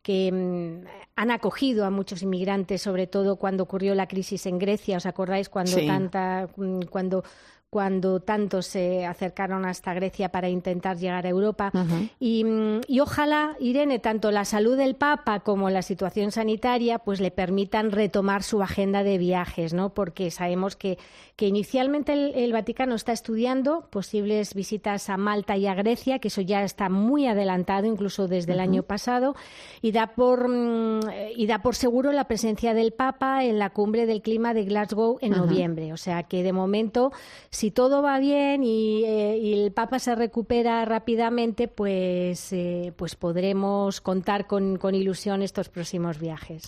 que 0.07 0.31
mm, 0.31 0.87
han 1.17 1.31
acogido 1.33 1.85
a 1.85 1.91
muchos 1.91 2.23
inmigrantes, 2.23 2.81
sobre 2.81 3.09
todo 3.09 3.35
cuando 3.35 3.65
ocurrió 3.65 3.93
la 3.97 4.07
crisis 4.07 4.47
en 4.47 4.61
Grecia. 4.61 4.99
¿Os 4.99 5.07
acordáis 5.07 5.49
cuando 5.49 5.79
tanta, 5.85 6.49
mm, 6.57 6.83
cuando 6.83 7.25
cuando 7.71 8.21
tantos 8.21 8.67
se 8.67 9.05
acercaron 9.05 9.65
hasta 9.65 9.93
Grecia 9.93 10.31
para 10.31 10.49
intentar 10.49 10.97
llegar 10.97 11.27
a 11.27 11.29
Europa. 11.29 11.71
Mm, 11.75 12.81
y, 12.89 13.01
ojalá, 13.01 13.57
Irene, 13.59 13.99
tanto 13.99 14.31
la 14.31 14.45
salud 14.45 14.77
del 14.77 14.95
Papa 14.95 15.41
como 15.41 15.69
la 15.69 15.83
situación 15.83 16.31
sanitaria 16.31 17.01
pues 17.01 17.21
le 17.21 17.31
permitan 17.31 17.91
retomar 17.91 18.45
su 18.45 18.63
agenda 18.63 19.03
de 19.03 19.19
viajes, 19.19 19.75
¿no? 19.75 19.91
Porque 19.95 20.31
sabemos 20.31 20.77
que, 20.77 20.97
que 21.35 21.49
inicialmente 21.49 22.45
el, 22.45 22.53
Vaticano 22.53 22.95
está 22.95 23.13
estudiando 23.13 23.89
posibles 23.91 24.55
visitas 24.55 25.11
a 25.11 25.17
Malta 25.17 25.57
y 25.57 25.67
a 25.67 25.75
Grecia, 25.75 26.19
que 26.21 26.29
eso 26.29 26.41
ya 26.41 26.63
está 26.63 26.89
muy 26.89 27.27
adelantado, 27.27 27.87
incluso 27.87 28.29
desde 28.29 28.53
el 28.53 28.61
año 28.61 28.85
pasado, 28.85 29.35
y 29.83 29.93
da, 29.93 30.15
por, 30.15 30.49
mm, 30.49 31.01
y 31.37 31.47
da 31.47 31.61
por 31.63 31.75
seguro 31.75 32.13
la 32.13 32.29
presencia 32.29 32.75
del 32.75 32.93
Papa 32.93 33.45
en 33.45 33.59
la 33.59 33.71
cumbre 33.71 34.07
del 34.07 34.23
clima 34.23 34.55
de 34.55 34.65
Glasgow 34.65 35.19
en 35.21 35.33
noviembre. 35.33 35.93
O 35.93 35.97
sea 35.97 36.23
que 36.23 36.43
de 36.43 36.53
momento 36.53 37.13
si 37.57 37.71
todo 37.71 38.03
va 38.03 38.19
bien 38.19 38.63
eh, 38.63 39.39
y, 39.41 39.55
el 39.55 39.73
Papa 39.73 39.99
se 39.99 40.15
recupera 40.15 40.85
rápidamente, 40.85 41.69
pues, 41.69 42.53
eh, 42.53 42.93
pues 42.97 43.17
podremos 43.17 44.03
contar 44.03 44.47
con, 44.47 44.79
ilusión 44.95 45.41
estos 45.41 45.71
próximos 45.71 46.19
viajes. 46.19 46.65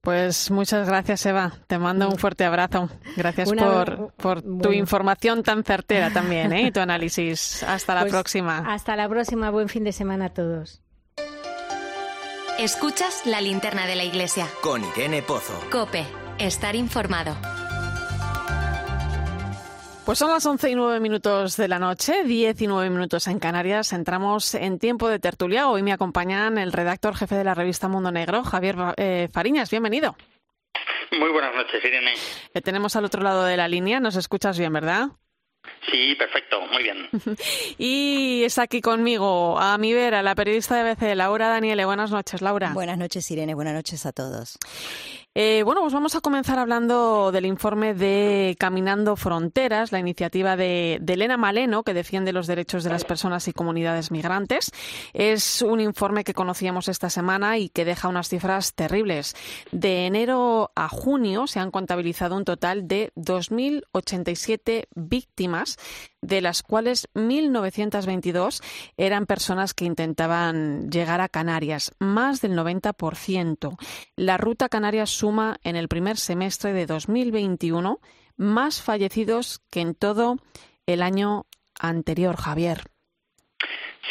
Pues 0.00 0.50
muchas 0.50 0.88
gracias, 0.88 1.26
Eva. 1.26 1.52
Te 1.66 1.78
mando 1.78 2.08
un 2.08 2.16
fuerte 2.16 2.46
abrazo. 2.46 2.88
Gracias 3.14 3.52
por, 3.52 4.14
por 4.14 4.42
tu 4.42 4.72
información 4.72 5.42
tan 5.42 5.64
certera 5.64 6.10
también 6.10 6.52
¿eh? 6.54 6.62
y 6.62 6.72
tu 6.72 6.80
análisis. 6.88 7.62
Hasta 7.62 7.94
la 7.94 8.00
pues 8.00 8.12
próxima. 8.12 8.64
Hasta 8.66 8.96
la 8.96 9.08
próxima. 9.10 9.50
Buen 9.50 9.68
fin 9.68 9.84
de 9.84 9.92
semana 9.92 10.26
a 10.26 10.30
todos. 10.30 10.80
Escuchas 12.58 13.26
la 13.26 13.42
linterna 13.42 13.86
de 13.86 13.96
la 13.96 14.04
iglesia. 14.04 14.46
Con 14.62 14.82
Irene 14.82 15.22
Pozo. 15.22 15.52
Cope. 15.70 16.04
Estar 16.38 16.74
informado. 16.74 17.36
Pues 20.12 20.18
son 20.18 20.30
las 20.30 20.44
11 20.44 20.68
y 20.68 20.74
9 20.74 21.00
minutos 21.00 21.56
de 21.56 21.68
la 21.68 21.78
noche, 21.78 22.22
10 22.24 22.60
y 22.60 22.66
9 22.66 22.90
minutos 22.90 23.28
en 23.28 23.38
Canarias. 23.38 23.94
Entramos 23.94 24.54
en 24.54 24.78
tiempo 24.78 25.08
de 25.08 25.18
tertulia. 25.18 25.70
Hoy 25.70 25.82
me 25.82 25.90
acompañan 25.90 26.58
el 26.58 26.70
redactor 26.70 27.16
jefe 27.16 27.34
de 27.34 27.44
la 27.44 27.54
revista 27.54 27.88
Mundo 27.88 28.12
Negro, 28.12 28.44
Javier 28.44 28.76
eh, 28.98 29.30
Fariñas. 29.32 29.70
Bienvenido. 29.70 30.14
Muy 31.18 31.30
buenas 31.30 31.54
noches, 31.54 31.82
Irene. 31.82 32.12
Le 32.52 32.60
tenemos 32.60 32.94
al 32.94 33.06
otro 33.06 33.22
lado 33.22 33.44
de 33.44 33.56
la 33.56 33.68
línea. 33.68 34.00
Nos 34.00 34.16
escuchas 34.16 34.58
bien, 34.58 34.74
¿verdad? 34.74 35.08
Sí, 35.90 36.14
perfecto, 36.16 36.60
muy 36.60 36.82
bien. 36.82 37.08
y 37.78 38.42
está 38.44 38.64
aquí 38.64 38.82
conmigo, 38.82 39.58
a 39.58 39.78
mi 39.78 39.94
vera, 39.94 40.22
la 40.22 40.34
periodista 40.34 40.74
de 40.74 40.90
ABC, 40.90 41.16
Laura 41.16 41.48
Daniele. 41.48 41.86
Buenas 41.86 42.10
noches, 42.10 42.42
Laura. 42.42 42.72
Buenas 42.74 42.98
noches, 42.98 43.30
Irene. 43.30 43.54
Buenas 43.54 43.72
noches 43.72 44.04
a 44.04 44.12
todos. 44.12 44.58
Eh, 45.34 45.62
bueno, 45.64 45.80
pues 45.80 45.94
vamos 45.94 46.14
a 46.14 46.20
comenzar 46.20 46.58
hablando 46.58 47.32
del 47.32 47.46
informe 47.46 47.94
de 47.94 48.54
Caminando 48.58 49.16
Fronteras, 49.16 49.90
la 49.90 49.98
iniciativa 49.98 50.56
de, 50.56 51.00
Elena 51.06 51.38
Maleno, 51.38 51.84
que 51.84 51.94
defiende 51.94 52.32
los 52.32 52.46
derechos 52.46 52.84
de 52.84 52.90
las 52.90 53.04
personas 53.04 53.48
y 53.48 53.54
comunidades 53.54 54.10
migrantes. 54.10 54.72
Es 55.14 55.62
un 55.62 55.80
informe 55.80 56.24
que 56.24 56.34
conocíamos 56.34 56.88
esta 56.88 57.08
semana 57.08 57.56
y 57.56 57.70
que 57.70 57.86
deja 57.86 58.08
unas 58.08 58.28
cifras 58.28 58.74
terribles. 58.74 59.34
De 59.70 60.06
enero 60.06 60.70
a 60.74 60.88
junio 60.88 61.46
se 61.46 61.60
han 61.60 61.70
contabilizado 61.70 62.36
un 62.36 62.44
total 62.44 62.86
de 62.86 63.10
2.087 63.16 64.88
víctimas 64.94 65.78
de 66.22 66.40
las 66.40 66.62
cuales 66.62 67.08
1.922 67.14 68.62
eran 68.96 69.26
personas 69.26 69.74
que 69.74 69.84
intentaban 69.84 70.90
llegar 70.90 71.20
a 71.20 71.28
Canarias, 71.28 71.92
más 71.98 72.40
del 72.40 72.52
90%. 72.52 73.76
La 74.16 74.38
ruta 74.38 74.68
Canarias 74.68 75.10
suma 75.10 75.58
en 75.64 75.76
el 75.76 75.88
primer 75.88 76.16
semestre 76.16 76.72
de 76.72 76.86
2021 76.86 78.00
más 78.36 78.82
fallecidos 78.82 79.60
que 79.70 79.80
en 79.80 79.94
todo 79.94 80.36
el 80.86 81.02
año 81.02 81.44
anterior, 81.78 82.36
Javier. 82.36 82.78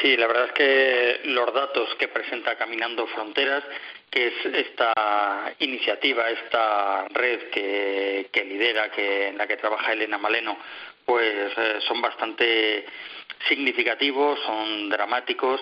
Sí, 0.02 0.16
la 0.16 0.28
verdad 0.28 0.46
es 0.46 0.52
que 0.54 1.22
los 1.26 1.54
datos 1.54 1.94
que 2.00 2.08
presenta 2.08 2.58
Caminando 2.58 3.06
Fronteras, 3.08 3.64
que 4.10 4.28
es 4.28 4.34
esta 4.46 5.54
iniciativa, 5.60 6.30
esta 6.30 7.08
red 7.10 7.50
que, 7.52 8.30
que 8.32 8.46
lidera, 8.46 8.90
que, 8.90 9.28
en 9.28 9.38
la 9.38 9.48
que 9.48 9.58
trabaja 9.58 9.92
Elena 9.92 10.18
Maleno, 10.18 10.58
pues 11.12 11.52
eh, 11.58 11.80
son 11.90 12.00
bastante 12.02 12.86
significativos, 13.50 14.40
son 14.46 14.88
dramáticos, 14.88 15.62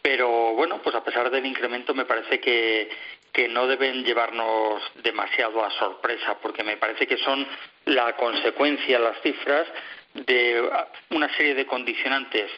pero 0.00 0.52
bueno, 0.52 0.80
pues 0.84 0.94
a 0.94 1.02
pesar 1.02 1.28
del 1.30 1.44
incremento 1.44 1.94
me 1.94 2.04
parece 2.04 2.38
que, 2.38 2.88
que 3.32 3.48
no 3.48 3.66
deben 3.66 4.04
llevarnos 4.04 4.80
demasiado 5.02 5.64
a 5.64 5.70
sorpresa, 5.72 6.38
porque 6.40 6.62
me 6.62 6.76
parece 6.76 7.08
que 7.08 7.16
son 7.16 7.44
la 7.86 8.14
consecuencia, 8.14 9.00
las 9.00 9.20
cifras, 9.20 9.66
de 10.14 10.62
una 11.10 11.28
serie 11.36 11.56
de 11.56 11.66
condicionantes 11.66 12.48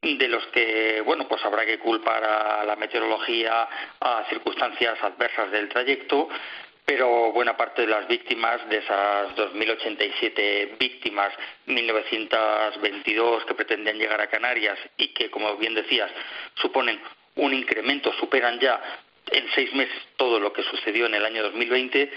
de 0.00 0.26
los 0.26 0.44
que, 0.48 1.00
bueno, 1.02 1.28
pues 1.28 1.44
habrá 1.44 1.64
que 1.64 1.78
culpar 1.78 2.24
a 2.24 2.64
la 2.64 2.74
meteorología, 2.74 3.68
a 4.00 4.24
circunstancias 4.28 5.00
adversas 5.00 5.52
del 5.52 5.68
trayecto, 5.68 6.28
pero 6.84 7.32
buena 7.32 7.56
parte 7.56 7.82
de 7.82 7.88
las 7.88 8.06
víctimas, 8.08 8.68
de 8.68 8.78
esas 8.78 9.34
2.087 9.36 10.78
víctimas, 10.78 11.32
1.922 11.66 13.44
que 13.44 13.54
pretenden 13.54 13.98
llegar 13.98 14.20
a 14.20 14.28
Canarias 14.28 14.78
y 14.96 15.08
que, 15.08 15.30
como 15.30 15.56
bien 15.56 15.74
decías, 15.74 16.10
suponen 16.54 17.00
un 17.36 17.54
incremento, 17.54 18.12
superan 18.14 18.58
ya 18.58 18.80
en 19.30 19.48
seis 19.54 19.72
meses 19.74 19.96
todo 20.16 20.40
lo 20.40 20.52
que 20.52 20.62
sucedió 20.64 21.06
en 21.06 21.14
el 21.14 21.24
año 21.24 21.42
2020, 21.44 22.10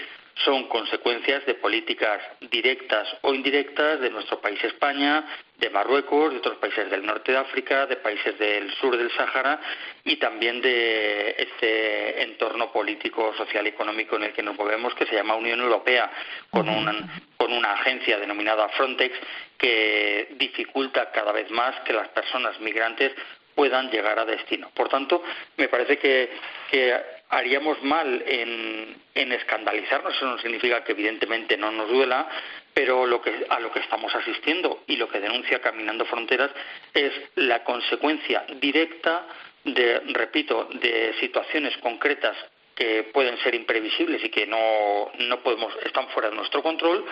son 0.44 0.68
consecuencias 0.68 1.46
de 1.46 1.54
políticas 1.54 2.20
directas 2.50 3.08
o 3.22 3.32
indirectas 3.32 4.00
de 4.00 4.10
nuestro 4.10 4.40
país 4.40 4.62
España, 4.62 5.24
de 5.58 5.70
Marruecos, 5.70 6.32
de 6.32 6.38
otros 6.38 6.58
países 6.58 6.90
del 6.90 7.06
norte 7.06 7.32
de 7.32 7.38
África, 7.38 7.86
de 7.86 7.96
países 7.96 8.38
del 8.38 8.70
sur 8.74 8.96
del 8.96 9.10
Sáhara 9.12 9.58
y 10.04 10.16
también 10.16 10.60
de 10.60 11.34
este 11.38 12.22
entorno 12.22 12.70
político, 12.70 13.34
social 13.34 13.64
y 13.64 13.70
económico 13.70 14.16
en 14.16 14.24
el 14.24 14.32
que 14.32 14.42
nos 14.42 14.56
movemos, 14.56 14.94
que 14.94 15.06
se 15.06 15.14
llama 15.14 15.36
Unión 15.36 15.60
Europea, 15.60 16.10
con 16.50 16.68
una, 16.68 17.22
con 17.38 17.52
una 17.52 17.72
agencia 17.72 18.18
denominada 18.18 18.68
Frontex 18.70 19.16
que 19.56 20.34
dificulta 20.38 21.10
cada 21.10 21.32
vez 21.32 21.50
más 21.50 21.80
que 21.80 21.94
las 21.94 22.08
personas 22.08 22.60
migrantes 22.60 23.12
puedan 23.54 23.90
llegar 23.90 24.18
a 24.18 24.26
destino. 24.26 24.70
Por 24.74 24.90
tanto, 24.90 25.24
me 25.56 25.68
parece 25.68 25.96
que, 25.96 26.30
que 26.70 27.15
haríamos 27.28 27.82
mal 27.82 28.22
en, 28.26 29.32
escandalizarnos. 29.32 30.14
Eso 30.14 30.26
no 30.26 30.38
significa 30.38 30.84
que 30.84 30.92
evidentemente 30.92 31.56
no 31.56 31.70
nos 31.70 31.88
duela, 31.88 32.28
pero 32.72 33.06
lo 33.06 33.20
que, 33.20 33.46
a 33.48 33.60
lo 33.60 33.72
que 33.72 33.80
estamos 33.80 34.14
asistiendo 34.14 34.84
y 34.86 34.96
lo 34.96 35.08
que 35.08 35.20
denuncia 35.20 35.60
Caminando 35.60 36.04
Fronteras 36.04 36.50
es 36.94 37.12
la 37.34 37.64
consecuencia 37.64 38.44
directa 38.60 39.26
de, 39.64 40.00
repito, 40.12 40.68
de 40.74 41.14
situaciones 41.20 41.76
concretas 41.78 42.36
que 42.74 43.04
pueden 43.04 43.38
ser 43.38 43.54
imprevisibles 43.54 44.22
y 44.22 44.28
que 44.28 44.46
no, 44.46 45.10
no 45.18 45.40
podemos, 45.40 45.74
están 45.84 46.08
fuera 46.08 46.28
de 46.28 46.36
nuestro 46.36 46.62
control, 46.62 47.06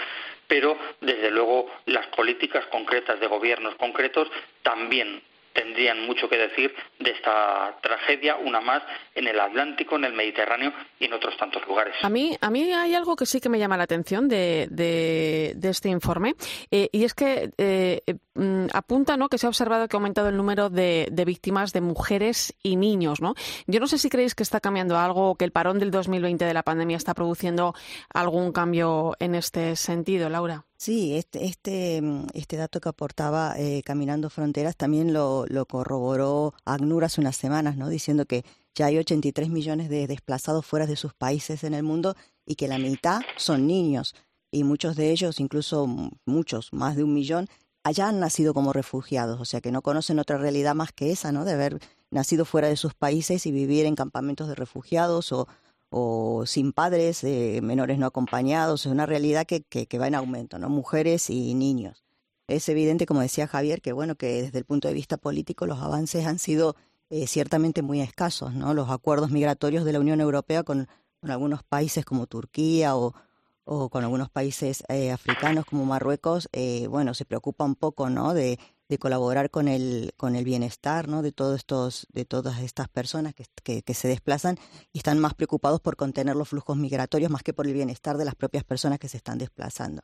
pero 0.46 0.76
desde 1.00 1.30
luego 1.30 1.70
las 1.86 2.06
políticas 2.08 2.66
concretas 2.66 3.18
de 3.18 3.26
gobiernos 3.26 3.74
concretos 3.76 4.28
también 4.62 5.22
tendrían 5.54 6.04
mucho 6.06 6.28
que 6.28 6.36
decir 6.36 6.74
de 6.98 7.10
esta 7.12 7.78
tragedia, 7.80 8.36
una 8.36 8.60
más 8.60 8.82
en 9.14 9.28
el 9.28 9.38
Atlántico, 9.40 9.96
en 9.96 10.04
el 10.04 10.12
Mediterráneo 10.12 10.72
y 10.98 11.06
en 11.06 11.14
otros 11.14 11.36
tantos 11.36 11.66
lugares. 11.66 11.94
A 12.02 12.10
mí, 12.10 12.36
a 12.40 12.50
mí 12.50 12.72
hay 12.72 12.94
algo 12.94 13.16
que 13.16 13.24
sí 13.24 13.40
que 13.40 13.48
me 13.48 13.58
llama 13.58 13.76
la 13.76 13.84
atención 13.84 14.28
de, 14.28 14.66
de, 14.70 15.54
este 15.62 15.88
informe 15.88 16.34
eh, 16.70 16.88
y 16.92 17.04
es 17.04 17.14
que 17.14 17.50
eh, 17.56 18.02
mm, 18.34 18.66
apunta 18.72 19.16
¿no? 19.16 19.28
que 19.28 19.38
se 19.38 19.46
ha 19.46 19.48
observado 19.48 19.88
que 19.88 19.96
ha 19.96 19.98
aumentado 19.98 20.28
el 20.28 20.36
número 20.36 20.68
de, 20.68 21.08
de, 21.10 21.24
víctimas 21.24 21.72
de 21.72 21.80
mujeres 21.80 22.54
y 22.62 22.76
niños. 22.76 23.20
¿no? 23.20 23.34
Yo 23.66 23.80
no 23.80 23.86
sé 23.86 23.98
si 23.98 24.10
creéis 24.10 24.34
que 24.34 24.42
está 24.42 24.60
cambiando 24.60 24.98
algo 24.98 25.36
que 25.36 25.44
el 25.44 25.52
parón 25.52 25.78
del 25.78 25.90
2020 25.90 26.44
de 26.44 26.54
la 26.54 26.62
pandemia 26.62 26.96
está 26.96 27.14
produciendo 27.14 27.74
algún 28.12 28.52
cambio 28.52 29.16
en 29.20 29.34
este 29.34 29.76
sentido, 29.76 30.28
Laura. 30.28 30.64
Sí, 30.84 31.14
este, 31.14 31.46
este, 31.46 32.02
mm, 32.02 32.26
este 32.34 32.58
dato 32.58 32.78
que 32.78 32.90
aportaba 32.90 33.54
eh, 33.56 33.82
Caminando 33.86 34.28
Fronteras 34.28 34.76
también 34.76 35.14
lo, 35.14 35.46
lo 35.48 35.64
corroboró 35.64 36.52
ACNUR 36.66 37.04
hace 37.04 37.22
unas 37.22 37.36
semanas, 37.36 37.78
¿no? 37.78 37.88
diciendo 37.88 38.26
que 38.26 38.44
ya 38.74 38.84
hay 38.84 38.98
83 38.98 39.48
millones 39.48 39.88
de 39.88 40.06
desplazados 40.06 40.66
fuera 40.66 40.86
de 40.86 40.96
sus 40.96 41.14
países 41.14 41.64
en 41.64 41.72
el 41.72 41.84
mundo 41.84 42.16
y 42.44 42.56
que 42.56 42.68
la 42.68 42.76
mitad 42.76 43.22
son 43.38 43.66
niños 43.66 44.14
y 44.50 44.64
muchos 44.64 44.94
de 44.94 45.10
ellos, 45.10 45.40
incluso 45.40 45.86
muchos, 46.26 46.70
más 46.74 46.96
de 46.96 47.04
un 47.04 47.14
millón, 47.14 47.48
allá 47.82 48.08
han 48.08 48.20
nacido 48.20 48.52
como 48.52 48.74
refugiados, 48.74 49.40
o 49.40 49.46
sea 49.46 49.62
que 49.62 49.72
no 49.72 49.80
conocen 49.80 50.18
otra 50.18 50.36
realidad 50.36 50.74
más 50.74 50.92
que 50.92 51.10
esa, 51.10 51.32
¿no? 51.32 51.46
De 51.46 51.52
haber 51.52 51.80
nacido 52.10 52.44
fuera 52.44 52.68
de 52.68 52.76
sus 52.76 52.92
países 52.92 53.46
y 53.46 53.52
vivir 53.52 53.86
en 53.86 53.94
campamentos 53.94 54.48
de 54.48 54.54
refugiados 54.54 55.32
o, 55.32 55.48
o 55.96 56.44
sin 56.44 56.72
padres, 56.72 57.22
eh, 57.22 57.60
menores 57.62 57.98
no 57.98 58.06
acompañados, 58.06 58.84
es 58.84 58.90
una 58.90 59.06
realidad 59.06 59.46
que, 59.46 59.62
que, 59.62 59.98
va 60.00 60.08
en 60.08 60.16
aumento, 60.16 60.58
¿no? 60.58 60.68
Mujeres 60.68 61.30
y 61.30 61.54
niños. 61.54 62.02
Es 62.48 62.68
evidente, 62.68 63.06
como 63.06 63.20
decía 63.20 63.46
Javier, 63.46 63.80
que 63.80 63.92
bueno, 63.92 64.16
que 64.16 64.42
desde 64.42 64.58
el 64.58 64.64
punto 64.64 64.88
de 64.88 64.94
vista 64.94 65.18
político 65.18 65.66
los 65.66 65.78
avances 65.78 66.26
han 66.26 66.40
sido 66.40 66.74
eh, 67.10 67.28
ciertamente 67.28 67.82
muy 67.82 68.00
escasos, 68.00 68.54
¿no? 68.54 68.74
Los 68.74 68.90
acuerdos 68.90 69.30
migratorios 69.30 69.84
de 69.84 69.92
la 69.92 70.00
Unión 70.00 70.20
Europea 70.20 70.64
con, 70.64 70.88
algunos 71.22 71.62
países 71.62 72.04
como 72.04 72.26
Turquía 72.26 72.96
o, 72.96 73.14
o 73.62 73.88
con 73.88 74.02
algunos 74.02 74.30
países 74.30 74.82
eh, 74.88 75.12
africanos 75.12 75.64
como 75.64 75.84
Marruecos, 75.84 76.48
bueno, 76.90 77.14
se 77.14 77.24
preocupa 77.24 77.64
un 77.64 77.76
poco, 77.76 78.10
¿no? 78.10 78.34
De, 78.34 78.58
de 78.88 78.98
colaborar 78.98 79.50
con 79.50 79.68
el, 79.68 80.12
con 80.16 80.36
el 80.36 80.44
bienestar 80.44 81.08
¿no? 81.08 81.22
de, 81.22 81.32
todos 81.32 81.56
estos, 81.56 82.06
de 82.12 82.24
todas 82.24 82.60
estas 82.60 82.88
personas 82.88 83.34
que, 83.34 83.82
que, 83.82 83.94
se 83.94 84.08
desplazan 84.08 84.58
y 84.92 84.98
están 84.98 85.18
más 85.18 85.34
preocupados 85.34 85.80
por 85.80 85.96
contener 85.96 86.36
los 86.36 86.48
flujos 86.48 86.76
migratorios 86.76 87.30
más 87.30 87.42
que 87.42 87.54
por 87.54 87.66
el 87.66 87.72
bienestar 87.72 88.18
de 88.18 88.24
las 88.24 88.34
propias 88.34 88.64
personas 88.64 88.98
que 88.98 89.08
se 89.08 89.16
están 89.16 89.38
desplazando. 89.38 90.02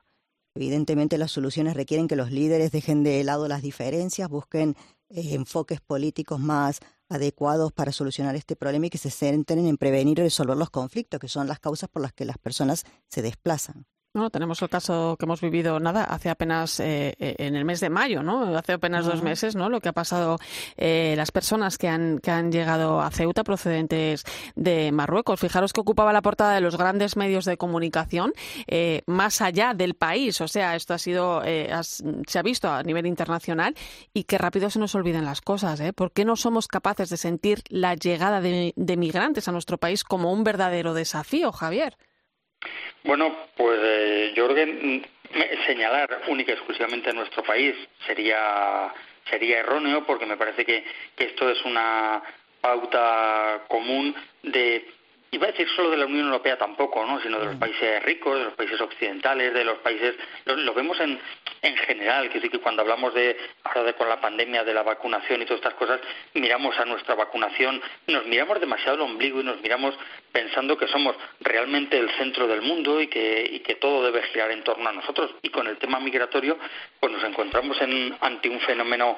Evidentemente 0.55 1.19
las 1.19 1.31
soluciones 1.31 1.75
requieren 1.75 2.09
que 2.09 2.17
los 2.17 2.33
líderes 2.33 2.73
dejen 2.73 3.05
de 3.05 3.23
lado 3.23 3.47
las 3.47 3.63
diferencias, 3.63 4.29
busquen 4.29 4.77
eh, 5.09 5.35
enfoques 5.35 5.81
políticos 5.81 6.41
más 6.41 6.81
adecuados 7.09 7.73
para 7.73 7.93
solucionar 7.93 8.35
este 8.35 8.57
problema 8.57 8.87
y 8.87 8.91
que 8.91 8.99
se 8.99 9.11
centren 9.11 9.67
en 9.67 9.77
prevenir 9.77 10.19
y 10.19 10.23
resolver 10.23 10.57
los 10.57 10.71
conflictos, 10.71 11.21
que 11.21 11.29
son 11.29 11.47
las 11.47 11.61
causas 11.61 11.89
por 11.89 12.03
las 12.03 12.13
que 12.13 12.25
las 12.25 12.39
personas 12.39 12.85
se 13.09 13.23
desplazan. 13.23 13.87
No, 14.13 14.29
tenemos 14.29 14.61
el 14.61 14.69
caso 14.69 15.17
que 15.17 15.25
hemos 15.25 15.41
vivido 15.41 15.79
nada 15.79 16.03
hace 16.03 16.31
apenas 16.31 16.81
eh, 16.81 17.15
eh, 17.21 17.37
en 17.39 17.55
el 17.55 17.65
mes 17.65 17.79
de 17.79 17.91
mayo, 17.91 18.25
¿no? 18.25 18.57
Hace 18.57 18.73
apenas 18.73 19.07
dos 19.07 19.23
meses, 19.23 19.55
¿no? 19.55 19.69
Lo 19.69 19.81
que 19.81 19.89
ha 19.89 19.93
pasado 19.93 20.41
eh, 20.77 21.15
las 21.17 21.31
personas 21.31 21.79
que 21.79 21.87
han 21.87 22.19
que 22.19 22.33
han 22.33 22.51
llegado 22.51 23.01
a 23.01 23.13
Ceuta 23.13 23.45
procedentes 23.45 24.25
de 24.57 24.91
Marruecos. 24.91 25.39
Fijaros 25.39 25.73
que 25.73 25.81
ocupaba 25.81 26.13
la 26.13 26.23
portada 26.23 26.57
de 26.57 26.61
los 26.61 26.77
grandes 26.77 27.17
medios 27.17 27.45
de 27.45 27.57
comunicación 27.57 28.33
eh, 28.67 29.03
más 29.07 29.41
allá 29.43 29.75
del 29.75 29.95
país. 29.95 30.41
O 30.41 30.49
sea, 30.49 30.75
esto 30.75 30.93
ha 30.93 30.99
sido 30.99 31.43
eh, 31.45 31.71
se 31.83 32.39
ha 32.39 32.43
visto 32.43 32.69
a 32.69 32.83
nivel 32.83 33.07
internacional 33.07 33.77
y 34.13 34.25
que 34.25 34.39
rápido 34.39 34.71
se 34.71 34.81
nos 34.81 34.97
olviden 34.97 35.25
las 35.25 35.41
cosas. 35.41 35.79
¿eh? 35.79 35.93
¿Por 35.93 36.11
qué 36.11 36.25
no 36.25 36.35
somos 36.35 36.67
capaces 36.67 37.11
de 37.11 37.17
sentir 37.17 37.63
la 37.69 37.95
llegada 37.95 38.41
de, 38.41 38.73
de 38.75 38.97
migrantes 38.97 39.47
a 39.47 39.53
nuestro 39.53 39.79
país 39.79 40.03
como 40.03 40.33
un 40.33 40.43
verdadero 40.43 40.95
desafío, 40.95 41.53
Javier? 41.53 41.97
Bueno, 43.05 43.35
pues 43.57 43.79
eh, 43.83 44.33
Jorgen, 44.37 45.07
señalar 45.67 46.23
única 46.29 46.53
y 46.53 46.55
exclusivamente 46.55 47.11
a 47.11 47.15
nuestro 47.15 47.43
país 47.43 47.75
sería 48.07 48.93
sería 49.29 49.61
erróneo 49.61 50.05
porque 50.05 50.27
me 50.27 50.37
parece 50.37 50.65
que, 50.65 50.85
que 51.17 51.25
esto 51.25 51.49
es 51.51 51.65
una 51.65 52.23
pauta 52.61 53.63
común 53.69 54.15
de 54.43 54.87
iba 55.33 55.47
a 55.47 55.51
decir 55.53 55.69
solo 55.77 55.91
de 55.91 55.97
la 55.97 56.07
Unión 56.07 56.27
Europea 56.27 56.59
tampoco, 56.59 57.07
¿no? 57.07 57.21
sino 57.21 57.39
de 57.39 57.47
los 57.47 57.57
mm. 57.57 57.59
países 57.59 58.03
ricos, 58.03 58.39
de 58.39 58.45
los 58.45 58.55
países 58.55 58.81
occidentales, 58.81 59.55
de 59.55 59.65
los 59.65 59.79
países, 59.79 60.17
lo, 60.45 60.75
vemos 60.75 60.99
en, 61.01 61.21
en 61.63 61.77
general, 61.77 62.29
que 62.31 62.41
que 62.41 62.59
cuando 62.59 62.83
hablamos 62.83 63.15
de 63.15 63.37
ahora 63.63 63.85
de 63.85 63.95
con 63.95 64.09
la 64.09 64.21
pandemia 64.21 64.65
de 64.65 64.75
la 64.75 64.83
vacunación 64.83 65.41
y 65.41 65.45
todas 65.45 65.61
estas 65.61 65.75
cosas, 65.75 66.01
miramos 66.35 66.77
a 66.79 66.85
nuestra 66.85 67.15
vacunación, 67.15 67.81
nos 68.09 68.27
miramos 68.27 68.59
demasiado 68.61 68.97
el 68.97 69.03
ombligo 69.03 69.41
y 69.41 69.45
nos 69.45 69.61
miramos 69.61 69.95
pensando 70.33 70.77
que 70.77 70.89
somos 70.89 71.15
realmente 71.41 71.97
el 71.99 72.11
centro 72.17 72.49
del 72.49 72.63
mundo 72.63 73.01
y 73.01 73.07
que, 73.07 73.49
y 73.53 73.61
que 73.61 73.77
todo 73.77 74.05
debe 74.05 74.23
girar 74.25 74.51
en 74.51 74.65
torno 74.65 74.89
a 74.89 74.93
nosotros. 74.93 75.33
Y 75.43 75.51
con 75.51 75.69
el 75.69 75.77
tema 75.79 76.01
migratorio, 76.01 76.59
pues 76.99 77.13
nos 77.13 77.23
encontramos 77.23 77.81
en, 77.81 78.17
ante 78.21 78.49
un 78.49 78.61
fenómeno 78.61 79.17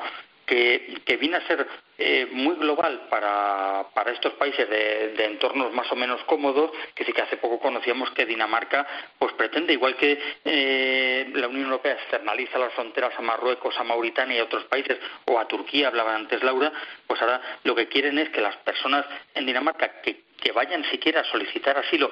que, 1.04 1.16
viene 1.16 1.36
a 1.36 1.46
ser 1.46 1.66
eh, 1.98 2.28
muy 2.30 2.56
global 2.56 3.06
para, 3.08 3.86
para 3.94 4.12
estos 4.12 4.34
países 4.34 4.68
de, 4.68 5.24
entornos 5.24 5.72
más 5.72 5.90
o 5.90 5.96
menos 5.96 6.22
cómodos, 6.24 6.70
que 6.94 7.04
sí 7.04 7.12
que 7.12 7.22
hace 7.22 7.36
poco 7.38 7.58
conocíamos 7.58 8.10
que 8.10 8.26
Dinamarca 8.26 8.86
pues 9.18 9.32
pretende, 9.34 9.72
igual 9.72 9.96
que 9.96 10.18
eh, 10.44 11.30
la 11.34 11.48
Unión 11.48 11.64
Europea 11.64 11.94
externaliza 11.94 12.58
las 12.58 12.72
fronteras 12.74 13.14
a 13.16 13.22
Marruecos, 13.22 13.78
a 13.78 13.84
Mauritania 13.84 14.36
y 14.36 14.40
a 14.40 14.44
otros 14.44 14.64
países, 14.64 14.98
o 15.26 15.38
a 15.38 15.48
Turquía, 15.48 15.88
hablaba 15.88 16.14
antes 16.14 16.42
Laura, 16.42 16.72
pues 17.06 17.20
ahora 17.22 17.40
lo 17.64 17.74
que 17.74 17.88
quieren 17.88 18.18
es 18.18 18.28
que 18.30 18.40
las 18.40 18.56
personas 18.58 19.06
en 19.34 19.46
Dinamarca 19.46 20.02
que, 20.02 20.24
que 20.38 20.52
vayan 20.52 20.84
siquiera 20.90 21.20
a 21.20 21.24
solicitar 21.24 21.78
asilo 21.78 22.10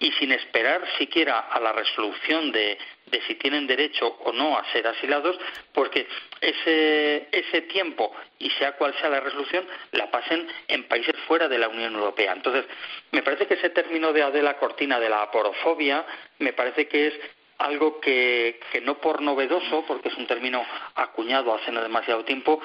y 0.00 0.12
sin 0.12 0.32
esperar 0.32 0.82
siquiera 0.98 1.38
a 1.38 1.60
la 1.60 1.72
resolución 1.72 2.52
de, 2.52 2.78
de 3.06 3.20
si 3.22 3.34
tienen 3.34 3.66
derecho 3.66 4.06
o 4.06 4.32
no 4.32 4.56
a 4.56 4.64
ser 4.72 4.86
asilados, 4.86 5.38
porque 5.72 6.06
ese, 6.40 7.28
ese 7.32 7.62
tiempo, 7.62 8.14
y 8.38 8.50
sea 8.50 8.72
cual 8.72 8.94
sea 9.00 9.08
la 9.08 9.20
resolución, 9.20 9.66
la 9.92 10.10
pasen 10.10 10.46
en 10.68 10.84
países 10.84 11.16
fuera 11.26 11.48
de 11.48 11.58
la 11.58 11.68
Unión 11.68 11.94
Europea. 11.94 12.32
Entonces, 12.32 12.64
me 13.10 13.22
parece 13.22 13.46
que 13.46 13.54
ese 13.54 13.70
término 13.70 14.12
de 14.12 14.22
Adela 14.22 14.56
Cortina 14.58 15.00
de 15.00 15.08
la 15.08 15.22
aporofobia, 15.22 16.04
me 16.38 16.52
parece 16.52 16.86
que 16.86 17.08
es 17.08 17.14
algo 17.58 18.00
que, 18.00 18.60
que 18.70 18.80
no 18.80 18.98
por 18.98 19.20
novedoso, 19.20 19.84
porque 19.86 20.08
es 20.08 20.16
un 20.16 20.28
término 20.28 20.64
acuñado 20.94 21.54
hace 21.54 21.72
no 21.72 21.82
demasiado 21.82 22.24
tiempo, 22.24 22.62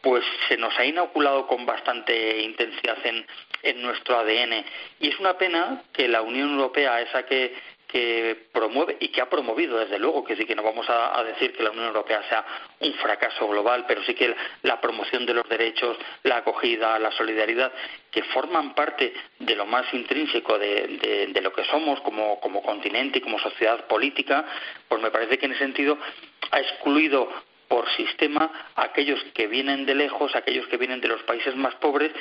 pues 0.00 0.24
se 0.48 0.56
nos 0.56 0.76
ha 0.78 0.84
inoculado 0.84 1.46
con 1.46 1.66
bastante 1.66 2.42
intensidad 2.42 2.98
en, 3.04 3.26
en 3.62 3.82
nuestro 3.82 4.18
ADN. 4.18 4.64
Y 5.00 5.08
es 5.08 5.18
una 5.18 5.36
pena 5.36 5.82
que 5.92 6.08
la 6.08 6.22
Unión 6.22 6.52
Europea, 6.52 7.00
esa 7.00 7.24
que, 7.24 7.54
que 7.88 8.48
promueve 8.52 8.96
y 9.00 9.08
que 9.08 9.20
ha 9.20 9.28
promovido, 9.28 9.78
desde 9.78 9.98
luego, 9.98 10.24
que 10.24 10.36
sí 10.36 10.44
que 10.44 10.54
no 10.54 10.62
vamos 10.62 10.86
a, 10.88 11.22
decir 11.24 11.56
que 11.56 11.62
la 11.62 11.70
Unión 11.70 11.86
Europea 11.86 12.22
sea 12.28 12.44
un 12.80 12.92
fracaso 12.94 13.46
global, 13.48 13.84
pero 13.86 14.02
sí 14.04 14.14
que 14.14 14.34
la 14.62 14.80
promoción 14.80 15.24
de 15.24 15.34
los 15.34 15.48
derechos, 15.48 15.96
la 16.24 16.38
acogida, 16.38 16.98
la 16.98 17.12
solidaridad, 17.12 17.72
que 18.10 18.22
forman 18.24 18.74
parte 18.74 19.12
de 19.38 19.54
lo 19.54 19.66
más 19.66 19.92
intrínseco 19.94 20.58
de, 20.58 21.28
de 21.32 21.40
lo 21.40 21.52
que 21.52 21.64
somos 21.64 22.00
como, 22.00 22.40
como 22.40 22.62
continente 22.62 23.18
y 23.18 23.22
como 23.22 23.38
sociedad 23.38 23.86
política, 23.86 24.44
pues 24.88 25.00
me 25.00 25.10
parece 25.10 25.38
que 25.38 25.46
en 25.46 25.52
ese 25.52 25.64
sentido 25.64 25.98
ha 26.50 26.60
excluido 26.60 27.28
por 27.68 27.88
sistema 27.96 28.72
aquellos 28.74 29.22
que 29.34 29.46
vienen 29.46 29.86
de 29.86 29.94
lejos, 29.94 30.34
aquellos 30.34 30.66
que 30.68 30.76
vienen 30.76 31.00
de 31.00 31.08
los 31.08 31.22
países 31.22 31.54
más 31.56 31.74
pobres, 31.76 32.12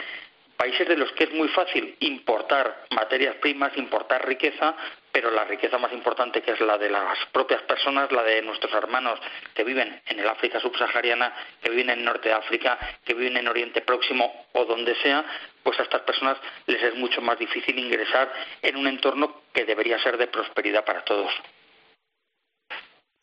países 0.57 0.87
de 0.87 0.97
los 0.97 1.11
que 1.13 1.25
es 1.25 1.33
muy 1.33 1.47
fácil 1.49 1.95
importar 1.99 2.85
materias 2.91 3.35
primas, 3.35 3.75
importar 3.77 4.25
riqueza, 4.25 4.75
pero 5.11 5.31
la 5.31 5.43
riqueza 5.45 5.77
más 5.77 5.91
importante 5.93 6.41
que 6.41 6.51
es 6.51 6.59
la 6.61 6.77
de 6.77 6.89
las 6.89 7.17
propias 7.31 7.61
personas, 7.63 8.11
la 8.11 8.23
de 8.23 8.41
nuestros 8.41 8.73
hermanos 8.73 9.19
que 9.53 9.63
viven 9.63 10.01
en 10.07 10.19
el 10.19 10.27
África 10.27 10.59
subsahariana, 10.59 11.33
que 11.61 11.69
viven 11.69 11.89
en 11.89 12.03
Norte 12.03 12.29
de 12.29 12.35
África, 12.35 12.77
que 13.03 13.13
viven 13.13 13.37
en 13.37 13.47
Oriente 13.47 13.81
Próximo 13.81 14.47
o 14.53 14.65
donde 14.65 14.95
sea, 14.95 15.23
pues 15.63 15.79
a 15.79 15.83
estas 15.83 16.01
personas 16.01 16.37
les 16.67 16.81
es 16.81 16.95
mucho 16.95 17.21
más 17.21 17.37
difícil 17.37 17.77
ingresar 17.77 18.31
en 18.61 18.75
un 18.75 18.87
entorno 18.87 19.41
que 19.53 19.65
debería 19.65 19.99
ser 19.99 20.17
de 20.17 20.27
prosperidad 20.27 20.83
para 20.83 21.03
todos. 21.03 21.31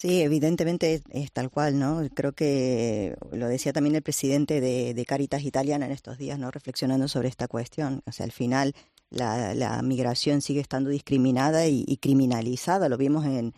Sí, 0.03 0.21
evidentemente 0.21 1.01
es, 1.11 1.31
tal 1.31 1.49
cual, 1.49 1.79
¿no? 1.79 2.03
Creo 2.13 2.33
que 2.33 3.15
lo 3.31 3.47
decía 3.47 3.73
también 3.73 3.95
el 3.95 4.03
presidente 4.03 4.61
de, 4.61 5.05
Caritas 5.07 5.45
Italiana 5.45 5.87
en 5.87 5.93
estos 5.93 6.19
días, 6.19 6.41
¿no? 6.41 6.51
Reflexionando 6.51 7.07
sobre 7.07 7.29
esta 7.29 7.47
cuestión. 7.47 8.03
O 8.05 8.11
sea, 8.11 8.25
al 8.25 8.33
final 8.33 8.75
la, 9.11 9.81
migración 9.85 10.41
sigue 10.43 10.59
estando 10.59 10.91
discriminada 10.91 11.69
y, 11.69 11.97
criminalizada. 11.99 12.89
Lo 12.89 12.97
vimos 12.99 13.27
en, 13.27 13.55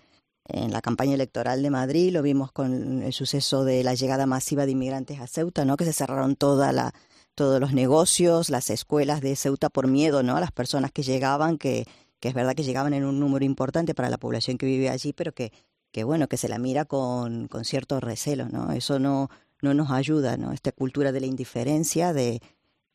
en 0.47 0.71
la 0.71 0.83
campaña 0.83 1.15
electoral 1.15 1.63
de 1.63 1.71
Madrid, 1.71 2.13
lo 2.13 2.21
vimos 2.21 2.53
con 2.53 3.03
el 3.03 3.13
suceso 3.15 3.65
de 3.65 3.83
la 3.83 3.95
llegada 3.95 4.27
masiva 4.27 4.67
de 4.67 4.73
inmigrantes 4.73 5.21
a 5.21 5.27
Ceuta, 5.27 5.65
¿no? 5.65 5.79
Que 5.79 5.87
se 5.87 5.95
cerraron 5.95 6.37
toda 6.37 6.73
la, 6.73 6.93
todos 7.35 7.59
los 7.59 7.73
negocios, 7.73 8.51
las 8.51 8.69
escuelas 8.69 9.23
de 9.23 9.35
Ceuta 9.35 9.71
por 9.71 9.89
miedo, 9.89 10.23
¿no? 10.23 10.37
A 10.37 10.41
las 10.41 10.53
personas 10.53 10.93
que 10.93 11.05
llegaban, 11.05 11.57
que, 11.57 11.87
que 12.21 12.29
es 12.29 12.35
verdad 12.35 12.55
que 12.55 12.65
llegaban 12.65 12.93
en 12.93 13.07
un 13.07 13.19
número 13.19 13.47
importante 13.47 13.95
para 13.95 14.11
la 14.11 14.19
población 14.19 14.59
que 14.59 14.67
vive 14.67 14.91
allí, 14.91 15.15
pero 15.15 15.33
que 15.33 15.51
que 15.95 16.03
bueno, 16.03 16.27
que 16.27 16.37
se 16.37 16.49
la 16.49 16.59
mira 16.59 16.87
con, 16.87 17.47
con 17.47 17.65
cierto 17.65 18.01
recelo, 18.01 18.49
¿no? 18.49 18.73
Eso 18.73 18.99
no, 18.99 19.31
no 19.63 19.75
nos 19.75 19.93
ayuda, 19.93 20.37
¿no? 20.37 20.51
Esta 20.51 20.73
cultura 20.73 21.13
de 21.13 21.21
la 21.21 21.27
indiferencia, 21.27 22.13
de, 22.13 22.43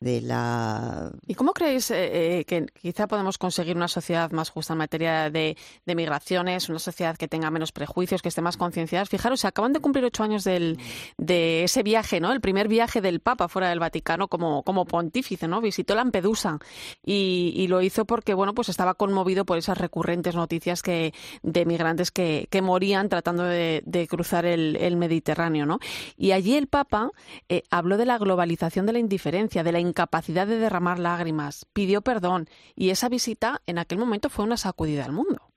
de 0.00 0.22
la... 0.22 1.12
¿Y 1.26 1.34
cómo 1.34 1.52
creéis 1.52 1.90
eh, 1.90 2.38
eh, 2.40 2.44
que 2.46 2.66
quizá 2.80 3.06
podemos 3.06 3.36
conseguir 3.36 3.76
una 3.76 3.88
sociedad 3.88 4.30
más 4.32 4.48
justa 4.48 4.72
en 4.72 4.78
materia 4.78 5.30
de, 5.30 5.56
migraciones, 5.84 6.70
una 6.70 6.78
sociedad 6.78 7.16
que 7.16 7.28
tenga 7.28 7.50
menos 7.50 7.70
prejuicios, 7.70 8.22
que 8.22 8.28
esté 8.28 8.40
más 8.40 8.56
concienciada? 8.56 9.04
Fijaros, 9.04 9.44
acaban 9.44 9.74
de 9.74 9.80
cumplir 9.80 10.04
ocho 10.06 10.22
años 10.22 10.44
del, 10.44 10.78
de 11.18 11.64
ese 11.64 11.82
viaje, 11.82 12.18
¿no? 12.18 12.32
El 12.32 12.40
primer 12.40 12.66
viaje 12.66 13.02
del 13.02 13.20
Papa 13.20 13.48
fuera 13.48 13.68
del 13.68 13.78
Vaticano 13.78 14.28
como, 14.28 14.62
como 14.62 14.86
pontífice, 14.86 15.46
¿no? 15.46 15.60
Visitó 15.60 15.94
Lampedusa 15.94 16.58
y, 17.04 17.52
y 17.54 17.68
lo 17.68 17.82
hizo 17.82 18.06
porque, 18.06 18.32
bueno, 18.32 18.54
pues 18.54 18.70
estaba 18.70 18.94
conmovido 18.94 19.44
por 19.44 19.58
esas 19.58 19.76
recurrentes 19.76 20.34
noticias 20.34 20.80
que, 20.82 21.12
de 21.42 21.66
migrantes 21.66 22.10
que, 22.10 22.48
que 22.50 22.62
morían 22.62 23.10
tratando 23.10 23.44
de, 23.44 24.06
cruzar 24.08 24.46
el, 24.46 24.76
el, 24.76 24.96
Mediterráneo, 24.96 25.66
¿no? 25.66 25.78
Y 26.16 26.32
allí 26.32 26.56
el 26.56 26.68
Papa 26.68 27.10
eh, 27.48 27.64
habló 27.70 27.98
de 27.98 28.06
la 28.06 28.16
globalización 28.16 28.86
de 28.86 28.94
la 28.94 28.98
indiferencia, 28.98 29.62
de 29.62 29.72
la 29.72 29.80
incapacidad 29.90 30.46
de 30.46 30.58
derramar 30.58 30.98
lágrimas, 30.98 31.66
pidió 31.72 32.00
perdón 32.00 32.48
y 32.74 32.90
esa 32.90 33.08
visita 33.08 33.60
en 33.66 33.78
aquel 33.78 33.98
momento 33.98 34.30
fue 34.30 34.44
una 34.44 34.56
sacudida 34.56 35.04
al 35.04 35.12
mundo. 35.12 35.50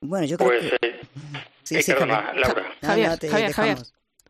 Bueno, 0.00 0.26
yo 0.26 0.36
creo 0.38 0.50
pues, 0.50 0.70
que... 0.70 0.86
Eh, 0.86 1.00
sí, 1.64 1.82
sí, 1.82 1.92
Laura. 1.92 2.32
Javier, 2.82 3.18
Javier, 3.52 3.78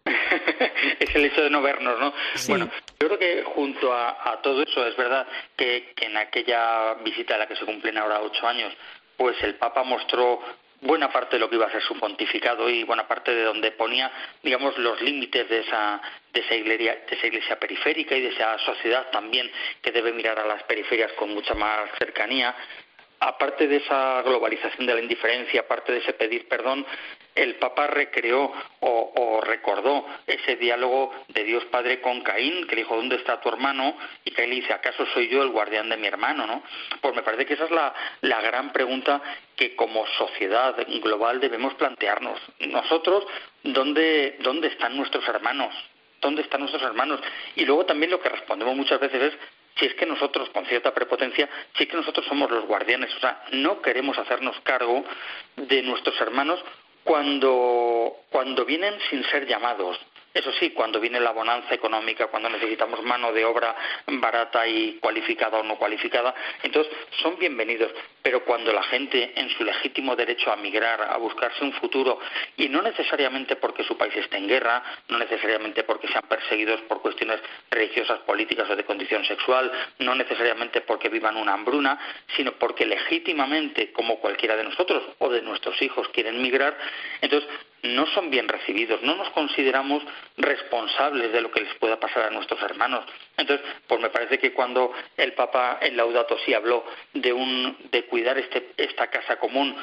es 1.00 1.14
el 1.14 1.24
hecho 1.26 1.42
de 1.42 1.50
no 1.50 1.60
vernos, 1.60 2.00
¿no? 2.00 2.12
Bueno, 2.48 2.70
yo 3.00 3.06
creo 3.08 3.18
que 3.18 3.44
junto 3.54 3.92
a, 3.92 4.40
todo 4.42 4.62
eso 4.62 4.86
es 4.86 4.96
verdad 4.96 5.26
que, 5.56 5.92
que, 5.94 6.06
en 6.06 6.16
aquella 6.16 6.94
visita 7.04 7.34
a 7.34 7.38
la 7.38 7.46
que 7.46 7.56
se 7.56 7.66
cumplen 7.66 7.98
ahora 7.98 8.22
ocho 8.22 8.46
años, 8.46 8.72
pues 9.16 9.36
el 9.42 9.56
Papa 9.56 9.82
mostró 9.84 10.40
buena 10.80 11.10
parte 11.10 11.36
de 11.36 11.40
lo 11.40 11.50
que 11.50 11.56
iba 11.56 11.66
a 11.66 11.70
ser 11.70 11.82
su 11.82 11.98
pontificado 11.98 12.68
y 12.70 12.84
buena 12.84 13.06
parte 13.08 13.34
de 13.34 13.42
donde 13.42 13.72
ponía, 13.72 14.10
digamos, 14.42 14.76
los 14.78 15.00
límites 15.00 15.48
de 15.48 15.60
esa, 15.60 16.00
de 16.32 16.40
esa, 16.40 16.54
iglesia, 16.54 16.98
de 17.08 17.16
esa 17.16 17.26
iglesia 17.26 17.58
periférica 17.58 18.16
y 18.16 18.22
de 18.22 18.28
esa 18.28 18.58
sociedad 18.58 19.10
también 19.10 19.50
que 19.82 19.92
debe 19.92 20.12
mirar 20.12 20.38
a 20.38 20.46
las 20.46 20.62
periferias 20.64 21.12
con 21.12 21.34
mucha 21.34 21.54
más 21.54 21.90
cercanía. 21.98 22.54
Aparte 23.20 23.66
de 23.66 23.76
esa 23.76 24.22
globalización 24.22 24.86
de 24.86 24.94
la 24.94 25.00
indiferencia, 25.00 25.62
aparte 25.62 25.92
de 25.92 25.98
ese 25.98 26.12
pedir 26.12 26.46
perdón, 26.46 26.86
el 27.42 27.54
Papa 27.56 27.86
recreó 27.86 28.52
o, 28.80 29.40
recordó 29.42 30.06
ese 30.26 30.56
diálogo 30.56 31.12
de 31.28 31.44
Dios 31.44 31.64
Padre 31.66 32.00
con 32.00 32.20
Caín, 32.20 32.66
que 32.66 32.74
le 32.74 32.82
dijo, 32.82 32.96
¿dónde 32.96 33.16
está 33.16 33.40
tu 33.40 33.48
hermano? 33.48 33.96
Y 34.24 34.32
Caín 34.32 34.50
le 34.50 34.56
dice, 34.56 34.72
¿acaso 34.72 35.06
soy 35.14 35.28
yo 35.28 35.42
el 35.42 35.50
guardián 35.50 35.88
de 35.88 35.96
mi 35.96 36.06
hermano? 36.06 36.46
¿no? 36.46 36.62
Pues 37.00 37.14
me 37.14 37.22
parece 37.22 37.46
que 37.46 37.54
esa 37.54 37.64
es 37.64 37.70
la, 37.70 37.94
la 38.22 38.40
gran 38.40 38.72
pregunta 38.72 39.22
que 39.56 39.74
como 39.74 40.06
sociedad 40.06 40.76
global 41.02 41.40
debemos 41.40 41.74
plantearnos. 41.74 42.38
Nosotros, 42.60 43.24
¿dónde, 43.62 44.36
dónde 44.40 44.68
están 44.68 44.96
nuestros 44.96 45.26
hermanos? 45.28 45.74
¿Dónde 46.20 46.42
están 46.42 46.60
nuestros 46.60 46.82
hermanos? 46.82 47.20
Y 47.54 47.64
luego 47.64 47.86
también 47.86 48.10
lo 48.10 48.20
que 48.20 48.28
respondemos 48.28 48.74
muchas 48.76 49.00
veces 49.00 49.32
es 49.32 49.38
si 49.78 49.86
es 49.86 49.94
que 49.94 50.06
nosotros, 50.06 50.50
con 50.50 50.66
cierta 50.66 50.92
prepotencia, 50.92 51.48
si 51.76 51.84
es 51.84 51.88
que 51.88 51.96
nosotros 51.96 52.26
somos 52.26 52.50
los 52.50 52.66
guardianes, 52.66 53.14
o 53.14 53.20
sea, 53.20 53.44
no 53.52 53.80
queremos 53.80 54.18
hacernos 54.18 54.58
cargo 54.62 55.04
de 55.56 55.82
nuestros 55.82 56.20
hermanos 56.20 56.60
cuando, 57.08 58.18
cuando 58.28 58.66
vienen 58.66 58.94
sin 59.08 59.24
ser 59.24 59.46
llamados, 59.46 59.98
eso 60.38 60.52
sí, 60.52 60.70
cuando 60.70 61.00
viene 61.00 61.18
la 61.18 61.32
bonanza 61.32 61.74
económica, 61.74 62.28
cuando 62.28 62.48
necesitamos 62.48 63.02
mano 63.02 63.32
de 63.32 63.44
obra 63.44 63.74
barata 64.06 64.66
y 64.66 64.98
cualificada 65.00 65.58
o 65.58 65.62
no 65.64 65.76
cualificada, 65.76 66.34
entonces 66.62 66.92
son 67.20 67.38
bienvenidos. 67.38 67.90
Pero 68.22 68.44
cuando 68.44 68.72
la 68.72 68.82
gente, 68.84 69.32
en 69.34 69.50
su 69.50 69.64
legítimo 69.64 70.14
derecho 70.14 70.52
a 70.52 70.56
migrar, 70.56 71.02
a 71.02 71.16
buscarse 71.16 71.64
un 71.64 71.72
futuro, 71.72 72.20
y 72.56 72.68
no 72.68 72.82
necesariamente 72.82 73.56
porque 73.56 73.82
su 73.82 73.96
país 73.96 74.14
esté 74.16 74.36
en 74.36 74.46
guerra, 74.46 74.82
no 75.08 75.18
necesariamente 75.18 75.82
porque 75.82 76.08
sean 76.08 76.24
perseguidos 76.28 76.80
por 76.82 77.02
cuestiones 77.02 77.40
religiosas, 77.70 78.20
políticas 78.20 78.70
o 78.70 78.76
de 78.76 78.84
condición 78.84 79.24
sexual, 79.24 79.70
no 79.98 80.14
necesariamente 80.14 80.82
porque 80.82 81.08
vivan 81.08 81.36
una 81.36 81.54
hambruna, 81.54 81.98
sino 82.36 82.52
porque 82.52 82.86
legítimamente, 82.86 83.92
como 83.92 84.20
cualquiera 84.20 84.56
de 84.56 84.64
nosotros 84.64 85.02
o 85.18 85.30
de 85.30 85.42
nuestros 85.42 85.80
hijos 85.82 86.08
quieren 86.10 86.40
migrar, 86.40 86.76
entonces 87.20 87.48
no 87.82 88.06
son 88.08 88.30
bien 88.30 88.48
recibidos, 88.48 89.02
no 89.02 89.14
nos 89.16 89.30
consideramos 89.30 90.02
responsables 90.36 91.32
de 91.32 91.40
lo 91.40 91.50
que 91.50 91.60
les 91.60 91.74
pueda 91.74 91.98
pasar 91.98 92.24
a 92.24 92.30
nuestros 92.30 92.60
hermanos. 92.62 93.04
Entonces, 93.36 93.66
pues 93.86 94.00
me 94.00 94.10
parece 94.10 94.38
que 94.38 94.52
cuando 94.52 94.92
el 95.16 95.32
Papa 95.34 95.78
en 95.80 95.96
Laudato 95.96 96.36
Si 96.44 96.54
habló 96.54 96.84
de 97.14 97.32
un 97.32 97.76
de 97.90 98.04
cuidar 98.06 98.38
este, 98.38 98.72
esta 98.76 99.08
casa 99.08 99.36
común 99.36 99.76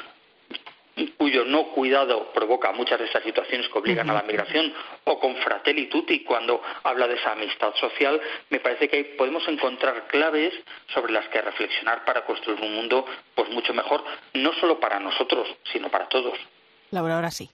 cuyo 1.18 1.44
no 1.44 1.68
cuidado 1.68 2.32
provoca 2.32 2.72
muchas 2.72 2.98
de 2.98 3.04
estas 3.04 3.22
situaciones 3.22 3.68
que 3.68 3.78
obligan 3.78 4.08
a 4.08 4.14
la 4.14 4.22
migración, 4.22 4.72
o 5.04 5.20
con 5.20 5.36
Fratelli 5.36 5.88
Tutti, 5.88 6.20
cuando 6.20 6.62
habla 6.84 7.06
de 7.06 7.16
esa 7.16 7.32
amistad 7.32 7.74
social, 7.74 8.20
me 8.48 8.60
parece 8.60 8.88
que 8.88 9.04
podemos 9.16 9.46
encontrar 9.46 10.06
claves 10.06 10.54
sobre 10.94 11.12
las 11.12 11.28
que 11.28 11.42
reflexionar 11.42 12.04
para 12.04 12.24
construir 12.24 12.60
un 12.62 12.74
mundo 12.74 13.04
pues 13.34 13.50
mucho 13.50 13.74
mejor, 13.74 14.04
no 14.34 14.54
solo 14.54 14.80
para 14.80 14.98
nosotros, 14.98 15.46
sino 15.70 15.90
para 15.90 16.08
todos. 16.08 16.38
Laura, 16.90 17.16
ahora 17.16 17.30
sí. 17.30 17.50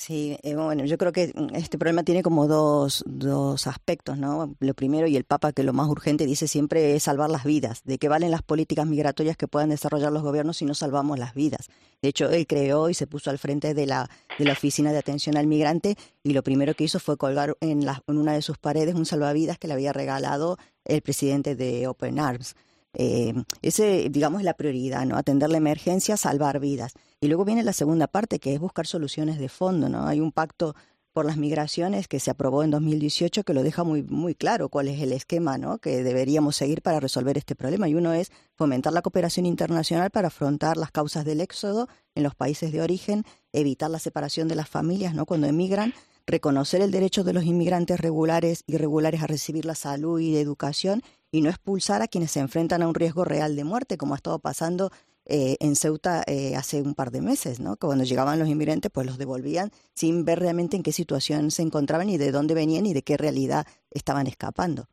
Sí, 0.00 0.38
eh, 0.44 0.54
bueno, 0.54 0.84
yo 0.84 0.96
creo 0.96 1.10
que 1.10 1.32
mm, 1.34 1.56
este 1.56 1.76
problema 1.76 2.04
tiene 2.04 2.22
como 2.22 2.46
dos, 2.46 3.02
dos 3.04 3.66
aspectos, 3.66 4.16
¿no? 4.16 4.54
Lo 4.60 4.74
primero, 4.74 5.08
y 5.08 5.16
el 5.16 5.24
Papa, 5.24 5.52
que 5.52 5.64
lo 5.64 5.72
más 5.72 5.88
urgente 5.88 6.24
dice 6.24 6.46
siempre 6.46 6.94
es 6.94 7.02
salvar 7.02 7.30
las 7.30 7.42
vidas. 7.42 7.82
¿De 7.82 7.98
qué 7.98 8.08
valen 8.08 8.30
las 8.30 8.42
políticas 8.42 8.86
migratorias 8.86 9.36
que 9.36 9.48
puedan 9.48 9.70
desarrollar 9.70 10.12
los 10.12 10.22
gobiernos 10.22 10.58
si 10.58 10.64
no 10.66 10.74
salvamos 10.74 11.18
las 11.18 11.34
vidas? 11.34 11.68
De 12.00 12.10
hecho, 12.10 12.30
él 12.30 12.46
creó 12.46 12.88
y 12.88 12.94
se 12.94 13.08
puso 13.08 13.30
al 13.30 13.38
frente 13.38 13.74
de 13.74 13.86
la, 13.86 14.08
de 14.38 14.44
la 14.44 14.52
Oficina 14.52 14.92
de 14.92 14.98
Atención 14.98 15.36
al 15.36 15.48
Migrante 15.48 15.96
y 16.22 16.32
lo 16.32 16.44
primero 16.44 16.74
que 16.74 16.84
hizo 16.84 17.00
fue 17.00 17.16
colgar 17.16 17.56
en, 17.60 17.84
la, 17.84 18.00
en 18.06 18.18
una 18.18 18.34
de 18.34 18.42
sus 18.42 18.56
paredes 18.56 18.94
un 18.94 19.04
salvavidas 19.04 19.58
que 19.58 19.66
le 19.66 19.74
había 19.74 19.92
regalado 19.92 20.58
el 20.84 21.02
presidente 21.02 21.56
de 21.56 21.88
Open 21.88 22.20
Arms. 22.20 22.54
Eh, 22.94 23.34
ese, 23.62 24.08
digamos, 24.10 24.42
es 24.42 24.44
la 24.44 24.54
prioridad, 24.54 25.04
¿no? 25.06 25.16
Atender 25.16 25.50
la 25.50 25.58
emergencia, 25.58 26.16
salvar 26.16 26.60
vidas. 26.60 26.94
Y 27.20 27.26
luego 27.26 27.44
viene 27.44 27.64
la 27.64 27.72
segunda 27.72 28.06
parte, 28.06 28.38
que 28.38 28.54
es 28.54 28.60
buscar 28.60 28.86
soluciones 28.86 29.38
de 29.38 29.48
fondo, 29.48 29.88
¿no? 29.88 30.06
Hay 30.06 30.20
un 30.20 30.32
pacto 30.32 30.74
por 31.12 31.26
las 31.26 31.36
migraciones 31.36 32.06
que 32.06 32.20
se 32.20 32.30
aprobó 32.30 32.62
en 32.62 32.70
2018 32.70 33.42
que 33.42 33.52
lo 33.52 33.64
deja 33.64 33.82
muy 33.82 34.04
muy 34.04 34.36
claro 34.36 34.68
cuál 34.68 34.86
es 34.86 35.02
el 35.02 35.12
esquema 35.12 35.58
¿no? 35.58 35.78
que 35.78 36.04
deberíamos 36.04 36.54
seguir 36.54 36.80
para 36.80 37.00
resolver 37.00 37.36
este 37.36 37.56
problema 37.56 37.88
y 37.88 37.96
uno 37.96 38.12
es 38.12 38.30
fomentar 38.54 38.92
la 38.92 39.02
cooperación 39.02 39.44
internacional 39.44 40.10
para 40.10 40.28
afrontar 40.28 40.76
las 40.76 40.92
causas 40.92 41.24
del 41.24 41.40
éxodo 41.40 41.88
en 42.14 42.22
los 42.22 42.36
países 42.36 42.70
de 42.70 42.82
origen 42.82 43.24
evitar 43.52 43.90
la 43.90 43.98
separación 43.98 44.46
de 44.46 44.54
las 44.54 44.68
familias 44.68 45.12
no 45.12 45.26
cuando 45.26 45.48
emigran 45.48 45.92
reconocer 46.28 46.82
el 46.82 46.90
derecho 46.90 47.24
de 47.24 47.32
los 47.32 47.44
inmigrantes 47.44 47.98
regulares 47.98 48.62
y 48.66 48.74
irregulares 48.74 49.22
a 49.22 49.26
recibir 49.26 49.64
la 49.64 49.74
salud 49.74 50.20
y 50.20 50.36
educación 50.36 51.02
y 51.32 51.40
no 51.40 51.48
expulsar 51.48 52.02
a 52.02 52.06
quienes 52.08 52.30
se 52.30 52.40
enfrentan 52.40 52.82
a 52.82 52.88
un 52.88 52.94
riesgo 52.94 53.24
real 53.24 53.56
de 53.56 53.64
muerte, 53.64 53.96
como 53.96 54.14
ha 54.14 54.18
estado 54.18 54.38
pasando 54.38 54.90
eh, 55.28 55.56
en 55.60 55.76
Ceuta 55.76 56.24
eh, 56.26 56.56
hace 56.56 56.82
un 56.82 56.94
par 56.94 57.10
de 57.10 57.20
meses, 57.20 57.60
¿no? 57.60 57.76
Que 57.76 57.86
cuando 57.86 58.04
llegaban 58.04 58.38
los 58.38 58.48
inmigrantes, 58.48 58.90
pues 58.90 59.06
los 59.06 59.18
devolvían 59.18 59.70
sin 59.94 60.24
ver 60.24 60.40
realmente 60.40 60.76
en 60.76 60.82
qué 60.82 60.92
situación 60.92 61.50
se 61.50 61.62
encontraban 61.62 62.08
y 62.08 62.16
de 62.16 62.32
dónde 62.32 62.54
venían 62.54 62.86
y 62.86 62.94
de 62.94 63.02
qué 63.02 63.16
realidad 63.16 63.66
estaban 63.90 64.26
escapando. 64.26 64.88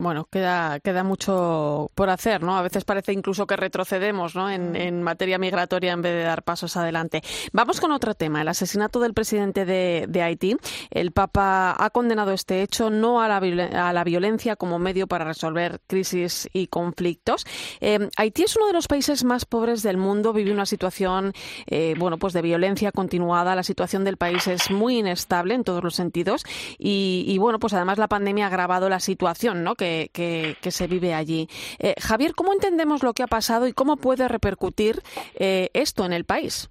Bueno, 0.00 0.26
queda, 0.30 0.80
queda 0.80 1.04
mucho 1.04 1.90
por 1.94 2.08
hacer, 2.08 2.42
¿no? 2.42 2.56
A 2.56 2.62
veces 2.62 2.84
parece 2.84 3.12
incluso 3.12 3.46
que 3.46 3.54
retrocedemos, 3.54 4.34
¿no? 4.34 4.48
En, 4.50 4.74
en, 4.74 5.02
materia 5.02 5.36
migratoria 5.36 5.92
en 5.92 6.00
vez 6.00 6.14
de 6.14 6.22
dar 6.22 6.42
pasos 6.42 6.78
adelante. 6.78 7.20
Vamos 7.52 7.82
con 7.82 7.92
otro 7.92 8.14
tema, 8.14 8.40
el 8.40 8.48
asesinato 8.48 8.98
del 9.00 9.12
presidente 9.12 9.66
de, 9.66 10.06
de 10.08 10.22
Haití. 10.22 10.56
El 10.90 11.12
Papa 11.12 11.76
ha 11.78 11.90
condenado 11.90 12.32
este 12.32 12.62
hecho 12.62 12.88
no 12.88 13.20
a 13.20 13.28
la, 13.28 13.36
a 13.36 13.92
la 13.92 14.04
violencia 14.04 14.56
como 14.56 14.78
medio 14.78 15.06
para 15.06 15.26
resolver 15.26 15.82
crisis 15.86 16.48
y 16.54 16.68
conflictos. 16.68 17.44
Eh, 17.82 18.08
Haití 18.16 18.44
es 18.44 18.56
uno 18.56 18.68
de 18.68 18.72
los 18.72 18.88
países 18.88 19.22
más 19.22 19.44
pobres 19.44 19.82
del 19.82 19.98
mundo, 19.98 20.32
vive 20.32 20.50
una 20.50 20.64
situación, 20.64 21.34
eh, 21.66 21.94
bueno, 21.98 22.16
pues 22.16 22.32
de 22.32 22.40
violencia 22.40 22.90
continuada. 22.90 23.54
La 23.54 23.64
situación 23.64 24.04
del 24.04 24.16
país 24.16 24.46
es 24.46 24.70
muy 24.70 25.00
inestable 25.00 25.52
en 25.52 25.62
todos 25.62 25.84
los 25.84 25.94
sentidos 25.94 26.42
y, 26.78 27.26
y 27.28 27.36
bueno, 27.36 27.58
pues 27.58 27.74
además 27.74 27.98
la 27.98 28.08
pandemia 28.08 28.46
ha 28.46 28.48
agravado 28.48 28.88
la 28.88 29.00
situación, 29.00 29.62
¿no? 29.62 29.74
Que 29.74 29.89
que, 30.12 30.56
se 30.70 30.86
vive 30.86 31.14
allí. 31.14 31.48
Eh, 31.78 31.94
Javier, 32.00 32.34
¿cómo 32.34 32.52
entendemos 32.52 33.02
lo 33.02 33.12
que 33.12 33.22
ha 33.22 33.26
pasado 33.26 33.66
y 33.66 33.72
cómo 33.72 33.96
puede 33.96 34.28
repercutir 34.28 35.02
eh, 35.34 35.70
esto 35.74 36.04
en 36.04 36.12
el 36.12 36.24
país? 36.24 36.70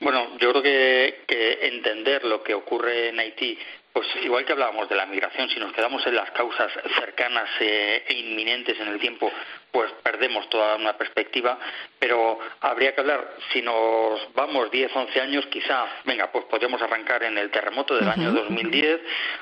Bueno, 0.00 0.36
yo 0.38 0.50
creo 0.50 0.62
que, 0.62 1.22
entender 1.62 2.24
lo 2.24 2.42
que 2.42 2.54
ocurre 2.54 3.08
en 3.08 3.18
Haití 3.18 3.58
pues 3.92 4.06
igual 4.22 4.44
que 4.44 4.52
hablábamos 4.52 4.88
de 4.88 4.96
la 4.96 5.04
migración, 5.04 5.50
si 5.50 5.60
nos 5.60 5.72
quedamos 5.72 6.06
en 6.06 6.16
las 6.16 6.30
causas 6.30 6.72
cercanas 6.98 7.48
eh, 7.60 8.04
e 8.08 8.14
inminentes 8.14 8.80
en 8.80 8.88
el 8.88 8.98
tiempo, 8.98 9.30
pues 9.70 9.92
perdemos 10.02 10.48
toda 10.48 10.76
una 10.76 10.96
perspectiva, 10.96 11.58
pero 11.98 12.38
habría 12.60 12.94
que 12.94 13.02
hablar, 13.02 13.36
si 13.52 13.60
nos 13.60 14.32
vamos 14.34 14.70
10, 14.70 14.96
11 14.96 15.20
años, 15.20 15.46
quizá, 15.46 15.86
venga, 16.04 16.32
pues 16.32 16.46
podríamos 16.46 16.80
arrancar 16.80 17.22
en 17.24 17.36
el 17.36 17.50
terremoto 17.50 17.94
del 17.94 18.08
año 18.08 18.32
2010, 18.32 19.00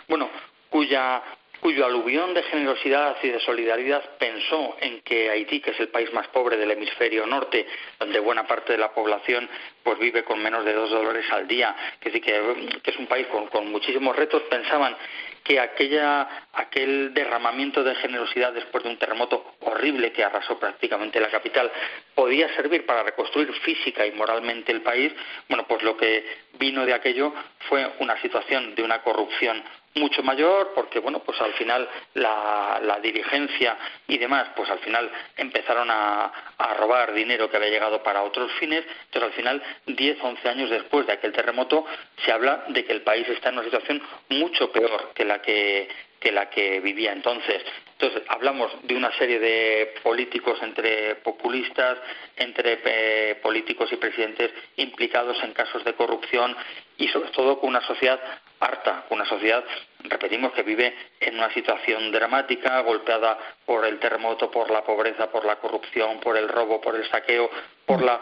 bueno, 0.08 0.28
cuya 0.68 1.22
cuyo 1.60 1.84
aluvión 1.84 2.34
de 2.34 2.42
generosidad 2.44 3.16
y 3.22 3.28
de 3.28 3.40
solidaridad 3.40 4.02
pensó 4.18 4.76
en 4.80 5.02
que 5.02 5.30
Haití, 5.30 5.60
que 5.60 5.70
es 5.70 5.80
el 5.80 5.88
país 5.88 6.12
más 6.12 6.26
pobre 6.28 6.56
del 6.56 6.70
hemisferio 6.70 7.26
norte, 7.26 7.66
donde 7.98 8.18
buena 8.18 8.46
parte 8.46 8.72
de 8.72 8.78
la 8.78 8.92
población 8.92 9.48
pues 9.82 9.98
vive 9.98 10.24
con 10.24 10.42
menos 10.42 10.64
de 10.64 10.72
dos 10.72 10.90
dólares 10.90 11.26
al 11.30 11.46
día, 11.46 11.74
que, 12.00 12.10
que, 12.20 12.80
es 12.84 12.96
un 12.96 13.06
país 13.06 13.26
con, 13.28 13.48
con 13.48 13.70
muchísimos 13.70 14.16
retos, 14.16 14.42
pensaban 14.50 14.96
que 15.44 15.58
aquella, 15.58 16.46
aquel 16.52 17.14
derramamiento 17.14 17.82
de 17.82 17.94
generosidad 17.96 18.52
después 18.52 18.84
de 18.84 18.90
un 18.90 18.98
terremoto 18.98 19.54
horrible 19.60 20.12
que 20.12 20.22
arrasó 20.22 20.58
prácticamente 20.58 21.20
la 21.20 21.30
capital 21.30 21.70
podía 22.14 22.54
servir 22.54 22.84
para 22.84 23.02
reconstruir 23.02 23.52
física 23.60 24.06
y 24.06 24.12
moralmente 24.12 24.72
el 24.72 24.82
país, 24.82 25.12
bueno, 25.48 25.66
pues 25.66 25.82
lo 25.82 25.96
que 25.96 26.24
vino 26.58 26.84
de 26.84 26.94
aquello 26.94 27.32
fue 27.68 27.90
una 28.00 28.20
situación 28.20 28.74
de 28.74 28.82
una 28.82 29.02
corrupción 29.02 29.62
mucho 29.94 30.22
mayor 30.22 30.72
porque 30.74 31.00
bueno 31.00 31.20
pues 31.20 31.40
al 31.40 31.52
final 31.54 31.88
la, 32.14 32.80
la 32.82 33.00
dirigencia 33.00 33.76
y 34.06 34.18
demás 34.18 34.48
pues 34.54 34.70
al 34.70 34.78
final 34.78 35.10
empezaron 35.36 35.90
a, 35.90 36.32
a, 36.58 36.74
robar 36.74 37.12
dinero 37.12 37.50
que 37.50 37.56
había 37.56 37.70
llegado 37.70 38.02
para 38.02 38.22
otros 38.22 38.52
fines 38.60 38.84
entonces 39.06 39.30
al 39.30 39.32
final 39.32 39.62
10 39.86 40.18
11 40.22 40.48
años 40.48 40.70
después 40.70 41.06
de 41.06 41.14
aquel 41.14 41.32
terremoto 41.32 41.84
se 42.24 42.30
habla 42.30 42.64
de 42.68 42.84
que 42.84 42.92
el 42.92 43.02
país 43.02 43.28
está 43.28 43.48
en 43.48 43.56
una 43.56 43.64
situación 43.64 44.00
mucho 44.28 44.70
peor 44.70 45.10
que 45.14 45.24
la 45.24 45.42
que 45.42 45.88
que 46.20 46.30
la 46.30 46.50
que 46.50 46.80
vivía 46.80 47.12
entonces. 47.12 47.64
Entonces, 47.92 48.22
hablamos 48.28 48.70
de 48.82 48.94
una 48.94 49.10
serie 49.16 49.38
de 49.38 49.94
políticos 50.02 50.58
entre 50.62 51.16
populistas, 51.16 51.98
entre 52.36 52.78
eh, 52.84 53.34
políticos 53.42 53.90
y 53.90 53.96
presidentes 53.96 54.52
implicados 54.76 55.42
en 55.42 55.52
casos 55.52 55.82
de 55.82 55.94
corrupción 55.94 56.54
y 56.98 57.08
sobre 57.08 57.30
todo 57.30 57.58
con 57.58 57.70
una 57.70 57.80
sociedad 57.86 58.20
harta, 58.60 59.04
una 59.10 59.24
sociedad, 59.24 59.64
repetimos, 60.04 60.52
que 60.52 60.62
vive 60.62 60.94
en 61.18 61.36
una 61.36 61.52
situación 61.52 62.12
dramática, 62.12 62.80
golpeada 62.80 63.38
por 63.64 63.84
el 63.86 63.98
terremoto, 63.98 64.50
por 64.50 64.70
la 64.70 64.84
pobreza, 64.84 65.30
por 65.30 65.44
la 65.44 65.56
corrupción, 65.56 66.20
por 66.20 66.36
el 66.36 66.48
robo, 66.48 66.80
por 66.80 66.94
el 66.94 67.08
saqueo, 67.10 67.50
por 67.86 68.02
la 68.02 68.20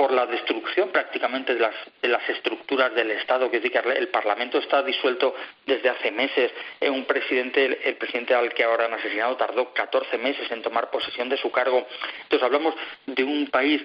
por 0.00 0.12
la 0.12 0.24
destrucción 0.24 0.88
prácticamente 0.88 1.52
de 1.52 1.60
las, 1.60 1.74
de 2.00 2.08
las 2.08 2.26
estructuras 2.26 2.94
del 2.94 3.10
Estado, 3.10 3.50
que 3.50 3.58
es 3.58 3.62
decir, 3.62 3.82
que 3.82 3.98
el 3.98 4.08
Parlamento 4.08 4.56
está 4.56 4.82
disuelto 4.82 5.34
desde 5.66 5.90
hace 5.90 6.10
meses. 6.10 6.50
Eh, 6.80 6.88
un 6.88 7.04
presidente, 7.04 7.86
el, 7.86 7.96
presidente 7.96 8.32
al 8.32 8.54
que 8.54 8.64
ahora 8.64 8.86
han 8.86 8.94
asesinado, 8.94 9.36
tardó 9.36 9.74
14 9.74 10.16
meses 10.16 10.50
en 10.50 10.62
tomar 10.62 10.88
posesión 10.90 11.28
de 11.28 11.36
su 11.36 11.50
cargo. 11.50 11.86
Entonces 12.22 12.42
hablamos 12.42 12.74
de 13.04 13.24
un 13.24 13.48
país 13.48 13.82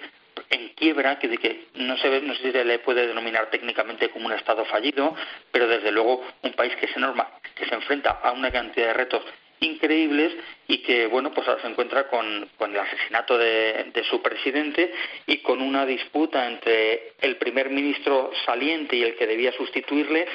en 0.50 0.70
quiebra, 0.70 1.20
que, 1.20 1.68
no, 1.76 1.98
se, 1.98 2.22
no 2.22 2.36
se 2.36 2.64
le 2.64 2.80
puede 2.80 3.08
denominar 3.08 3.50
técnicamente 3.50 4.10
como 4.10 4.28
un 4.28 4.34
Estado 4.34 4.66
fallido, 4.66 5.16
pero 5.52 5.68
desde 5.68 5.92
luego 5.92 6.26
un 6.42 6.54
país 6.54 6.76
que 6.76 6.88
se, 6.88 7.00
norma, 7.00 7.30
que 7.56 7.66
se 7.66 7.76
enfrenta 7.76 8.20
a 8.22 8.32
una 8.32 8.52
cantidad 8.52 8.88
de 8.88 8.94
retos 8.94 9.24
increíbles 9.60 10.34
y 10.68 10.80
que 10.80 11.08
bueno 11.08 11.32
pues 11.32 11.48
se 11.62 11.68
encuentra 11.68 12.08
con, 12.08 12.50
con 12.58 12.72
el 12.72 12.80
asesinato 12.80 13.38
de, 13.38 14.04
su 14.10 14.22
presidente 14.22 14.94
y 15.26 15.38
con 15.38 15.62
una 15.62 15.86
disputa 15.86 16.48
entre 16.48 17.14
el 17.22 17.38
primer 17.38 17.70
ministro 17.70 18.32
saliente 18.46 18.96
y 18.96 19.04
el 19.04 19.16
que 19.16 19.26
debía 19.26 19.52
sustituirle 19.54 20.28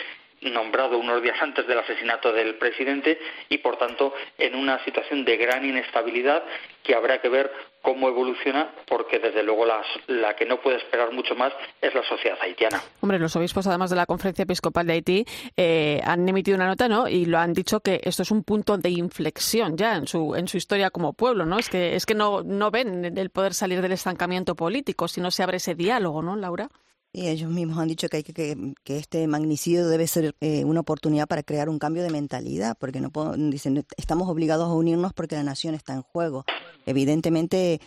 nombrado 0.43 0.99
unos 0.99 1.23
días 1.23 1.37
antes 1.41 1.67
del 1.67 1.79
asesinato 1.79 2.33
del 2.33 2.55
presidente 2.57 3.19
y 3.49 3.59
por 3.59 3.77
tanto 3.77 4.15
en 4.39 4.55
una 4.55 4.83
situación 4.85 5.25
de 5.25 5.37
gran 5.37 5.65
inestabilidad 5.65 6.43
que 6.83 6.95
habrá 6.95 7.21
que 7.21 7.29
ver 7.29 7.51
cómo 7.83 8.09
evoluciona 8.09 8.71
porque 8.87 9.19
desde 9.19 9.43
luego 9.43 9.65
la, 9.67 9.83
la 10.07 10.35
que 10.37 10.47
no 10.47 10.61
puede 10.61 10.79
esperar 10.79 11.13
mucho 11.13 11.35
más 11.35 11.53
es 11.81 11.95
la 11.95 12.03
sociedad 12.05 12.39
haitiana. 12.41 12.81
Hombre, 13.01 13.19
los 13.19 13.35
obispos 13.37 13.67
además 13.67 13.91
de 13.91 13.97
la 13.97 14.07
Conferencia 14.07 14.43
Episcopal 14.43 14.87
de 14.87 14.93
Haití 14.95 15.25
eh, 15.57 16.01
han 16.05 16.29
emitido 16.29 16.57
una 16.57 16.67
nota 16.67 16.89
¿no? 16.89 17.09
y 17.09 17.27
lo 17.27 17.39
han 17.39 17.53
dicho 17.53 17.81
que 17.81 18.01
esto 18.03 18.23
es 18.23 18.31
un 18.31 18.43
punto 18.45 18.77
de 18.79 18.91
inflexión 18.91 19.77
ya 19.77 19.97
en 19.97 20.07
su, 20.07 20.35
en 20.35 20.49
su 20.49 20.57
historia 20.57 20.91
como 20.91 21.13
pueblo. 21.13 21.47
¿no? 21.47 21.59
Es 21.59 21.69
que, 21.69 21.97
es 21.97 22.07
que 22.07 22.15
no, 22.15 22.43
no 22.43 22.71
ven 22.71 23.17
el 23.17 23.31
poder 23.31 23.55
salir 23.55 23.81
del 23.83 23.93
estancamiento 23.93 24.55
político 24.55 25.09
si 25.09 25.21
no 25.21 25.31
se 25.31 25.43
abre 25.43 25.59
ese 25.59 25.75
diálogo, 25.75 26.23
¿no, 26.23 26.37
Laura? 26.37 26.69
Y 27.13 27.27
ellos 27.27 27.51
mismos 27.51 27.79
han 27.79 27.89
dicho 27.89 28.09
que, 28.09 28.19
hay 28.19 28.23
que, 28.23 28.75
que, 28.85 28.97
este 28.97 29.27
magnicidio 29.27 29.89
debe 29.89 30.07
ser 30.07 30.37
eh, 30.41 30.65
una 30.65 30.81
oportunidad 30.81 31.27
para 31.27 31.43
crear 31.43 31.69
un 31.69 31.81
cambio 31.81 32.05
de 32.05 32.11
mentalidad, 32.11 32.77
porque 32.79 33.01
no 33.01 33.11
dicen, 33.51 33.85
estamos 33.97 34.29
obligados 34.29 34.69
a 34.69 34.75
unirnos 34.75 35.13
porque 35.13 35.35
la 35.35 35.43
nación 35.43 35.75
está 35.75 35.93
en 35.95 36.03
juego. 36.03 36.45
Evidentemente, 36.87 37.81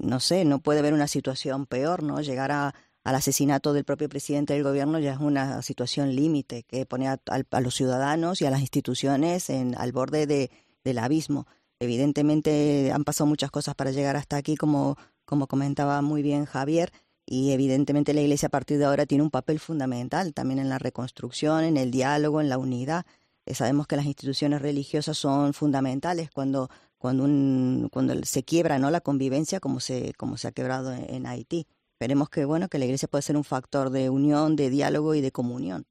no 0.00 0.18
sé, 0.18 0.44
no 0.44 0.58
puede 0.58 0.80
haber 0.80 0.94
una 0.94 1.06
situación 1.06 1.66
peor, 1.66 2.02
¿no? 2.02 2.20
Llegar 2.20 2.50
a, 2.50 2.74
al 3.04 3.14
asesinato 3.14 3.72
del 3.72 3.84
propio 3.84 4.08
presidente 4.08 4.54
del 4.54 4.64
gobierno 4.64 4.98
ya 4.98 5.12
es 5.12 5.20
una 5.20 5.62
situación 5.62 6.14
límite 6.14 6.64
que 6.64 6.86
pone 6.86 7.08
a, 7.08 7.20
los 7.60 7.74
ciudadanos 7.74 8.40
y 8.40 8.46
a 8.46 8.50
las 8.50 8.60
instituciones 8.60 9.48
en, 9.48 9.74
al 9.76 9.92
borde 9.92 10.26
de, 10.26 10.50
del 10.84 10.98
abismo. 10.98 11.46
Evidentemente 11.78 12.90
han 12.92 13.04
pasado 13.04 13.26
muchas 13.26 13.50
cosas 13.50 13.74
para 13.74 13.90
llegar 13.90 14.16
hasta 14.16 14.36
aquí, 14.36 14.56
como, 14.56 14.98
como 15.24 15.46
comentaba 15.46 16.02
muy 16.02 16.22
bien 16.22 16.44
Javier, 16.44 16.92
y 17.30 17.52
evidentemente 17.52 18.12
la 18.12 18.22
Iglesia 18.22 18.48
a 18.48 18.50
partir 18.50 18.76
de 18.78 18.86
ahora 18.86 19.06
tiene 19.06 19.22
un 19.22 19.30
papel 19.30 19.60
fundamental 19.60 20.34
también 20.34 20.58
en 20.58 20.68
la 20.68 20.80
reconstrucción, 20.80 21.62
en 21.62 21.76
el 21.76 21.92
diálogo, 21.92 22.40
en 22.40 22.48
la 22.48 22.58
unidad. 22.58 23.06
Eh, 23.46 23.54
sabemos 23.54 23.86
que 23.86 23.94
las 23.94 24.04
instituciones 24.04 24.60
religiosas 24.60 25.16
son 25.16 25.54
fundamentales 25.54 26.30
cuando 26.32 26.68
cuando 26.98 27.22
un, 27.24 27.88
cuando 27.92 28.14
se 28.24 28.42
quiebra 28.42 28.80
no 28.80 28.90
la 28.90 29.00
convivencia 29.00 29.60
como 29.60 29.78
se 29.78 30.12
como 30.14 30.36
se 30.36 30.48
ha 30.48 30.52
quebrado 30.52 30.92
en 30.92 31.24
Haití. 31.24 31.68
Esperemos 31.92 32.30
que, 32.30 32.44
bueno, 32.44 32.68
que 32.68 32.80
la 32.80 32.86
Iglesia 32.86 33.06
pueda 33.06 33.22
ser 33.22 33.36
un 33.36 33.44
factor 33.44 33.90
de 33.90 34.10
unión, 34.10 34.56
de 34.56 34.68
diálogo 34.68 35.14
y 35.14 35.20
de 35.20 35.30
comunión. 35.30 35.86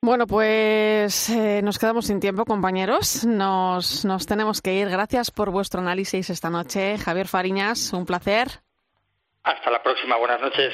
Bueno, 0.00 0.26
pues 0.26 1.28
eh, 1.28 1.60
nos 1.62 1.78
quedamos 1.78 2.06
sin 2.06 2.18
tiempo, 2.18 2.46
compañeros. 2.46 3.26
Nos, 3.26 4.06
nos 4.06 4.24
tenemos 4.24 4.62
que 4.62 4.74
ir. 4.74 4.88
Gracias 4.88 5.30
por 5.30 5.50
vuestro 5.50 5.82
análisis 5.82 6.30
esta 6.30 6.48
noche. 6.48 6.96
Javier 6.96 7.28
Fariñas, 7.28 7.92
un 7.92 8.06
placer. 8.06 8.63
Hasta 9.44 9.70
la 9.70 9.82
próxima. 9.82 10.16
Buenas 10.16 10.40
noches. 10.40 10.72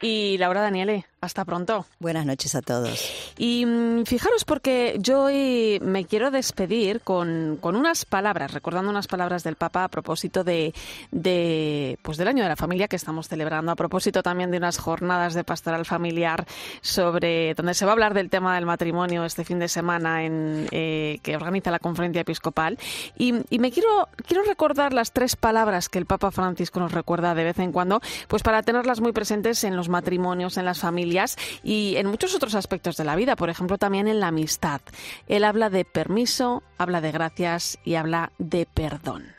Y 0.00 0.38
Laura 0.38 0.62
Daniele, 0.62 1.04
hasta 1.20 1.44
pronto. 1.44 1.86
Buenas 1.98 2.26
noches 2.26 2.54
a 2.54 2.62
todos. 2.62 3.32
Y 3.38 3.64
mm, 3.64 4.04
fijaros 4.04 4.44
porque 4.44 4.96
yo 5.00 5.24
hoy 5.24 5.78
me 5.82 6.04
quiero 6.04 6.30
despedir 6.30 7.00
con, 7.00 7.58
con, 7.60 7.74
unas 7.74 8.04
palabras, 8.04 8.52
recordando 8.52 8.90
unas 8.90 9.06
palabras 9.06 9.42
del 9.42 9.56
Papa 9.56 9.84
a 9.84 9.88
propósito 9.88 10.44
de, 10.44 10.74
de, 11.10 11.98
pues 12.02 12.18
del 12.18 12.28
año 12.28 12.42
de 12.42 12.50
la 12.50 12.56
familia 12.56 12.86
que 12.86 12.96
estamos 12.96 13.28
celebrando, 13.28 13.72
a 13.72 13.76
propósito 13.76 14.22
también 14.22 14.50
de 14.50 14.58
unas 14.58 14.78
jornadas 14.78 15.34
de 15.34 15.42
pastoral 15.42 15.84
familiar 15.86 16.46
sobre 16.82 17.54
donde 17.54 17.74
se 17.74 17.84
va 17.84 17.92
a 17.92 17.94
hablar 17.94 18.14
del 18.14 18.30
tema 18.30 18.54
del 18.54 18.66
matrimonio 18.66 19.24
este 19.24 19.44
fin 19.44 19.58
de 19.58 19.68
semana 19.68 20.24
en, 20.24 20.68
eh, 20.70 21.18
que 21.22 21.34
organiza 21.34 21.70
la 21.70 21.78
conferencia 21.78 22.20
episcopal. 22.20 22.78
Y, 23.16 23.34
y 23.50 23.58
me 23.58 23.72
quiero, 23.72 24.08
quiero 24.26 24.44
recordar 24.44 24.92
las 24.92 25.12
tres 25.12 25.34
palabras 25.34 25.88
que 25.88 25.98
el 25.98 26.06
Papa 26.06 26.30
Francisco 26.30 26.78
nos 26.78 26.92
recuerda 26.92 27.34
de 27.34 27.44
vez 27.44 27.58
en 27.58 27.72
cuando, 27.72 28.00
pues 28.28 28.42
para 28.42 28.62
tenerlas 28.62 29.00
muy 29.00 29.12
presentes 29.12 29.64
en 29.64 29.76
los 29.76 29.88
matrimonios, 29.88 30.56
en 30.58 30.66
las 30.66 30.78
familias 31.06 31.36
y 31.62 31.96
en 31.96 32.06
muchos 32.06 32.34
otros 32.34 32.54
aspectos 32.54 32.96
de 32.96 33.04
la 33.04 33.16
vida, 33.16 33.36
por 33.36 33.48
ejemplo 33.48 33.78
también 33.78 34.08
en 34.08 34.18
la 34.20 34.28
amistad. 34.28 34.80
Él 35.28 35.44
habla 35.44 35.70
de 35.70 35.84
permiso, 35.84 36.62
habla 36.78 37.00
de 37.00 37.12
gracias 37.12 37.78
y 37.84 37.94
habla 37.94 38.32
de 38.38 38.66
perdón. 38.66 39.35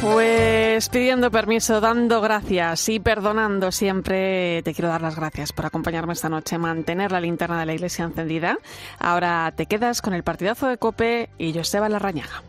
Pues 0.00 0.90
pidiendo 0.90 1.30
permiso, 1.30 1.80
dando 1.80 2.20
gracias 2.20 2.88
y 2.90 3.00
perdonando 3.00 3.72
siempre, 3.72 4.62
te 4.62 4.74
quiero 4.74 4.88
dar 4.88 5.00
las 5.00 5.16
gracias 5.16 5.52
por 5.52 5.64
acompañarme 5.64 6.12
esta 6.12 6.28
noche, 6.28 6.58
mantener 6.58 7.12
la 7.12 7.20
linterna 7.20 7.58
de 7.58 7.66
la 7.66 7.74
iglesia 7.74 8.04
encendida. 8.04 8.58
Ahora 8.98 9.52
te 9.56 9.66
quedas 9.66 10.02
con 10.02 10.12
el 10.12 10.22
partidazo 10.22 10.68
de 10.68 10.76
Cope 10.76 11.30
y 11.38 11.54
Joseba 11.54 11.88
Larrañaga. 11.88 12.42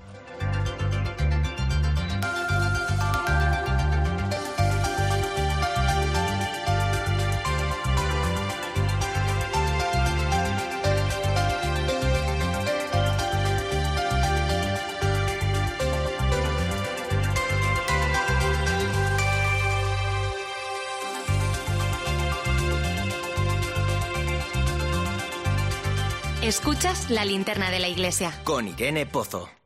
Escuchas 26.47 27.09
la 27.09 27.25
linterna 27.25 27.69
de 27.69 27.79
la 27.79 27.89
iglesia. 27.89 28.31
Con 28.45 28.69
Irene 28.69 29.05
Pozo. 29.05 29.56